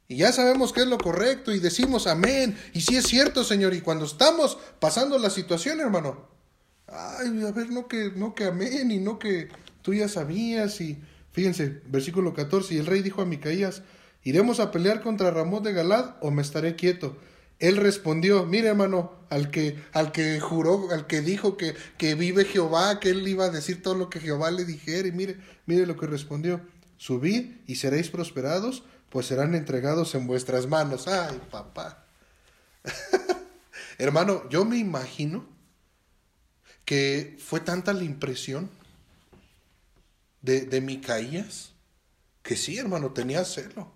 [0.09, 2.59] Y ya sabemos qué es lo correcto y decimos amén.
[2.73, 3.75] Y si es cierto, Señor.
[3.75, 6.29] Y cuando estamos pasando la situación, hermano,
[6.87, 9.49] ay, a ver, no que, no que amén y no que
[9.83, 10.81] tú ya sabías.
[10.81, 10.99] Y
[11.33, 12.75] fíjense, versículo 14.
[12.75, 13.83] Y el rey dijo a Micaías,
[14.23, 17.19] ¿iremos a pelear contra Ramón de Galad o me estaré quieto?
[17.59, 22.45] Él respondió, mire hermano, al que, al que juró, al que dijo que, que vive
[22.45, 25.87] Jehová, que él iba a decir todo lo que Jehová le dijera, y mire, mire
[25.87, 26.61] lo que respondió,
[26.97, 31.07] subid y seréis prosperados, pues serán entregados en vuestras manos.
[31.07, 32.05] Ay, papá.
[33.99, 35.47] hermano, yo me imagino
[36.85, 38.69] que fue tanta la impresión
[40.43, 41.71] de, de Micaías,
[42.43, 43.94] que sí, hermano, tenía celo.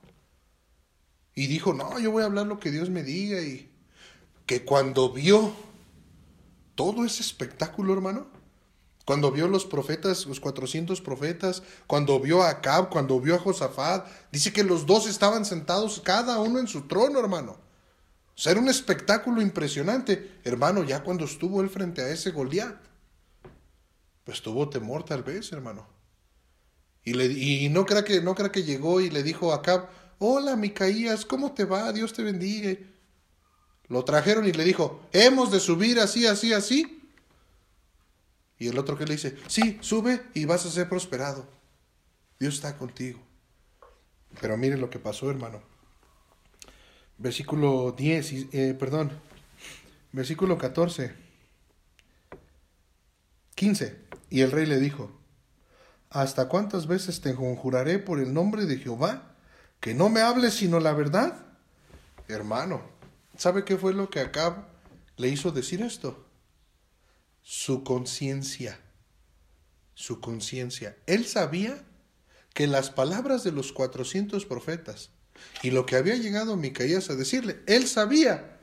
[1.38, 3.40] Y dijo, no, yo voy a hablar lo que Dios me diga.
[3.40, 3.70] Y
[4.44, 5.52] que cuando vio
[6.74, 8.26] todo ese espectáculo, hermano,
[9.04, 14.08] cuando vio los profetas, los 400 profetas, cuando vio a Acab, cuando vio a Josafat,
[14.32, 17.52] dice que los dos estaban sentados cada uno en su trono, hermano.
[17.52, 17.58] O
[18.34, 20.40] sea, era un espectáculo impresionante.
[20.42, 22.80] Hermano, ya cuando estuvo él frente a ese Goliat,
[24.24, 25.86] pues tuvo temor tal vez, hermano.
[27.04, 29.88] Y, le, y no crea que no crea que llegó y le dijo a Acab,
[30.18, 31.92] hola Micaías, ¿cómo te va?
[31.92, 32.78] Dios te bendiga.
[33.88, 37.02] Lo trajeron y le dijo, hemos de subir así, así, así.
[38.58, 41.46] Y el otro que le dice, sí, sube y vas a ser prosperado.
[42.38, 43.20] Dios está contigo.
[44.40, 45.62] Pero mire lo que pasó, hermano.
[47.16, 49.10] Versículo 10, eh, perdón,
[50.12, 51.14] versículo 14,
[53.54, 53.96] 15.
[54.30, 55.10] Y el rey le dijo,
[56.10, 59.27] ¿hasta cuántas veces te conjuraré por el nombre de Jehová?
[59.80, 61.46] Que no me hable sino la verdad.
[62.28, 62.82] Hermano,
[63.36, 64.66] ¿sabe qué fue lo que Acab
[65.16, 66.26] le hizo decir esto?
[67.42, 68.78] Su conciencia.
[69.94, 70.96] Su conciencia.
[71.06, 71.84] Él sabía
[72.54, 75.10] que las palabras de los 400 profetas
[75.62, 78.58] y lo que había llegado Micaías a decirle, él sabía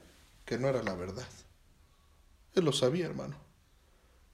[0.46, 1.28] que no era la verdad.
[2.54, 3.45] Él lo sabía, hermano.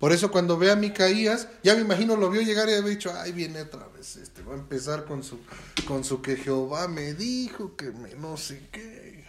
[0.02, 3.14] Por eso cuando ve a Micaías, ya me imagino lo vio llegar y había dicho,
[3.16, 5.38] ay, viene otra vez este, va a empezar con su,
[5.86, 9.28] con su que Jehová me dijo, que me no sé qué.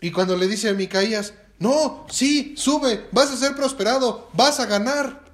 [0.00, 4.66] Y cuando le dice a Micaías, no, sí, sube, vas a ser prosperado, vas a
[4.66, 5.24] ganar.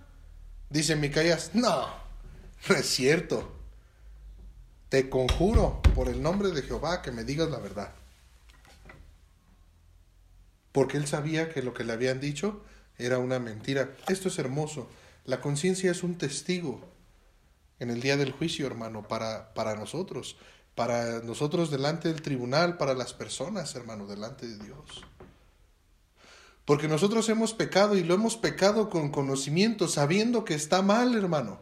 [0.70, 1.86] Dice Micaías, no,
[2.66, 3.52] no es cierto.
[4.88, 7.92] Te conjuro por el nombre de Jehová que me digas la verdad.
[10.72, 12.62] Porque él sabía que lo que le habían dicho
[12.98, 13.90] era una mentira.
[14.08, 14.88] Esto es hermoso.
[15.24, 16.80] La conciencia es un testigo
[17.78, 20.36] en el día del juicio, hermano, para, para nosotros,
[20.74, 25.04] para nosotros delante del tribunal, para las personas, hermano, delante de Dios.
[26.64, 31.60] Porque nosotros hemos pecado y lo hemos pecado con conocimiento, sabiendo que está mal, hermano,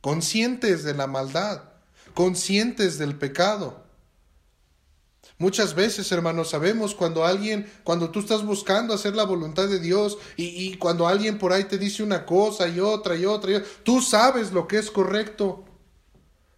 [0.00, 1.62] conscientes de la maldad,
[2.14, 3.87] conscientes del pecado.
[5.38, 10.18] Muchas veces, hermanos, sabemos cuando alguien, cuando tú estás buscando hacer la voluntad de Dios
[10.36, 13.68] y, cuando alguien por ahí te dice una cosa y otra y otra, y otra,
[13.84, 15.64] tú sabes lo que es correcto.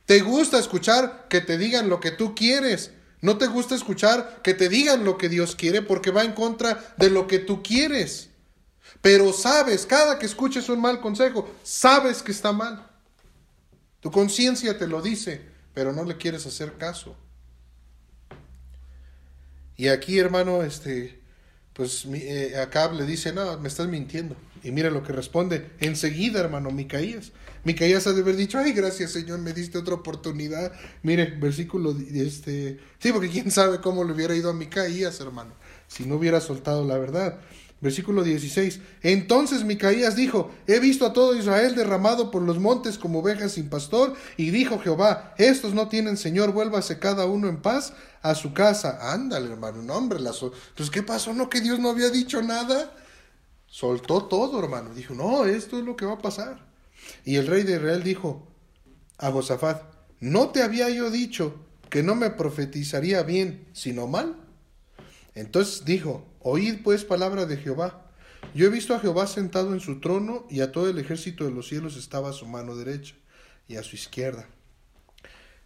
[0.06, 2.92] Te gusta escuchar que te digan lo que tú quieres.
[3.20, 6.94] No te gusta escuchar que te digan lo que Dios quiere porque va en contra
[6.96, 8.30] de lo que tú quieres.
[9.02, 12.86] Pero sabes, cada que escuches un mal consejo, sabes que está mal.
[14.00, 15.44] Tu conciencia te lo dice,
[15.74, 17.14] pero no le quieres hacer caso.
[19.80, 21.18] Y aquí, hermano, este,
[21.72, 22.54] pues eh,
[22.92, 24.36] le dice, no, me estás mintiendo.
[24.62, 27.32] Y mira lo que responde enseguida, hermano, Micaías.
[27.64, 30.72] Micaías ha de haber dicho, ay, gracias Señor, me diste otra oportunidad.
[31.02, 35.54] Mire, versículo, este, sí, porque quién sabe cómo le hubiera ido a Micaías, hermano,
[35.88, 37.40] si no hubiera soltado la verdad.
[37.80, 38.80] Versículo 16.
[39.02, 43.70] Entonces Micaías dijo, he visto a todo Israel derramado por los montes como ovejas sin
[43.70, 48.52] pastor, y dijo Jehová, estos no tienen Señor, vuélvase cada uno en paz a su
[48.52, 49.12] casa.
[49.12, 50.32] Ándale, hermano, no, hombre, la
[50.76, 51.32] pues ¿qué pasó?
[51.32, 52.92] ¿No que Dios no había dicho nada?
[53.66, 54.94] Soltó todo, hermano.
[54.94, 56.66] Dijo, no, esto es lo que va a pasar.
[57.24, 58.46] Y el rey de Israel dijo
[59.16, 59.82] a Josafat,
[60.20, 61.54] ¿no te había yo dicho
[61.88, 64.36] que no me profetizaría bien, sino mal?
[65.34, 68.06] Entonces dijo, Oíd pues palabra de Jehová.
[68.54, 71.50] Yo he visto a Jehová sentado en su trono y a todo el ejército de
[71.50, 73.14] los cielos estaba a su mano derecha
[73.68, 74.48] y a su izquierda.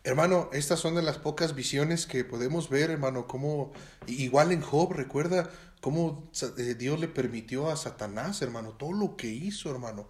[0.03, 3.73] Hermano, estas son de las pocas visiones que podemos ver, hermano, como
[4.09, 5.49] igual en Job, recuerda
[5.81, 6.29] cómo
[6.59, 10.09] eh, Dios le permitió a Satanás, hermano, todo lo que hizo, hermano.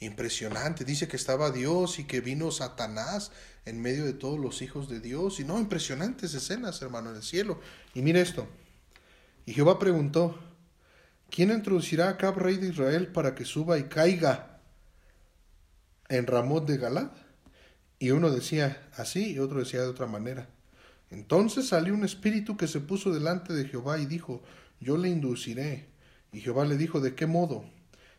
[0.00, 0.84] Impresionante.
[0.84, 3.30] Dice que estaba Dios y que vino Satanás
[3.64, 5.38] en medio de todos los hijos de Dios.
[5.38, 7.60] Y no, impresionantes escenas, hermano, en el cielo.
[7.94, 8.48] Y mire esto.
[9.46, 10.38] Y Jehová preguntó,
[11.30, 14.60] ¿quién introducirá a Acab, rey de Israel, para que suba y caiga
[16.08, 17.10] en Ramot de Galad?
[17.98, 20.48] Y uno decía así y otro decía de otra manera.
[21.10, 24.42] Entonces salió un espíritu que se puso delante de Jehová y dijo,
[24.80, 25.88] yo le induciré.
[26.32, 27.64] Y Jehová le dijo, ¿de qué modo?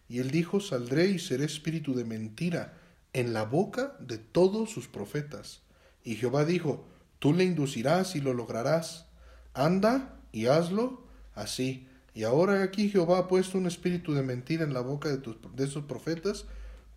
[0.09, 2.77] Y él dijo, saldré y seré espíritu de mentira
[3.13, 5.61] en la boca de todos sus profetas.
[6.03, 6.85] Y Jehová dijo,
[7.19, 9.07] tú le inducirás y lo lograrás.
[9.53, 11.07] Anda y hazlo
[11.41, 11.87] así.
[12.13, 15.37] Y ahora aquí Jehová ha puesto un espíritu de mentira en la boca de, tus,
[15.55, 16.45] de esos profetas,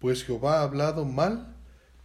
[0.00, 1.54] pues Jehová ha hablado mal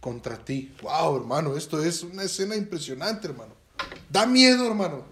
[0.00, 0.74] contra ti.
[0.82, 3.54] Wow, hermano, esto es una escena impresionante, hermano.
[4.08, 5.04] Da miedo, hermano.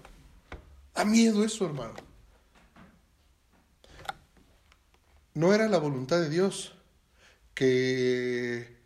[0.93, 1.93] Da miedo eso, hermano.
[5.33, 6.73] No era la voluntad de Dios
[7.53, 8.77] que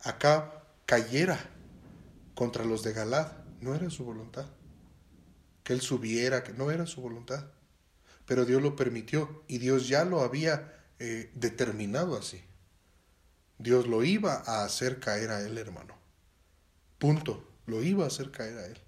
[0.00, 1.38] acá cayera
[2.34, 3.32] contra los de Galad.
[3.60, 4.46] No era su voluntad.
[5.62, 7.46] Que él subiera, que no era su voluntad.
[8.28, 12.44] Pero Dios lo permitió y Dios ya lo había eh, determinado así.
[13.58, 15.96] Dios lo iba a hacer caer a él, hermano.
[16.98, 17.48] Punto.
[17.64, 18.78] Lo iba a hacer caer a él.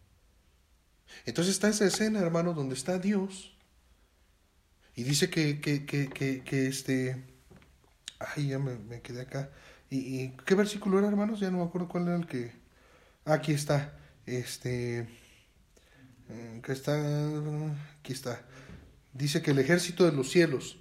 [1.24, 3.56] Entonces está esa escena, hermano, donde está Dios.
[4.94, 7.24] Y dice que, que, que, que, este...
[8.18, 9.50] Ay, ya me, quedé acá.
[9.88, 11.40] ¿Y, qué versículo era, hermanos?
[11.40, 12.52] Ya no me acuerdo cuál era el que...
[13.24, 13.98] Aquí está.
[14.26, 15.08] Este...
[16.28, 16.94] Eh, que está...
[18.00, 18.44] Aquí está.
[19.12, 20.78] Dice que el ejército de los cielos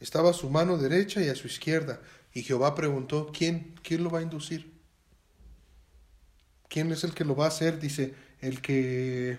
[0.00, 2.00] estaba a su mano derecha y a su izquierda.
[2.34, 4.72] Y Jehová preguntó, ¿quién, quién lo va a inducir?
[6.68, 7.78] ¿Quién es el que lo va a hacer?
[7.78, 9.38] Dice, el que,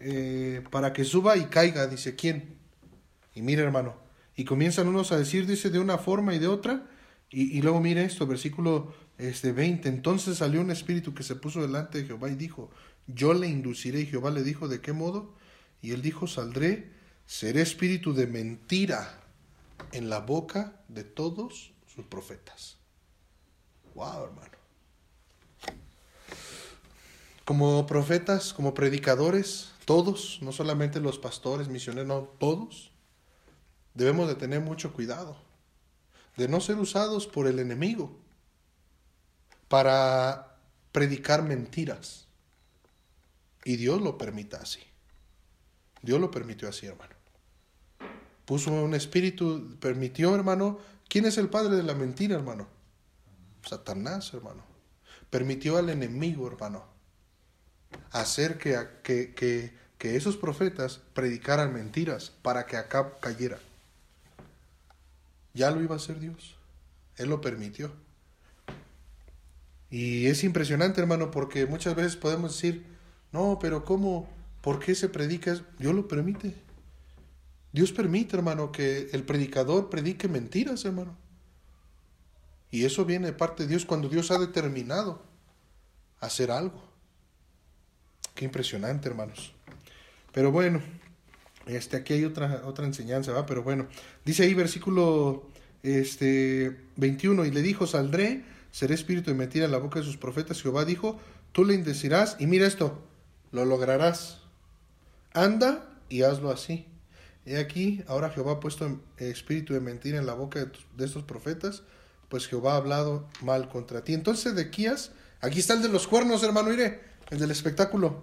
[0.00, 2.56] eh, para que suba y caiga, dice, ¿quién?
[3.34, 3.96] Y mire hermano,
[4.36, 6.86] y comienzan unos a decir, dice, de una forma y de otra,
[7.32, 11.98] y, luego mire esto, versículo este, 20, entonces salió un espíritu que se puso delante
[11.98, 12.70] de Jehová y dijo,
[13.06, 15.36] yo le induciré, y Jehová le dijo, ¿de qué modo?
[15.80, 16.90] Y él dijo, saldré,
[17.30, 19.20] seré espíritu de mentira
[19.92, 22.76] en la boca de todos sus profetas.
[23.94, 24.58] Wow, hermano.
[27.44, 32.90] Como profetas, como predicadores, todos, no solamente los pastores, misioneros, no, todos,
[33.94, 35.36] debemos de tener mucho cuidado
[36.36, 38.18] de no ser usados por el enemigo
[39.68, 40.56] para
[40.90, 42.26] predicar mentiras.
[43.64, 44.80] Y Dios lo permita así.
[46.02, 47.19] Dios lo permitió así, hermano.
[48.50, 52.68] Puso un espíritu, permitió, hermano, ¿Quién es el padre de la mentira, hermano?
[53.68, 54.62] Satanás, hermano.
[55.28, 56.84] Permitió al enemigo, hermano,
[58.12, 59.34] hacer que, que,
[59.98, 63.58] que, esos profetas predicaran mentiras para que acá cayera.
[65.52, 66.54] Ya lo iba a hacer Dios.
[67.16, 67.92] Él lo permitió.
[69.90, 72.86] Y es impresionante, hermano, porque muchas veces podemos decir,
[73.32, 74.28] no, pero ¿cómo?
[74.60, 75.60] ¿Por qué se predica?
[75.80, 76.69] Dios lo permite.
[77.72, 81.16] Dios permite, hermano, que el predicador predique mentiras, hermano.
[82.70, 85.22] Y eso viene de parte de Dios cuando Dios ha determinado
[86.20, 86.82] hacer algo.
[88.34, 89.52] Qué impresionante, hermanos.
[90.32, 90.80] Pero bueno,
[91.66, 93.46] este, aquí hay otra, otra enseñanza, ¿va?
[93.46, 93.86] Pero bueno,
[94.24, 95.48] dice ahí versículo
[95.82, 100.16] este, 21, y le dijo, saldré, seré espíritu de mentira en la boca de sus
[100.16, 100.62] profetas.
[100.62, 101.18] Jehová dijo,
[101.52, 103.02] tú le indecirás, y mira esto,
[103.52, 104.40] lo lograrás.
[105.32, 106.86] Anda y hazlo así.
[107.50, 110.64] He aquí, ahora Jehová ha puesto espíritu de mentira en la boca
[110.96, 111.82] de, estos profetas,
[112.28, 114.14] pues Jehová ha hablado mal contra ti.
[114.14, 115.10] Entonces Edequías,
[115.40, 118.22] aquí está el de los cuernos, hermano, mire, el del espectáculo,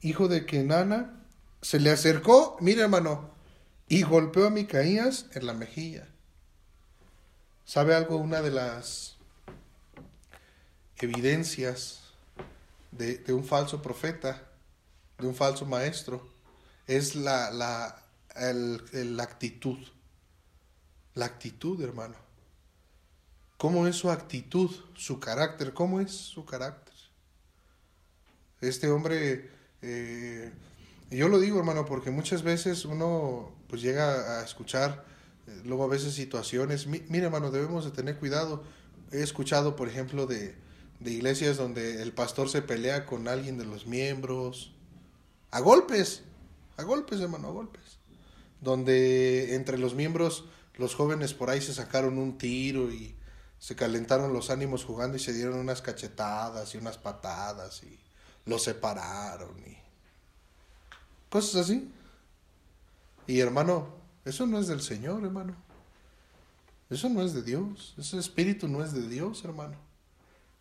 [0.00, 1.22] hijo de Kenana,
[1.62, 3.30] se le acercó, mire hermano,
[3.88, 6.08] y golpeó a Micaías en la mejilla.
[7.64, 8.16] ¿Sabe algo?
[8.16, 9.18] Una de las
[10.96, 12.00] evidencias
[12.90, 14.42] de, un falso profeta,
[15.16, 16.28] de un falso maestro,
[16.88, 18.02] es la,
[18.38, 19.78] la actitud.
[21.14, 22.14] La actitud, hermano.
[23.56, 25.74] ¿Cómo es su actitud, su carácter?
[25.74, 26.94] ¿Cómo es su carácter?
[28.60, 29.50] Este hombre,
[29.82, 30.52] eh,
[31.10, 35.04] yo lo digo, hermano, porque muchas veces uno pues llega a escuchar,
[35.46, 38.62] eh, luego a veces situaciones, mire, hermano, debemos de tener cuidado.
[39.10, 40.54] He escuchado, por ejemplo, de,
[41.00, 44.72] de iglesias donde el pastor se pelea con alguien de los miembros,
[45.50, 46.22] a golpes,
[46.76, 47.87] a golpes, hermano, a golpes
[48.60, 50.44] donde entre los miembros
[50.76, 53.14] los jóvenes por ahí se sacaron un tiro y
[53.58, 57.98] se calentaron los ánimos jugando y se dieron unas cachetadas y unas patadas y
[58.46, 59.76] los separaron y
[61.28, 61.90] cosas así.
[63.26, 65.56] Y hermano, Eso no es del Señor, hermano.
[66.90, 67.94] Eso no es de Dios.
[67.98, 69.76] Ese espíritu no es de Dios, hermano.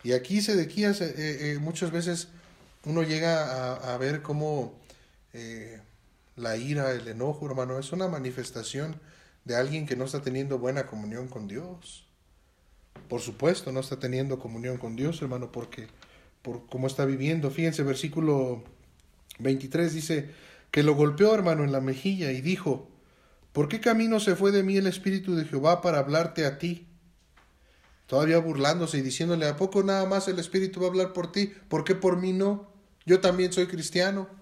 [0.04, 2.30] Y aquí Sedequías, eh, eh, muchas veces
[2.86, 4.74] uno llega a, ver cómo
[5.34, 5.82] eh,
[6.38, 9.02] la ira, el enojo, hermano, es una manifestación
[9.44, 12.06] de alguien que no está teniendo buena comunión con Dios.
[13.10, 15.88] Por supuesto, no está teniendo comunión con Dios, hermano, porque
[16.44, 17.50] por cómo está viviendo.
[17.50, 18.64] Fíjense, versículo
[19.40, 20.30] 23 dice
[20.70, 22.88] que lo golpeó, hermano, en la mejilla y dijo,
[23.52, 26.88] ¿por qué camino se fue de mí el Espíritu de Jehová para hablarte a ti?
[28.06, 31.52] Todavía burlándose y diciéndole, ¿a poco nada más el Espíritu va a hablar por ti?
[31.68, 32.72] ¿Por qué por mí no?
[33.06, 34.37] Yo también soy cristiano.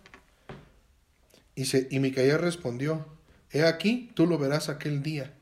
[1.56, 3.06] Y, Micaías respondió,
[3.52, 5.34] He aquí, tú lo verás aquel día,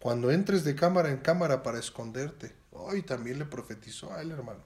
[0.00, 2.52] cuando entres de cámara en cámara para esconderte.
[2.72, 4.60] Hoy también le profetizó a él, hermano.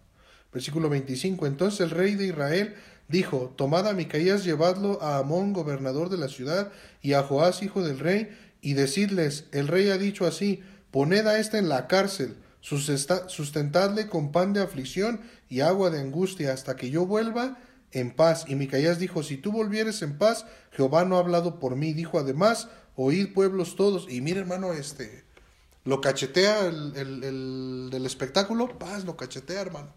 [0.52, 1.47] Versículo 25.
[1.47, 2.74] Entonces el rey de Israel
[3.09, 7.82] dijo, Tomad a Micaías, llevadlo a Amón, gobernador de la ciudad, y a Joás, hijo
[7.82, 12.36] del rey, y decidles, el rey ha dicho así, poned a éste en la cárcel,
[12.60, 15.20] sustentadle con pan de aflicción
[15.51, 17.59] y agua de angustia, hasta que yo vuelva
[17.97, 18.44] en paz.
[18.47, 21.94] Y Micaías dijo, si tú volvieres en paz, Jehová no ha hablado por mí.
[21.94, 24.06] Dijo además, oíd pueblos todos.
[24.10, 25.24] Y mire hermano, este,
[25.85, 29.94] lo cachetea el, el, del espectáculo, paz, lo cachetea hermano.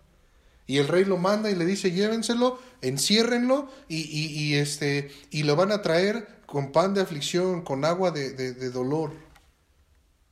[0.66, 5.56] Y el rey lo manda y le dice, llévenselo, enciérrenlo y, y, este, y lo
[5.56, 9.12] van a traer con pan de aflicción, con agua de, de, dolor.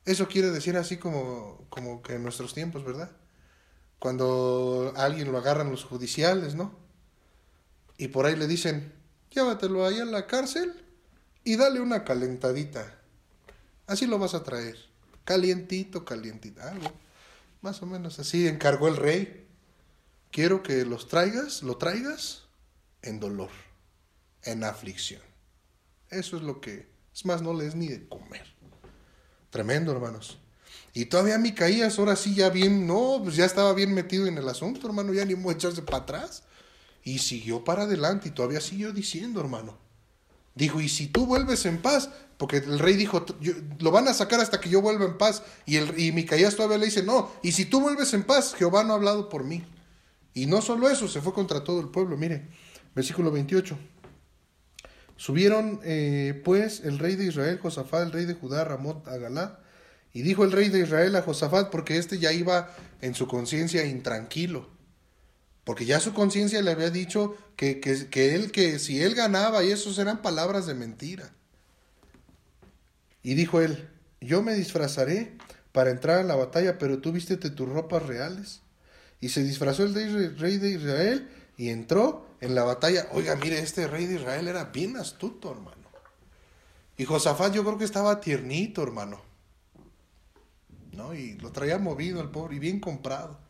[0.06, 3.12] Eso quiere decir así como, como que en nuestros tiempos, ¿verdad?
[3.98, 6.87] Cuando alguien lo agarran los judiciales, ¿no?
[7.98, 8.94] Y por ahí le dicen,
[9.32, 10.74] llévatelo ahí en la cárcel
[11.44, 13.00] y dale una calentadita.
[13.88, 14.78] Así lo vas a traer.
[15.24, 16.62] Calientito, calientito.
[16.62, 16.92] Algo.
[17.62, 19.48] Más o menos así encargó el rey.
[20.32, 22.44] Quiero que los traigas, lo traigas
[23.02, 23.50] en dolor,
[24.44, 25.22] en aflicción.
[26.10, 28.46] Eso es lo que, es más, no les ni de comer.
[29.50, 30.38] Tremendo, hermanos.
[30.94, 34.48] Y todavía Micaías, ahora sí ya bien, no, pues ya estaba bien metido en el
[34.48, 36.44] asunto, hermano, ya ni modo echarse para atrás.
[37.08, 39.78] Y siguió para adelante y todavía siguió diciendo, hermano.
[40.56, 43.26] Dijo, y si tú vuelves en paz, porque el rey dijo,
[43.80, 45.42] lo van a sacar hasta que yo vuelva en paz.
[45.66, 48.92] Y, y Micaías todavía le dice, no, y si tú vuelves en paz, Jehová no
[48.92, 49.64] ha hablado por mí.
[50.34, 52.18] Y no solo eso, se fue contra todo el pueblo.
[52.18, 52.50] Mire,
[52.94, 53.78] versículo 28.
[55.16, 59.62] Subieron eh, pues el rey de Israel, Josafat, el rey de Judá, Ramot, a
[60.12, 63.86] Y dijo el rey de Israel a Josafat, porque éste ya iba en su conciencia
[63.86, 64.76] intranquilo
[65.68, 69.72] porque ya su conciencia le había dicho que, que, él, que si él ganaba, y
[69.72, 71.34] eso eran palabras de mentira.
[73.22, 73.90] Y dijo él,
[74.22, 75.36] yo me disfrazaré
[75.74, 78.62] para entrar a la batalla, pero tú vístete tus ropas reales.
[79.20, 83.10] Y se disfrazó el rey de Israel y entró en la batalla.
[83.12, 85.90] Oiga, mire, este rey de Israel era bien astuto, hermano.
[86.96, 89.20] Y Josafat yo creo que estaba tiernito, hermano.
[90.94, 91.14] ¿No?
[91.14, 93.46] Y lo traía movido al pobre y bien comprado.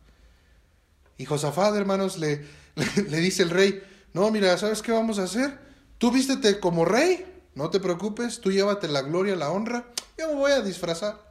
[1.18, 2.45] Y Josafat, hermanos, le,
[2.76, 3.81] le, dice el rey,
[4.14, 5.60] no, mira, ¿sabes qué vamos a hacer?
[5.98, 7.26] Tú vístete como rey,
[7.56, 9.88] no te preocupes, tú llévate la gloria, la honra,
[10.18, 11.27] yo me voy a disfrazar.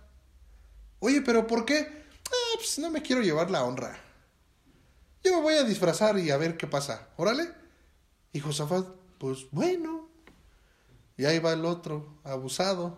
[0.98, 2.04] Oye, pero ¿por qué?
[2.26, 3.98] Ah, pues no me quiero llevar la honra.
[5.22, 7.08] Yo me voy a disfrazar y a ver qué pasa.
[7.16, 7.52] Órale.
[8.32, 8.86] Y Josafat,
[9.18, 10.08] pues bueno.
[11.16, 12.96] Y ahí va el otro, abusado,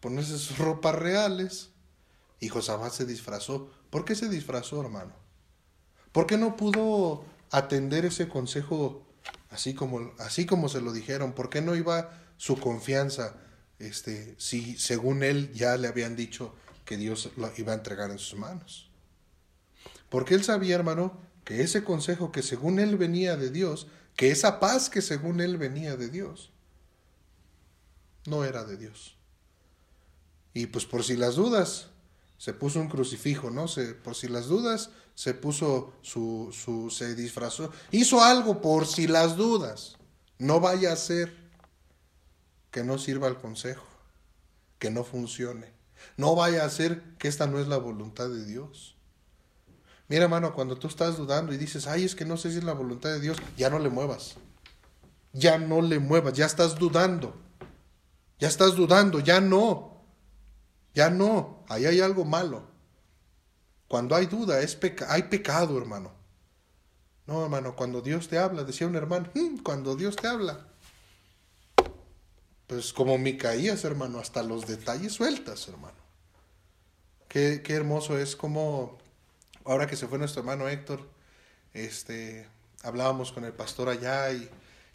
[0.00, 1.70] ponerse sus ropas reales.
[2.40, 3.70] Y Josafat se disfrazó.
[3.90, 5.19] ¿Por qué se disfrazó, hermano?
[6.12, 9.06] ¿Por qué no pudo atender ese consejo
[9.50, 11.32] así como, así como se lo dijeron?
[11.32, 13.36] ¿Por qué no iba su confianza
[13.78, 16.54] este, si según él ya le habían dicho
[16.84, 18.90] que Dios lo iba a entregar en sus manos?
[20.08, 24.60] Porque él sabía, hermano, que ese consejo que según él venía de Dios, que esa
[24.60, 26.50] paz que según él venía de Dios,
[28.26, 29.16] no era de Dios.
[30.52, 31.90] Y pues por si las dudas,
[32.36, 33.66] se puso un crucifijo, ¿no?
[34.02, 34.90] Por si las dudas,
[35.20, 39.98] se puso su, su, se disfrazó, hizo algo por si las dudas.
[40.38, 41.36] No vaya a ser
[42.70, 43.84] que no sirva el consejo,
[44.78, 45.74] que no funcione.
[46.16, 48.96] No vaya a ser que esta no es la voluntad de Dios.
[50.08, 52.64] Mira, hermano, cuando tú estás dudando y dices, ay, es que no sé si es
[52.64, 54.36] la voluntad de Dios, ya no le muevas.
[55.34, 57.38] Ya no le muevas, ya estás dudando.
[58.38, 60.02] Ya estás dudando, ya no.
[60.94, 62.70] Ya no, ahí hay algo malo.
[63.90, 66.12] Cuando hay duda, es hay pecado, hermano.
[67.26, 70.68] No, hermano, cuando Dios te habla, decía un hermano, mm, cuando Dios te habla,
[72.68, 75.98] pues como Micaías, hermano, hasta los detalles sueltas, hermano.
[77.26, 78.96] Qué, qué hermoso es como,
[79.64, 81.00] ahora que se fue nuestro hermano Héctor,
[81.74, 82.46] este,
[82.84, 84.48] hablábamos con el pastor allá y,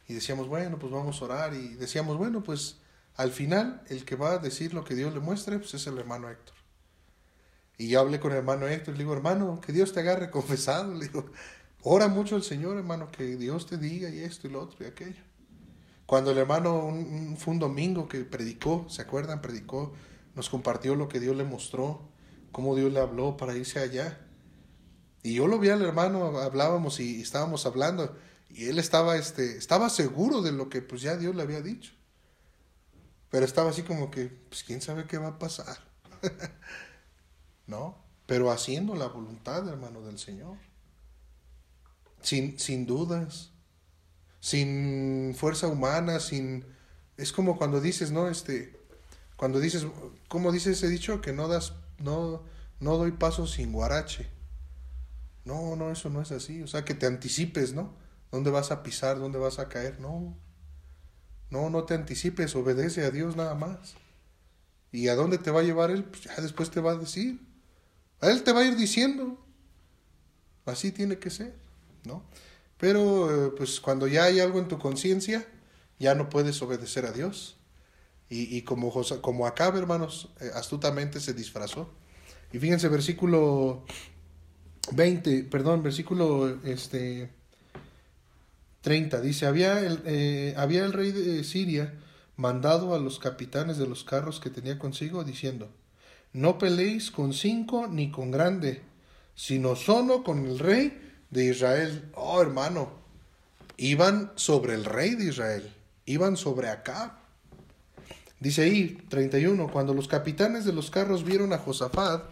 [0.08, 2.78] y decíamos, bueno, pues vamos a orar y decíamos, bueno, pues
[3.18, 5.98] al final el que va a decir lo que Dios le muestre, pues es el
[5.98, 6.55] hermano Héctor.
[7.78, 10.94] Y yo hablé con el hermano Héctor le digo, hermano, que Dios te agarre confesado.
[10.94, 11.26] Le digo,
[11.82, 14.88] ora mucho al Señor, hermano, que Dios te diga y esto y lo otro y
[14.88, 15.24] aquello.
[16.06, 19.42] Cuando el hermano, un, fue un domingo que predicó, ¿se acuerdan?
[19.42, 19.94] Predicó,
[20.36, 22.08] nos compartió lo que Dios le mostró,
[22.52, 24.20] cómo Dios le habló para irse allá.
[25.24, 28.16] Y yo lo vi al hermano, hablábamos y estábamos hablando,
[28.50, 31.94] y él estaba, este, estaba seguro de lo que pues ya Dios le había dicho.
[33.32, 35.78] Pero estaba así como que, pues quién sabe qué va a pasar.
[37.68, 37.98] ¿No?
[38.26, 40.58] Pero haciendo la voluntad, hermano, del Señor.
[42.22, 43.52] Sin, sin dudas
[44.46, 46.66] sin fuerza humana, sin...
[47.18, 48.30] Es como cuando dices, ¿no?
[48.30, 48.80] Este,
[49.38, 49.88] cuando dices,
[50.28, 51.20] ¿cómo dice ese dicho?
[51.20, 52.44] Que no das, no,
[52.80, 54.30] no doy paso sin guarache.
[55.46, 56.62] No, no, eso no es así.
[56.62, 57.96] O sea, que te anticipes, ¿no?
[58.32, 59.18] ¿Dónde vas a pisar?
[59.18, 60.00] ¿Dónde vas a caer?
[60.00, 60.38] No.
[61.50, 63.96] No, no te anticipes, obedece a Dios nada más.
[64.92, 66.04] ¿Y a dónde te va a llevar Él?
[66.04, 67.40] Pues ya después te va a decir.
[68.22, 69.38] A Él te va a ir diciendo.
[70.66, 71.56] Así tiene que ser,
[72.06, 72.24] ¿no?
[72.78, 75.48] Pero eh, pues cuando ya hay algo en tu conciencia,
[76.00, 77.58] ya no puedes obedecer a Dios.
[78.30, 81.94] Y, y como, como Acab, hermanos, eh, astutamente se disfrazó.
[82.52, 83.86] Y fíjense, versículo
[84.94, 87.30] 20, perdón, versículo este,
[88.82, 91.94] 30, dice, había el, eh, había el rey de Siria
[92.36, 95.72] mandado a los capitanes de los carros que tenía consigo, diciendo,
[96.36, 98.82] no peleéis con cinco ni con grande,
[99.36, 102.90] sino solo con el rey de Israel, oh hermano,
[103.78, 105.74] iban sobre el rey de Israel,
[106.06, 107.20] iban sobre acá.
[108.42, 112.26] Dice ahí, 31, cuando los capitanes de los carros vieron a Josafat,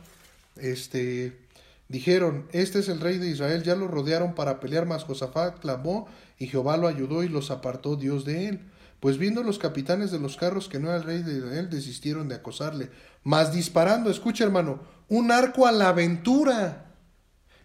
[0.57, 1.39] este,
[1.87, 6.09] dijeron, este es el rey de Israel, ya lo rodearon para pelear, mas Josafat clamó
[6.37, 8.59] y Jehová lo ayudó y los apartó Dios de él.
[9.03, 12.29] Pues viendo los capitanes de los carros que no era el rey de Israel, desistieron
[12.29, 12.89] de acosarle.
[13.21, 16.95] Mas disparando, escucha hermano, un arco a la aventura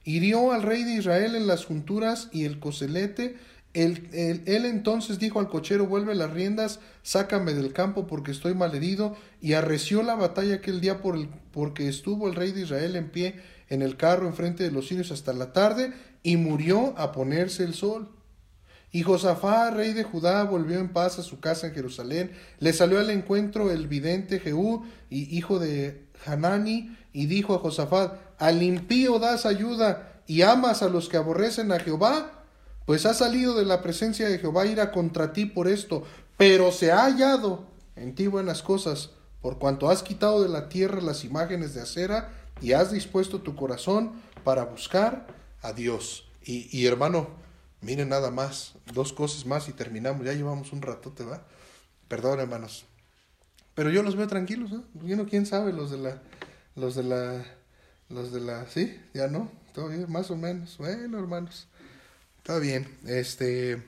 [0.02, 3.36] hirió al rey de Israel en las junturas y el coselete.
[3.72, 4.08] Él,
[4.46, 10.02] entonces dijo al cochero, vuelve las riendas, sácame del campo porque estoy malherido, y arreció
[10.02, 13.36] la batalla aquel día por el, porque estuvo el rey de Israel en pie
[13.68, 15.92] en el carro enfrente de los sirios hasta la tarde,
[16.24, 18.17] y murió a ponerse el sol.
[18.90, 22.32] Y Josafá, rey de Judá, volvió en paz a su casa en Jerusalén.
[22.58, 28.62] Le salió al encuentro el vidente Jehú, hijo de Hanani, y dijo a Josafat, al
[28.62, 32.44] impío das ayuda y amas a los que aborrecen a Jehová,
[32.86, 36.04] pues ha salido de la presencia de Jehová ira contra ti por esto,
[36.36, 37.66] pero se ha hallado
[37.96, 39.10] en ti buenas cosas,
[39.42, 43.56] por cuanto has quitado de la tierra las imágenes de acera y has dispuesto tu
[43.56, 44.12] corazón
[44.44, 45.26] para buscar
[45.62, 46.28] a Dios.
[46.44, 47.28] Y, y hermano,
[47.80, 51.46] miren nada más, dos cosas más y terminamos, ya llevamos un ratote, ¿va?
[52.08, 52.86] Perdón, hermanos.
[53.74, 54.84] Pero yo los veo tranquilos, ¿no?
[55.04, 56.22] Yo quién sabe los de la,
[56.74, 57.44] los de la
[58.08, 60.78] los de la, sí, ya no, todo bien, más o menos.
[60.78, 61.68] Bueno, hermanos,
[62.38, 62.88] está bien.
[63.06, 63.82] Este,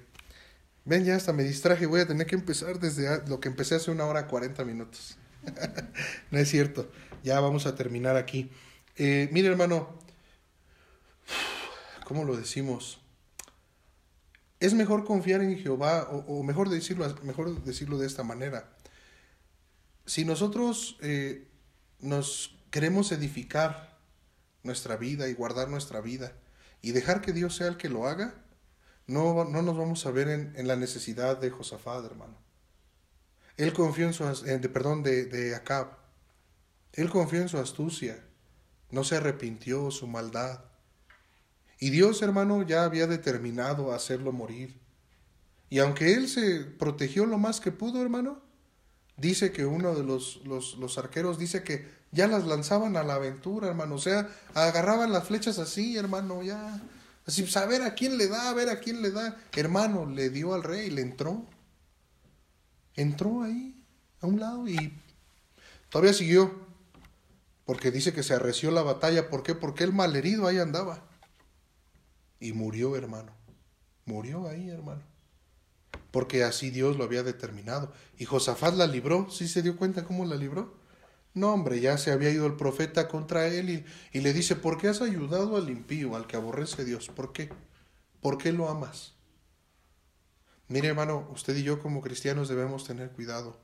[0.85, 3.91] ven, ya hasta me distraje, voy a tener que empezar desde lo que empecé hace
[3.91, 5.17] una hora cuarenta minutos.
[6.31, 6.91] no es cierto,
[7.23, 8.51] ya vamos a terminar aquí.
[8.97, 9.89] Eh, mire, hermano,
[12.05, 13.01] ¿cómo lo decimos?
[14.61, 18.69] Es mejor confiar en Jehová, o, mejor, decirlo, mejor decirlo de esta manera.
[20.05, 21.49] Si nosotros eh,
[22.01, 23.99] nos queremos edificar
[24.62, 26.32] nuestra vida y guardar nuestra vida
[26.82, 28.35] y dejar que Dios sea el que lo haga,
[29.07, 32.37] no, no nos vamos a ver en, la necesidad de Josafat, hermano.
[33.57, 34.24] Él confió en su,
[34.73, 35.99] perdón, de, de Acab.
[36.93, 38.23] Él confió en su astucia.
[38.91, 40.69] No se arrepintió su maldad.
[41.81, 44.78] Y Dios, hermano, ya había determinado hacerlo morir.
[45.70, 48.43] Y aunque él se protegió lo más que pudo, hermano,
[49.16, 53.69] dice que uno de los, los, arqueros dice que ya las lanzaban a la aventura,
[53.69, 53.94] hermano.
[53.94, 56.82] O sea, agarraban las flechas así, hermano, ya.
[57.27, 59.39] Así, pues, a ver a quién le da, a ver a quién le da.
[59.57, 61.47] Hermano, le dio al rey, le entró.
[62.94, 63.82] Entró ahí,
[64.20, 64.93] a un lado, y
[65.89, 66.69] todavía siguió.
[67.65, 69.31] Porque dice que se arreció la batalla.
[69.31, 69.55] ¿Por qué?
[69.55, 71.10] Porque el malherido ahí andaba.
[72.41, 73.33] Y murió, hermano.
[74.07, 75.03] Murió ahí, hermano.
[76.11, 77.93] Porque así Dios lo había determinado.
[78.19, 79.31] Y Josafat la libró.
[79.31, 80.81] ¿Sí se dio cuenta cómo la libró?
[81.33, 84.89] No, hombre, ya se había ido el profeta contra él y, le dice, ¿por qué
[84.89, 87.09] has ayudado al impío, al que aborrece Dios?
[87.09, 87.51] ¿Por qué?
[88.21, 89.15] ¿Por qué lo amas?
[90.67, 93.61] Mire, hermano, usted y yo como cristianos debemos tener cuidado.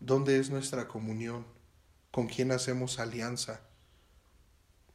[0.00, 1.46] ¿Dónde es nuestra comunión?
[2.10, 3.60] ¿Con quién hacemos alianza?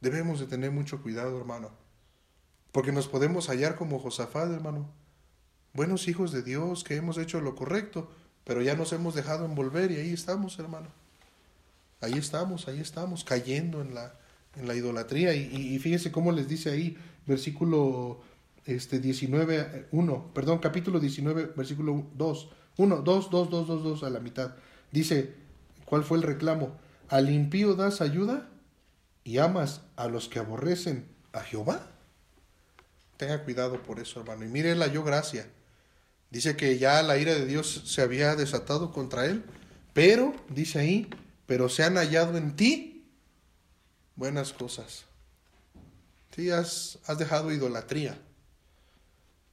[0.00, 1.79] Debemos de tener mucho cuidado, hermano.
[2.72, 4.88] Porque nos podemos hallar como Josafat, hermano.
[5.72, 8.10] Buenos hijos de Dios que hemos hecho lo correcto,
[8.44, 10.88] pero ya nos hemos dejado envolver y ahí estamos, hermano.
[12.00, 14.14] Ahí estamos, ahí estamos, cayendo en la,
[14.56, 15.34] en la idolatría.
[15.34, 18.20] Y, y, fíjese cómo les dice ahí, versículo
[18.64, 24.10] este, 19, 1, perdón, capítulo 19, versículo 2, 1, 2, 2, 2, 2, 2 a
[24.10, 24.54] la mitad.
[24.92, 25.34] Dice,
[25.84, 26.76] ¿cuál fue el reclamo?
[27.08, 28.48] Al impío das ayuda
[29.24, 31.89] y amas a los que aborrecen a Jehová.
[33.20, 34.46] Tenga cuidado por eso, hermano.
[34.46, 35.46] Y mire la yo gracia.
[36.30, 39.44] Dice que ya la ira de Dios se había desatado contra él,
[39.92, 41.10] pero, dice ahí,
[41.44, 43.04] pero se han hallado en ti
[44.16, 45.04] buenas cosas.
[46.34, 48.18] Sí, has, has dejado idolatría.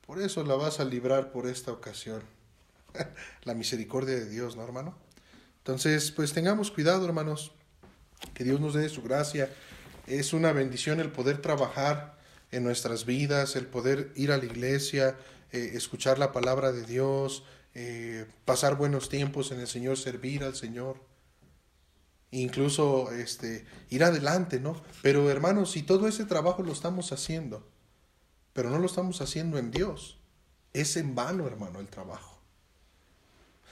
[0.05, 2.23] Por eso la vas a librar por esta ocasión.
[3.43, 4.95] la misericordia de Dios, ¿no, hermano?
[5.57, 7.51] Entonces, pues tengamos cuidado, hermanos.
[8.33, 9.53] Que Dios nos dé su gracia.
[10.05, 12.16] Es una bendición el poder trabajar
[12.51, 15.17] en nuestras vidas, el poder ir a la iglesia,
[15.51, 17.43] eh, escuchar la palabra de Dios,
[17.73, 20.99] eh, pasar buenos tiempos en el Señor, servir al Señor.
[22.31, 24.81] Incluso este, ir adelante, ¿no?
[25.01, 27.65] Pero hermanos, si todo ese trabajo lo estamos haciendo,
[28.51, 30.19] pero no lo estamos haciendo en Dios,
[30.73, 32.41] es en vano, hermano, el trabajo.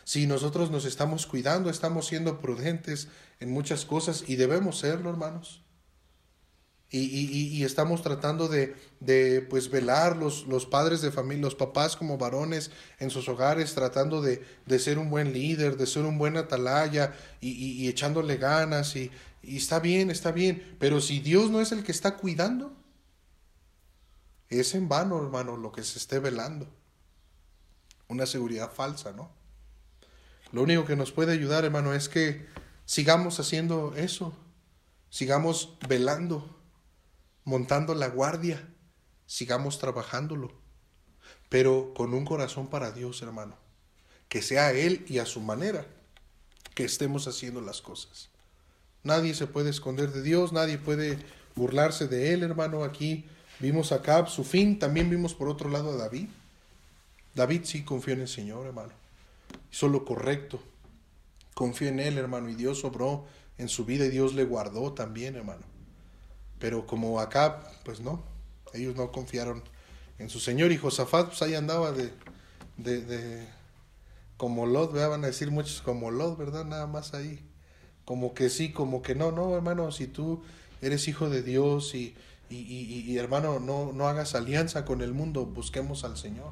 [0.06, 3.08] Si nosotros nos estamos cuidando, estamos siendo prudentes
[3.40, 5.65] en muchas cosas y debemos serlo, hermanos.
[6.92, 12.18] Y, estamos tratando de, de, pues velar los, los padres de familia, los papás como
[12.18, 16.38] varones en sus hogares, tratando de, de ser un buen líder, de ser un buen
[16.38, 19.12] atalaya y, echándole ganas y,
[19.44, 22.74] está bien, está bien, pero si Dios no es el que está cuidando,
[24.50, 26.68] es en vano, hermano, lo que se esté velando.
[28.08, 29.32] Una seguridad falsa, ¿no?
[30.52, 32.46] Lo único que nos puede ayudar, hermano, es que
[32.86, 34.38] sigamos haciendo eso,
[35.10, 36.56] sigamos velando
[37.46, 38.68] montando la guardia,
[39.28, 40.52] sigamos trabajándolo,
[41.48, 43.56] pero con un corazón para Dios, hermano,
[44.28, 45.86] que sea Él y a su manera
[46.74, 48.30] que estemos haciendo las cosas.
[49.04, 51.20] Nadie se puede esconder de Dios, nadie puede
[51.56, 52.84] burlarse de Él, hermano.
[52.84, 53.26] Aquí
[53.60, 56.28] vimos a Cab, su fin, también vimos por otro lado a David.
[57.36, 58.92] David sí confió en el Señor, hermano.
[59.72, 60.62] Hizo lo correcto.
[61.54, 63.26] Confió en Él, hermano, y Dios obró
[63.58, 65.75] en su vida y Dios le guardó también, hermano.
[66.60, 68.24] Pero como acá, pues no,
[68.74, 69.64] ellos no confiaron
[70.18, 72.14] en su Señor y Josafat pues ahí andaba de,
[72.78, 73.48] de, de
[74.38, 76.66] como Lot, van a decir muchos como Lot, ¿verdad?
[76.66, 77.40] Nada más ahí,
[78.04, 80.44] como que sí, como que no, no, hermano, si tú
[80.82, 82.16] eres hijo de Dios y,
[82.50, 86.52] y, y, y hermano, no, no hagas alianza con el mundo, busquemos al Señor,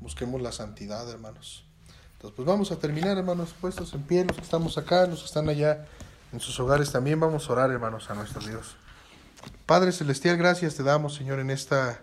[0.00, 1.64] busquemos la santidad, hermanos.
[2.14, 5.26] Entonces, pues vamos a terminar, hermanos, puestos en pie, los que estamos acá, los que
[5.26, 5.86] están allá
[6.32, 8.76] en sus hogares, también vamos a orar, hermanos, a nuestro Dios.
[9.66, 12.02] Padre Celestial, gracias te damos, Señor, en esta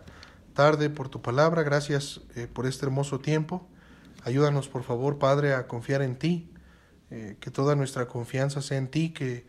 [0.53, 3.67] tarde por tu palabra, gracias eh, por este hermoso tiempo.
[4.23, 6.51] Ayúdanos, por favor, Padre, a confiar en ti,
[7.11, 9.45] eh, que toda nuestra confianza sea en ti, que,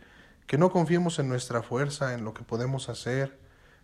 [0.47, 3.39] que no confiemos en nuestra fuerza, en lo que podemos hacer,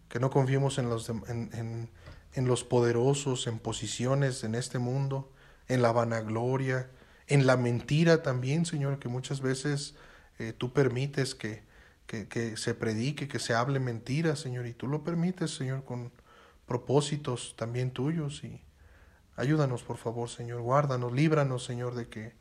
[0.08, 1.90] que no confiemos en los, en,
[2.34, 5.32] en, los poderosos, en posiciones en este mundo,
[5.68, 6.90] en la vanagloria,
[7.28, 9.96] en la mentira también, Señor, que muchas veces
[10.40, 11.67] eh, tú permites que,
[12.08, 16.12] que, se predique, que se hable mentira, Señor, y tú lo permites, Señor, con
[16.66, 18.44] propósitos también tuyos.
[18.44, 18.62] Y
[19.36, 22.34] ayúdanos, por favor, Señor, guárdanos, líbranos, Señor, de que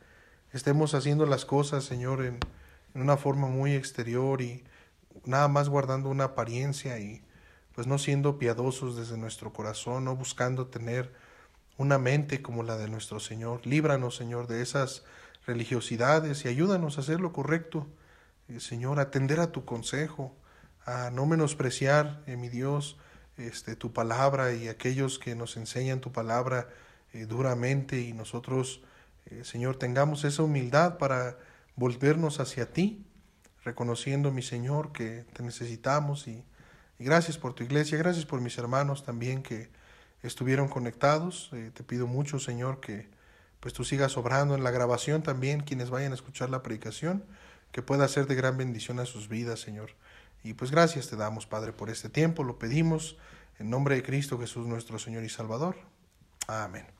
[0.52, 2.38] estemos haciendo las cosas, Señor, en,
[2.94, 4.62] en una forma muy exterior y
[5.24, 7.22] nada más guardando una apariencia y
[7.74, 11.12] pues no siendo piadosos desde nuestro corazón, no buscando tener
[11.76, 13.66] una mente como la de nuestro Señor.
[13.66, 15.04] Líbranos, Señor, de esas
[15.44, 17.86] religiosidades y ayúdanos a hacer lo correcto
[18.58, 20.34] Señor, atender a tu consejo,
[20.84, 22.96] a no menospreciar, eh, mi Dios,
[23.36, 26.68] este, tu palabra y aquellos que nos enseñan tu palabra
[27.12, 28.82] eh, duramente y nosotros,
[29.42, 31.36] Señor, tengamos esa humildad para
[31.74, 33.04] volvernos hacia ti,
[33.64, 36.44] reconociendo, mi Señor, que te necesitamos y,
[37.00, 39.68] y gracias por tu iglesia, gracias por mis hermanos también que
[40.22, 41.50] estuvieron conectados.
[41.50, 43.08] te pido mucho, Señor, que
[43.58, 47.24] pues tú sigas obrando en la grabación también, quienes vayan a escuchar la predicación
[47.72, 49.90] que pueda ser de gran bendición a sus vidas, Señor.
[50.42, 52.44] Y pues gracias te damos, Padre, por este tiempo.
[52.44, 53.16] Lo pedimos
[53.58, 55.76] en nombre de Cristo Jesús, nuestro Señor y Salvador.
[56.46, 56.95] Amén.